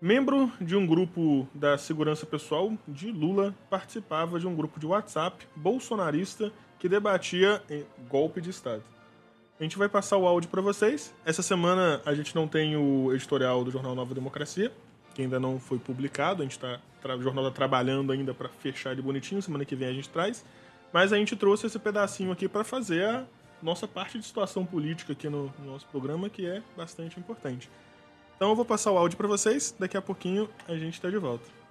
[0.00, 5.46] Membro de um grupo da segurança pessoal de Lula participava de um grupo de WhatsApp
[5.56, 7.62] bolsonarista que debatia
[8.08, 8.82] golpe de Estado.
[9.58, 11.14] A gente vai passar o áudio para vocês.
[11.24, 14.70] Essa semana a gente não tem o editorial do Jornal Nova Democracia,
[15.14, 16.42] que ainda não foi publicado.
[16.42, 19.40] A gente está o jornal está trabalhando ainda para fechar ele bonitinho.
[19.40, 20.44] Semana que vem a gente traz.
[20.92, 23.24] Mas a gente trouxe esse pedacinho aqui para fazer a
[23.62, 27.70] nossa parte de situação política aqui no, no nosso programa, que é bastante importante.
[28.36, 29.74] Então eu vou passar o áudio para vocês.
[29.78, 31.64] Daqui a pouquinho a gente está de volta.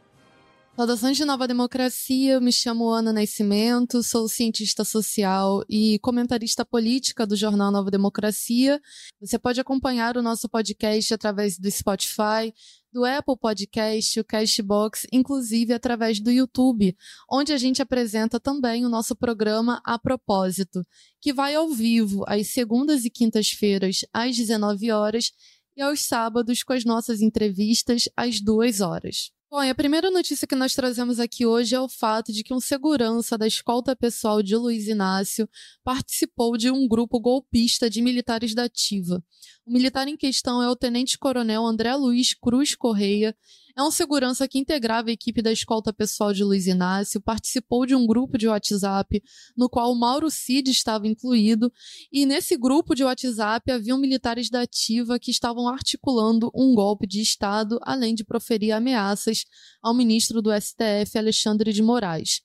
[0.76, 7.28] Saudações de Nova Democracia, eu me chamo Ana Nascimento, sou cientista social e comentarista política
[7.28, 8.82] do jornal Nova Democracia.
[9.22, 12.52] Você pode acompanhar o nosso podcast através do Spotify,
[12.92, 16.98] do Apple Podcast, o Castbox, inclusive através do YouTube,
[17.30, 20.84] onde a gente apresenta também o nosso programa A Propósito,
[21.22, 25.32] que vai ao vivo às segundas e quintas-feiras às 19 horas
[25.76, 29.32] e aos sábados com as nossas entrevistas às 2 horas.
[29.54, 32.60] Bom, a primeira notícia que nós trazemos aqui hoje é o fato de que um
[32.60, 35.48] segurança da escolta pessoal de Luiz Inácio
[35.84, 39.24] participou de um grupo golpista de militares da Ativa.
[39.64, 43.36] O militar em questão é o tenente-coronel André Luiz Cruz Correia.
[43.76, 47.96] É um segurança que integrava a equipe da escolta pessoal de Luiz Inácio, participou de
[47.96, 49.20] um grupo de WhatsApp
[49.58, 51.74] no qual o Mauro Cid estava incluído,
[52.12, 57.20] e nesse grupo de WhatsApp haviam militares da Ativa que estavam articulando um golpe de
[57.20, 59.44] Estado, além de proferir ameaças
[59.82, 62.42] ao ministro do STF, Alexandre de Moraes.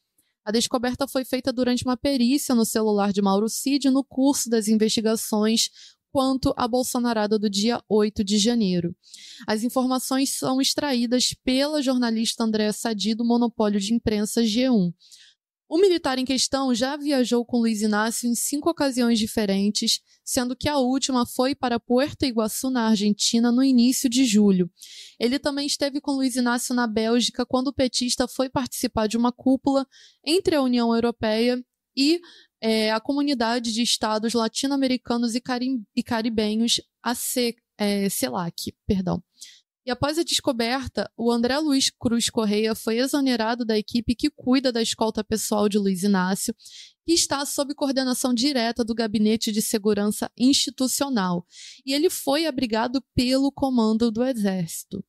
[0.47, 4.67] A descoberta foi feita durante uma perícia no celular de Mauro Cid no curso das
[4.67, 5.69] investigações
[6.13, 8.95] quanto à Bolsonarada do dia 8 de janeiro.
[9.47, 14.93] As informações são extraídas pela jornalista Andréa Sadi do Monopólio de Imprensa G1.
[15.71, 20.67] O militar em questão já viajou com Luiz Inácio em cinco ocasiões diferentes, sendo que
[20.67, 24.71] a última foi para Puerto Iguaçu, na Argentina, no início de julho.
[25.21, 29.31] Ele também esteve com Luiz Inácio na Bélgica quando o petista foi participar de uma
[29.31, 29.87] cúpula
[30.25, 31.63] entre a União Europeia
[31.95, 32.19] e
[32.61, 35.43] é, a comunidade de estados latino-americanos e,
[35.95, 39.23] e, caribenhos, a C, é, CELAC, perdão.
[39.87, 44.71] E após a descoberta, o André Luiz Cruz Correia foi exonerado da equipe que cuida
[44.71, 46.55] da escolta pessoal de Luiz Inácio,
[47.07, 51.47] que está sob coordenação direta do Gabinete de Segurança Institucional,
[51.87, 55.03] e ele foi abrigado pelo comando do Exército.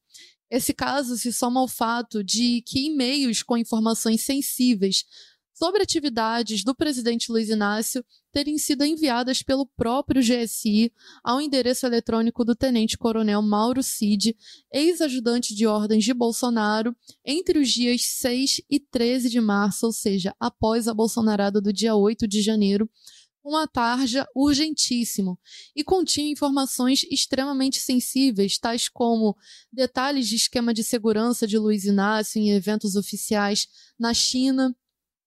[0.49, 5.03] Esse caso se soma ao fato de que e-mails com informações sensíveis
[5.59, 10.89] sobre atividades do presidente Luiz Inácio terem sido enviadas pelo próprio GSI
[11.21, 14.37] ao endereço eletrônico do tenente-coronel Mauro Cid,
[14.71, 16.95] ex-ajudante de ordens de Bolsonaro,
[17.25, 21.93] entre os dias 6 e 13 de março, ou seja, após a bolsonarada do dia
[21.93, 22.89] 8 de janeiro,
[23.43, 25.37] uma tarja urgentíssimo
[25.75, 29.35] e continha informações extremamente sensíveis, tais como
[29.73, 33.67] detalhes de esquema de segurança de Luiz Inácio em eventos oficiais
[33.99, 34.73] na China,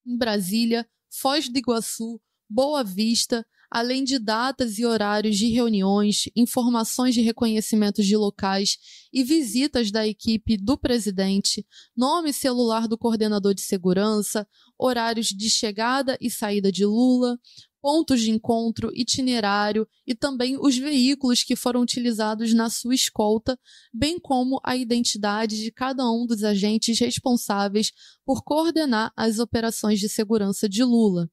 [0.06, 7.14] em Brasília, Foz do Iguaçu, Boa Vista, além de datas e horários de reuniões, informações
[7.14, 8.76] de reconhecimentos de locais
[9.10, 11.66] e visitas da equipe do presidente,
[11.96, 14.46] nome celular do coordenador de segurança,
[14.78, 17.38] horários de chegada e saída de Lula,
[17.82, 23.58] pontos de encontro, itinerário e também os veículos que foram utilizados na sua escolta,
[23.92, 27.90] bem como a identidade de cada um dos agentes responsáveis
[28.24, 31.28] por coordenar as operações de segurança de Lula.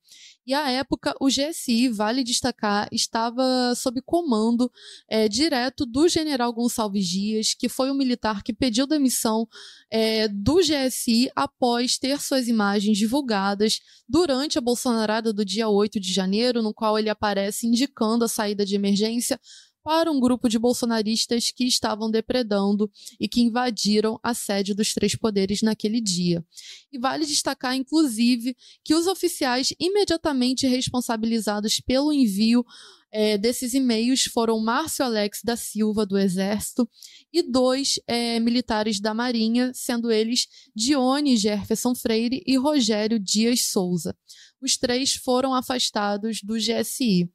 [0.50, 4.72] E à época, o GSI, vale destacar, estava sob comando
[5.08, 9.48] é, direto do general Gonçalves Dias, que foi o militar que pediu demissão
[9.92, 16.12] é, do GSI após ter suas imagens divulgadas durante a Bolsonarada do dia 8 de
[16.12, 19.40] janeiro, no qual ele aparece indicando a saída de emergência
[19.84, 25.16] para um grupo de bolsonaristas que estavam depredando e que invadiram a sede dos três
[25.16, 26.46] poderes naquele dia.
[26.92, 32.64] E vale destacar, inclusive, que os oficiais imediatamente responsabilizados pelo envio
[33.12, 36.90] é, desses e-mails foram Márcio Alex da Silva, do Exército,
[37.32, 44.16] e dois é, militares da Marinha, sendo eles Dione Jefferson Freire e Rogério Dias Souza.
[44.62, 47.30] Os três foram afastados do GSI.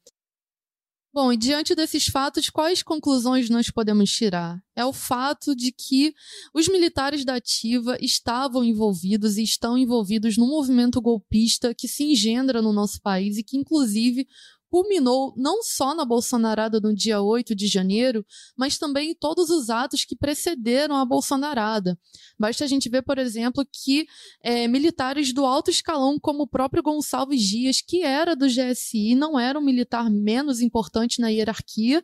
[1.14, 4.60] Bom, e diante desses fatos, quais conclusões nós podemos tirar?
[4.74, 6.12] É o fato de que
[6.52, 12.60] os militares da Ativa estavam envolvidos e estão envolvidos num movimento golpista que se engendra
[12.60, 14.26] no nosso país e que, inclusive,
[14.74, 18.26] culminou não só na Bolsonarada no dia 8 de janeiro,
[18.56, 21.96] mas também em todos os atos que precederam a Bolsonarada.
[22.36, 24.04] Basta a gente ver, por exemplo, que
[24.42, 29.38] é, militares do alto escalão, como o próprio Gonçalves Dias, que era do GSI, não
[29.38, 32.02] era um militar menos importante na hierarquia,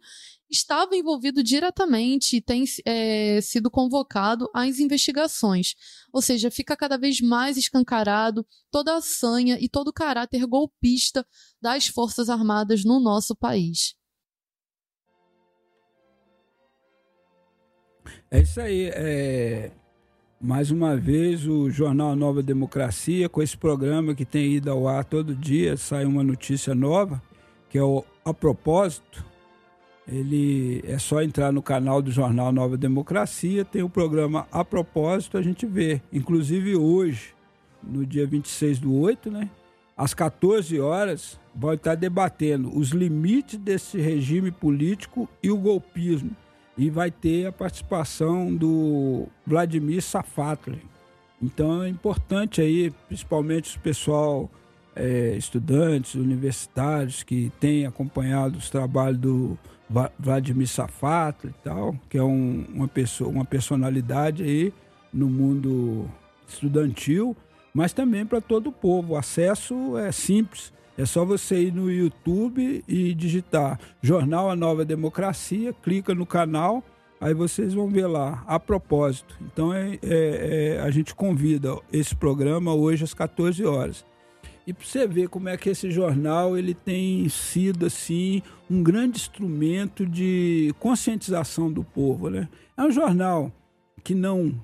[0.50, 5.74] estava envolvido diretamente e tem é, sido convocado às investigações.
[6.12, 11.24] Ou seja, fica cada vez mais escancarado toda a sanha e todo o caráter golpista
[11.60, 13.94] das Forças Armadas no nosso país.
[18.30, 18.90] É isso aí.
[18.94, 19.72] É...
[20.40, 25.04] Mais uma vez, o Jornal Nova Democracia, com esse programa que tem ido ao ar
[25.04, 27.22] todo dia, sai uma notícia nova,
[27.68, 29.22] que é o A Propósito,
[30.10, 35.38] ele é só entrar no canal do Jornal Nova Democracia, tem o programa A Propósito,
[35.38, 36.02] a gente vê.
[36.12, 37.32] Inclusive hoje,
[37.80, 39.48] no dia 26 do 8, né?
[39.96, 46.34] Às 14 horas, vai estar debatendo os limites desse regime político e o golpismo.
[46.76, 50.82] E vai ter a participação do Vladimir Safatli.
[51.40, 54.50] Então é importante aí, principalmente o pessoal
[54.96, 59.58] é, estudantes, universitários que têm acompanhado os trabalhos do
[60.18, 64.72] Vladimir Safato e tal, que é um, uma pessoa, uma personalidade aí
[65.12, 66.08] no mundo
[66.48, 67.36] estudantil,
[67.74, 69.14] mas também para todo o povo.
[69.14, 70.72] O acesso é simples.
[70.96, 76.84] É só você ir no YouTube e digitar Jornal A Nova Democracia, clica no canal,
[77.20, 78.44] aí vocês vão ver lá.
[78.46, 84.04] A propósito, então é, é, é, a gente convida esse programa hoje às 14 horas.
[84.70, 88.40] E para você ver como é que esse jornal ele tem sido assim
[88.70, 92.48] um grande instrumento de conscientização do povo, né?
[92.76, 93.50] É um jornal
[94.04, 94.54] que não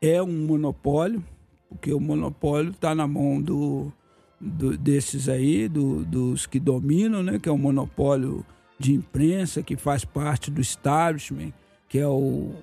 [0.00, 1.22] é um monopólio,
[1.68, 3.92] porque o monopólio está na mão do,
[4.40, 7.38] do, desses aí, do, dos que dominam, né?
[7.38, 8.42] Que é o monopólio
[8.78, 11.52] de imprensa que faz parte do establishment,
[11.86, 12.54] que é o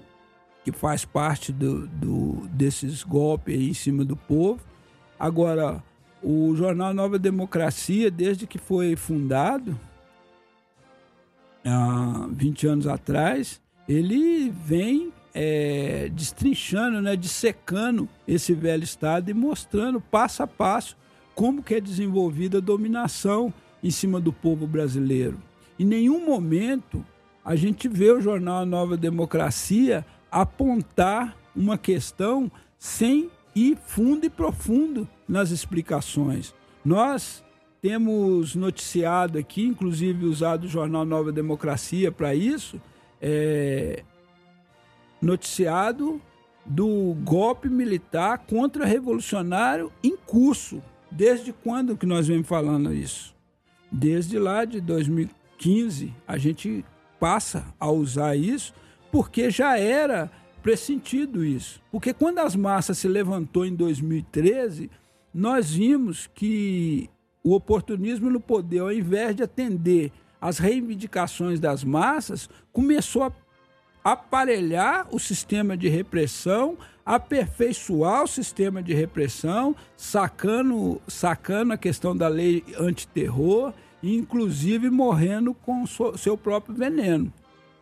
[0.66, 4.60] que faz parte do, do desses golpes aí em cima do povo.
[5.20, 5.84] Agora
[6.22, 9.80] o jornal Nova Democracia, desde que foi fundado,
[11.66, 20.02] há 20 anos atrás, ele vem é, destrinchando, né, dissecando esse velho Estado e mostrando
[20.02, 20.98] passo a passo
[21.36, 23.54] como que é desenvolvida a dominação
[23.84, 25.40] em cima do povo brasileiro.
[25.80, 27.06] Em nenhum momento
[27.46, 35.08] a gente vê o jornal Nova Democracia apontar uma questão sem ir fundo e profundo
[35.28, 36.54] nas explicações.
[36.86, 37.44] Nós
[37.82, 42.80] temos noticiado aqui, inclusive usado o jornal Nova Democracia para isso,
[43.22, 44.04] é,
[45.22, 46.22] noticiado
[46.66, 50.82] do golpe militar contra-revolucionário em curso.
[51.10, 53.34] Desde quando que nós vemos falando isso?
[53.92, 56.86] Desde lá de 2015, a gente
[57.20, 58.74] passa a usar isso
[59.12, 60.30] porque já era
[60.68, 61.82] pressentido isso.
[61.90, 64.92] Porque quando as massas se levantou em 2013,
[65.34, 67.10] nós vimos que
[67.42, 70.12] o oportunismo no poder, ao invés de atender
[70.42, 73.32] às reivindicações das massas, começou a
[74.04, 82.28] aparelhar o sistema de repressão, aperfeiçoar o sistema de repressão, sacando, sacando a questão da
[82.28, 83.74] lei antiterror
[84.04, 85.84] inclusive, morrendo com
[86.18, 87.34] seu próprio veneno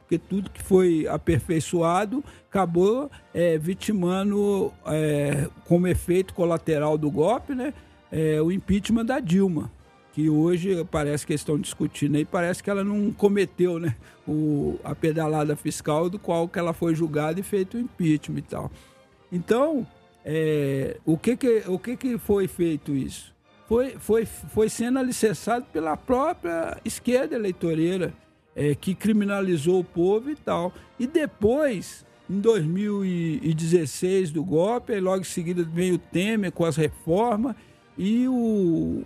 [0.06, 7.73] porque tudo que foi aperfeiçoado acabou é, vitimando é, como efeito colateral do golpe né,
[8.11, 9.72] é, o impeachment da Dilma,
[10.14, 13.95] que hoje parece que estão discutindo aí, parece que ela não cometeu né,
[14.27, 18.41] o, a pedalada fiscal do qual que ela foi julgada e feito o impeachment e
[18.44, 18.72] tal.
[19.32, 19.86] Então,
[20.23, 23.34] é, o, que, que, o que, que foi feito isso?
[23.68, 28.14] Foi, foi, foi sendo alicerçado pela própria esquerda eleitoreira
[28.56, 30.73] é, que criminalizou o povo e tal.
[30.99, 36.76] E depois, em 2016 do golpe, aí logo em seguida veio o Temer com as
[36.76, 37.56] reformas
[37.98, 39.03] e o,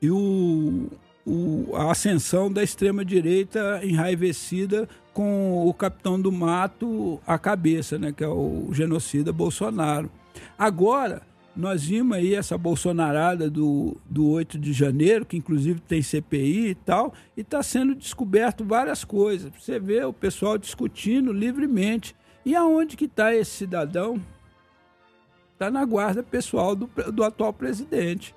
[0.00, 0.88] e o,
[1.26, 8.24] o, a ascensão da extrema-direita enraivecida com o capitão do mato à cabeça, né, que
[8.24, 10.10] é o genocida Bolsonaro.
[10.58, 11.22] Agora,
[11.54, 16.74] nós vimos aí essa bolsonarada do, do 8 de janeiro, que inclusive tem CPI e
[16.74, 19.52] tal, e está sendo descoberto várias coisas.
[19.58, 22.16] Você vê o pessoal discutindo livremente.
[22.44, 24.20] E aonde que está esse cidadão?
[25.52, 28.34] Está na guarda pessoal do, do atual presidente.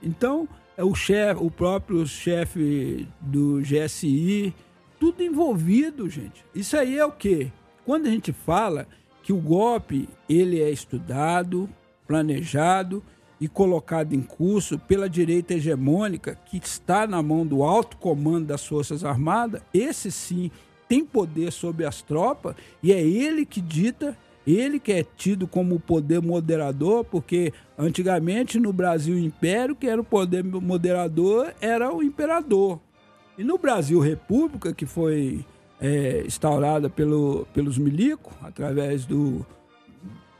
[0.00, 4.54] Então, é o chefe, o próprio chefe do GSI,
[4.98, 6.44] tudo envolvido, gente.
[6.54, 7.50] Isso aí é o quê?
[7.84, 8.86] Quando a gente fala
[9.22, 11.68] que o golpe ele é estudado,
[12.12, 13.02] planejado
[13.40, 18.66] e colocado em curso pela direita hegemônica que está na mão do alto comando das
[18.66, 20.50] Forças Armadas, esse sim
[20.86, 24.14] tem poder sobre as tropas e é ele que dita,
[24.46, 30.02] ele que é tido como o poder moderador, porque antigamente no Brasil Império, que era
[30.02, 32.78] o poder moderador, era o imperador.
[33.38, 35.46] E no Brasil República, que foi
[35.80, 39.46] é, instaurada pelo, pelos milicos, através do,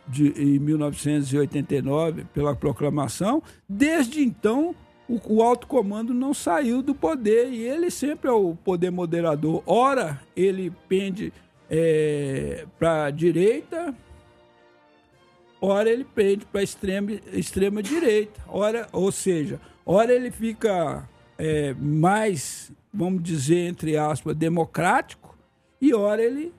[0.07, 3.43] de, em 1989, pela proclamação.
[3.69, 4.75] Desde então,
[5.09, 9.63] o, o alto comando não saiu do poder e ele sempre é o poder moderador.
[9.67, 11.33] Ora, ele pende
[11.71, 13.95] é, para a direita,
[15.61, 18.41] ora ele pende para a extrema, extrema direita.
[18.49, 21.09] Ora, ou seja, ora ele fica
[21.39, 25.37] é, mais, vamos dizer, entre aspas, democrático
[25.81, 26.53] e ora ele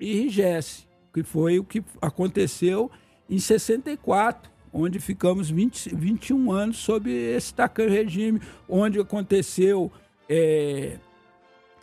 [0.00, 0.83] enrijece
[1.14, 2.90] que foi o que aconteceu
[3.30, 9.92] em 64, onde ficamos 20, 21 anos sob esse tacanho regime, onde aconteceu
[10.28, 10.98] é,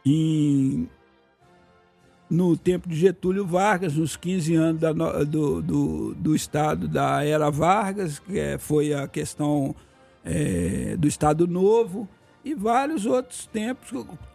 [0.05, 0.89] em,
[2.29, 7.49] no tempo de Getúlio Vargas, nos 15 anos da, do, do, do, Estado da Era
[7.49, 9.73] Vargas, que é, foi a questão
[10.25, 12.07] é, do Estado Novo,
[12.43, 13.91] e vários outros tempos,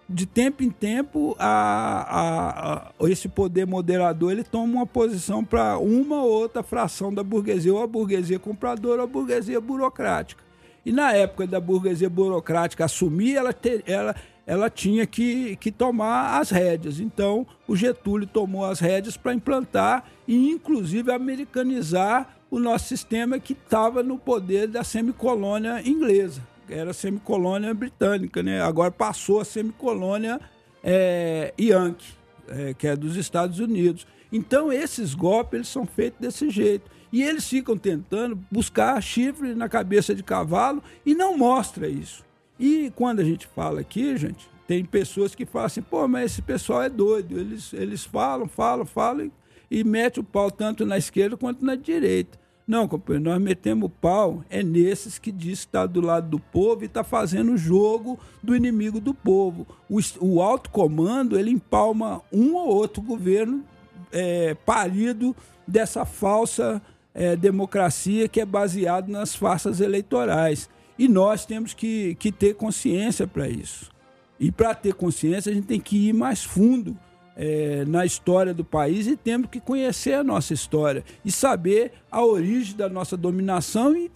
[0.08, 5.78] de tempo em tempo, a, a, a, esse poder moderador ele toma uma posição para
[5.78, 10.44] uma ou outra fração da burguesia, ou a burguesia compradora ou a burguesia burocrática.
[10.84, 14.14] E na época da burguesia burocrática assumir, ela, ter, ela,
[14.46, 17.00] ela tinha que, que tomar as rédeas.
[17.00, 23.54] Então, o Getúlio tomou as rédeas para implantar e, inclusive, americanizar o nosso sistema que
[23.54, 28.60] estava no poder da semicolônia inglesa era semicolônia britânica, né?
[28.60, 30.40] Agora passou a semicolônia
[30.82, 32.14] é, Yankee,
[32.48, 34.06] é, que é dos Estados Unidos.
[34.32, 36.90] Então esses golpes eles são feitos desse jeito.
[37.12, 42.24] E eles ficam tentando buscar chifre na cabeça de cavalo e não mostra isso.
[42.58, 46.42] E quando a gente fala aqui, gente, tem pessoas que falam assim, pô, mas esse
[46.42, 47.38] pessoal é doido.
[47.38, 49.30] Eles, eles falam, falam, falam
[49.70, 52.38] e, e metem o pau tanto na esquerda quanto na direita.
[52.66, 56.40] Não, companheiro, nós metemos o pau é nesses que diz que está do lado do
[56.40, 59.64] povo e está fazendo o jogo do inimigo do povo.
[59.88, 63.62] O, o alto comando, ele empalma um ou outro governo
[64.10, 65.34] é, parido
[65.66, 66.82] dessa falsa
[67.14, 70.68] é, democracia que é baseado nas farsas eleitorais.
[70.98, 73.92] E nós temos que, que ter consciência para isso.
[74.40, 76.98] E para ter consciência, a gente tem que ir mais fundo
[77.36, 82.24] é, na história do país e temos que conhecer a nossa história e saber a
[82.24, 84.10] origem da nossa dominação e,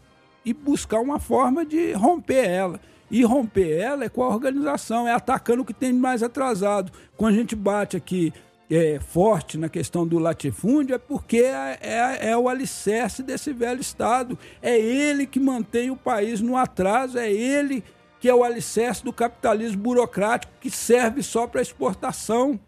[0.44, 2.80] e buscar uma forma de romper ela.
[3.10, 6.92] E romper ela é com a organização, é atacando o que tem mais atrasado.
[7.16, 8.32] Quando a gente bate aqui
[8.70, 13.80] é, forte na questão do latifúndio, é porque é, é, é, o alicerce desse velho
[13.80, 14.38] Estado.
[14.62, 17.82] É ele que mantém o país no atraso, é ele
[18.20, 22.60] que é o alicerce do capitalismo burocrático que serve só para exportação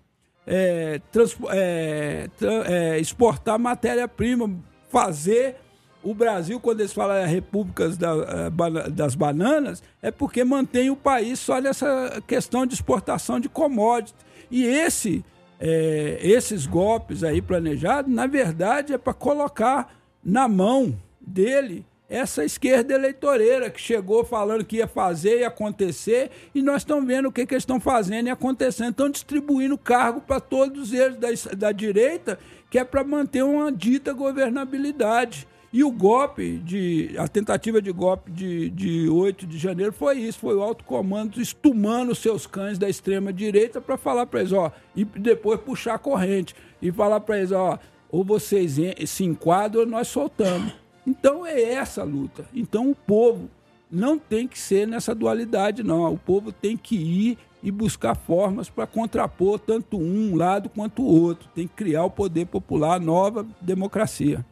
[0.46, 2.28] é, trans, é,
[2.66, 4.50] é, exportar matéria-prima,
[4.90, 5.56] fazer
[6.02, 11.38] o Brasil, quando eles falam repúblicas da, é, das bananas, é porque mantém o país
[11.38, 14.14] só nessa questão de exportação de commodities.
[14.50, 15.24] E esse,
[15.60, 19.94] é, esses golpes aí planejados, na verdade, é para colocar
[20.24, 26.60] na mão dele essa esquerda eleitoreira que chegou falando que ia fazer e acontecer, e
[26.60, 28.90] nós estamos vendo o que, que eles estão fazendo e acontecendo.
[28.90, 32.38] Estão distribuindo cargo para todos eles da, da direita,
[32.70, 35.48] que é para manter uma dita governabilidade.
[35.72, 40.38] E o golpe, de, a tentativa de golpe de, de 8 de janeiro foi isso,
[40.38, 45.02] foi o alto comando estumando seus cães da extrema-direita para falar para eles, ó, e
[45.02, 47.78] depois puxar a corrente, e falar para eles, ó,
[48.10, 48.76] ou vocês
[49.06, 50.81] se enquadram ou nós soltamos.
[51.06, 52.46] Então é essa a luta.
[52.54, 53.50] Então o povo
[53.90, 56.10] não tem que ser nessa dualidade, não.
[56.12, 61.22] O povo tem que ir e buscar formas para contrapor tanto um lado quanto o
[61.22, 61.48] outro.
[61.54, 64.44] Tem que criar o poder popular, nova democracia.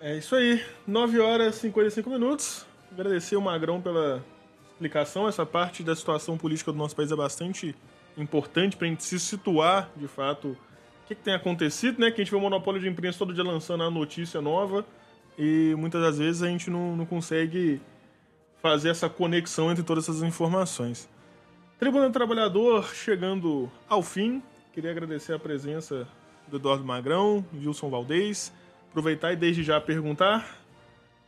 [0.00, 0.64] É isso aí.
[0.86, 2.66] 9 horas e 55 minutos.
[2.90, 4.24] Agradecer o Magrão pela
[4.72, 5.28] explicação.
[5.28, 7.74] Essa parte da situação política do nosso país é bastante
[8.16, 10.56] importante para a gente se situar, de fato, o
[11.06, 12.10] que, que tem acontecido, né?
[12.10, 14.84] Que a gente vê o monopólio de imprensa todo dia lançando a notícia nova
[15.38, 17.80] e muitas das vezes a gente não, não consegue
[18.60, 21.08] fazer essa conexão entre todas essas informações.
[21.78, 24.42] Tribuna do Trabalhador chegando ao fim.
[24.72, 26.08] Queria agradecer a presença
[26.48, 28.52] do Eduardo Magrão, Wilson Valdez.
[28.90, 30.58] Aproveitar e desde já perguntar.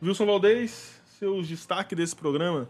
[0.03, 2.67] Wilson Valdez, seus destaques desse programa?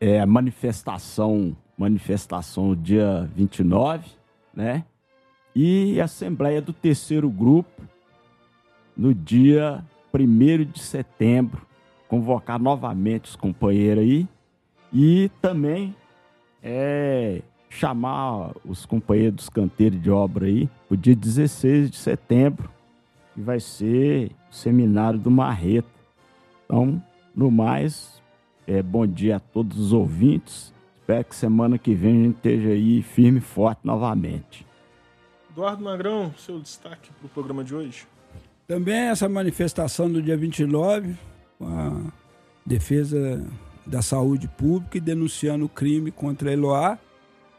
[0.00, 4.10] É manifestação, manifestação dia 29,
[4.52, 4.84] né?
[5.54, 7.82] E assembleia do terceiro grupo
[8.96, 11.66] no dia 1 de setembro,
[12.08, 14.28] convocar novamente os companheiros aí
[14.92, 15.94] e também
[16.62, 22.70] é, chamar os companheiros dos canteiros de obra aí o dia 16 de setembro,
[23.34, 25.88] que vai ser o seminário do Marreta.
[26.64, 27.02] Então,
[27.34, 28.22] no mais,
[28.66, 30.72] é, bom dia a todos os ouvintes.
[31.00, 34.66] Espero que semana que vem a gente esteja aí firme e forte novamente.
[35.50, 38.06] Eduardo Magrão, seu destaque para o programa de hoje.
[38.66, 41.14] Também essa manifestação do dia 29,
[41.58, 42.12] com a
[42.64, 43.44] defesa
[43.86, 46.98] da saúde pública e denunciando o crime contra Eloá,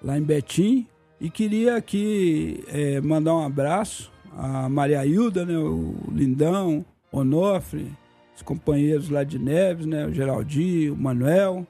[0.03, 0.85] lá em Betim.
[1.19, 7.91] E queria aqui é, mandar um abraço a Maria Hilda, né, o Lindão, Onofre,
[8.35, 11.65] os companheiros lá de Neves, né, o Geraldinho, o Manuel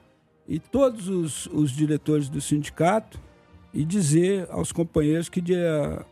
[0.46, 3.20] e todos os, os diretores do sindicato
[3.74, 6.06] e dizer aos companheiros que dia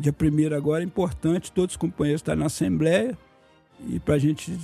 [0.00, 3.16] dia primeiro agora é importante todos os companheiros estarem na Assembleia
[3.88, 4.58] e para a gente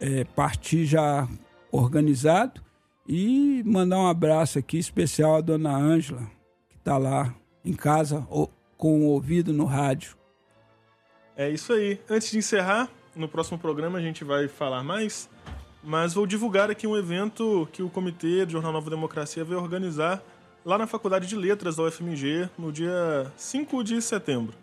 [0.00, 1.28] é, partir já
[1.70, 2.60] organizado
[3.06, 6.30] e mandar um abraço aqui especial à dona Ângela,
[6.68, 7.34] que está lá
[7.64, 8.26] em casa
[8.76, 10.16] com o ouvido no rádio.
[11.36, 12.00] É isso aí.
[12.08, 15.28] Antes de encerrar, no próximo programa a gente vai falar mais
[15.82, 20.22] mas vou divulgar aqui um evento que o Comitê de Jornal Nova Democracia vai organizar
[20.68, 24.54] lá na Faculdade de Letras da UFMG no dia 5 de setembro.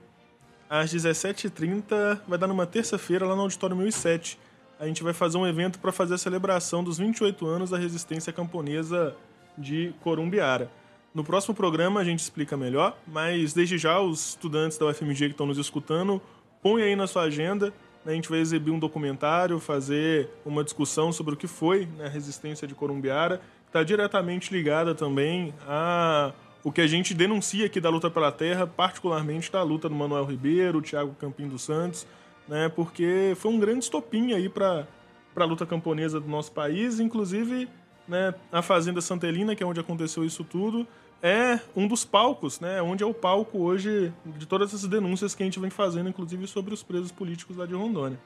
[0.69, 4.37] Às 17h30, vai dar numa terça-feira lá no Auditório 1007.
[4.79, 8.31] A gente vai fazer um evento para fazer a celebração dos 28 anos da resistência
[8.31, 9.15] camponesa
[9.57, 10.69] de Corumbiara.
[11.11, 15.31] No próximo programa a gente explica melhor, mas desde já os estudantes da UFMG que
[15.31, 16.21] estão nos escutando,
[16.61, 17.73] põe aí na sua agenda.
[18.05, 18.11] né?
[18.11, 22.09] A gente vai exibir um documentário, fazer uma discussão sobre o que foi né, a
[22.09, 23.41] resistência de Corumbiara,
[23.75, 26.31] está diretamente ligada também a
[26.63, 30.23] o que a gente denuncia aqui da luta pela terra, particularmente da luta do Manuel
[30.25, 32.07] Ribeiro, Tiago Campim dos Santos,
[32.47, 34.87] né, porque foi um grande estopim aí para
[35.35, 37.69] a luta camponesa do nosso país, inclusive
[38.07, 40.87] né, a Fazenda Santelina, que é onde aconteceu isso tudo,
[41.21, 45.43] é um dos palcos, né, onde é o palco hoje de todas essas denúncias que
[45.43, 48.17] a gente vem fazendo, inclusive sobre os presos políticos lá de Rondônia.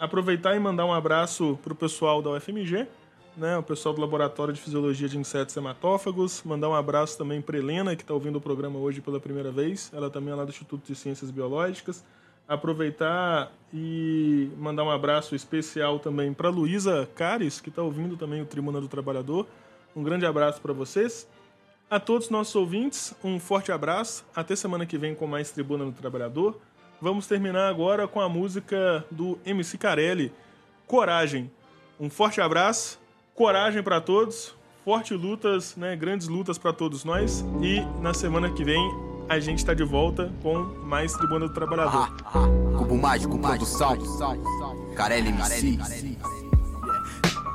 [0.00, 2.88] Aproveitar e mandar um abraço para o pessoal da UFMG,
[3.36, 7.56] né, o pessoal do Laboratório de Fisiologia de Insetos Hematófagos, mandar um abraço também para
[7.56, 10.50] Helena, que está ouvindo o programa hoje pela primeira vez, ela também é lá do
[10.50, 12.04] Instituto de Ciências Biológicas.
[12.46, 18.46] Aproveitar e mandar um abraço especial também para Luísa Cares, que está ouvindo também o
[18.46, 19.46] Tribuna do Trabalhador.
[19.94, 21.26] Um grande abraço para vocês.
[21.88, 24.24] A todos os nossos ouvintes, um forte abraço.
[24.34, 26.58] Até semana que vem com mais Tribuna do Trabalhador.
[27.00, 30.32] Vamos terminar agora com a música do MC Carelli,
[30.86, 31.50] Coragem.
[31.98, 32.98] Um forte abraço,
[33.34, 34.54] coragem para todos,
[34.84, 37.44] fortes lutas, né, grandes lutas para todos nós.
[37.60, 38.80] E na semana que vem
[39.28, 42.10] a gente está de volta com mais Tribuna do Trabalhador.
[42.76, 43.96] Cubo Mágico Produção
[44.96, 45.78] Carelli MC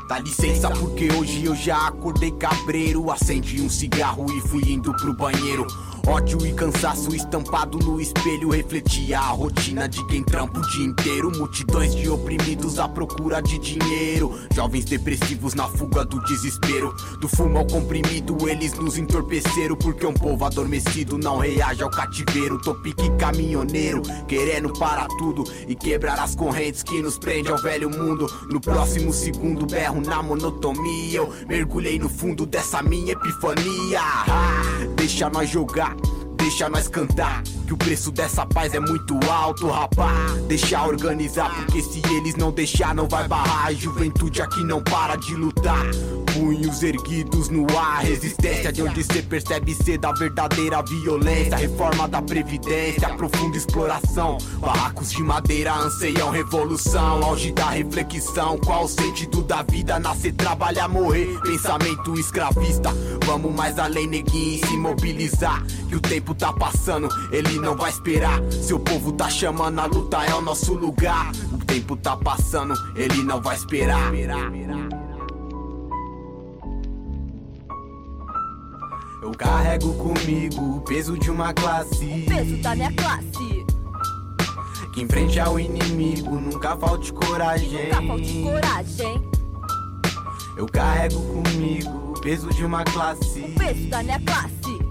[0.08, 5.14] Dá licença porque hoje eu já acordei cabreiro Acendi um cigarro e fui indo pro
[5.14, 5.68] banheiro
[6.08, 11.30] Ódio e cansaço estampado no espelho refletia a rotina de quem trampa o dia inteiro.
[11.38, 14.34] Multidões de oprimidos à procura de dinheiro.
[14.56, 16.96] Jovens depressivos na fuga do desespero.
[17.20, 19.76] Do fumo ao comprimido, eles nos entorpeceram.
[19.76, 22.58] Porque um povo adormecido não reage ao cativeiro.
[22.62, 27.90] Tô pique caminhoneiro, querendo parar tudo e quebrar as correntes que nos prende ao velho
[27.90, 28.32] mundo.
[28.50, 31.18] No próximo segundo, berro na monotonia.
[31.18, 34.00] Eu mergulhei no fundo dessa minha epifania.
[34.96, 35.97] Deixa nós jogar.
[36.04, 36.27] Thank you.
[36.48, 40.14] Deixa nós cantar, que o preço dessa paz é muito alto, rapá.
[40.48, 43.66] Deixa organizar, porque se eles não deixar, não vai barrar.
[43.66, 45.86] A juventude aqui não para de lutar.
[46.34, 51.58] Punhos erguidos no ar, resistência de onde cê percebe ser da verdadeira violência.
[51.58, 54.38] Reforma da Previdência, profunda exploração.
[54.60, 57.24] Barracos de madeira anseiam revolução.
[57.24, 60.00] Auge da reflexão, qual o sentido da vida?
[60.00, 61.38] Nascer, trabalhar, morrer.
[61.42, 62.90] Pensamento escravista.
[63.26, 65.62] Vamos mais além, neguinho, se mobilizar.
[65.90, 68.40] Que o tempo tá passando, ele não vai esperar.
[68.52, 71.32] Seu povo tá chamando, a luta é o nosso lugar.
[71.52, 74.12] O tempo tá passando, ele não vai esperar.
[79.22, 82.26] Eu carrego comigo o peso de uma classe.
[82.28, 83.66] peso da minha classe.
[84.94, 87.90] Que em frente ao inimigo nunca falte coragem.
[87.90, 89.30] Nunca falte coragem.
[90.56, 93.42] Eu carrego comigo o peso de uma classe.
[93.58, 94.87] Peso da minha classe.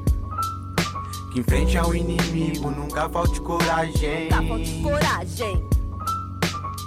[1.37, 4.31] Em frente ao inimigo nunca falte coragem.
[4.31, 5.69] Nunca falte coragem.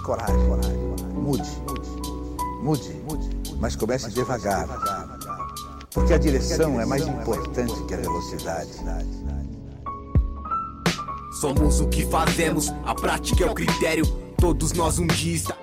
[0.04, 0.76] Coragem, coragem.
[1.14, 1.50] Mude,
[2.60, 3.56] mude, mude.
[3.60, 4.66] Mas comece devagar.
[5.94, 8.70] Porque a direção é mais importante que a velocidade.
[11.40, 14.04] Somos o que fazemos, a prática é o critério.
[14.36, 15.54] Todos nós um dia está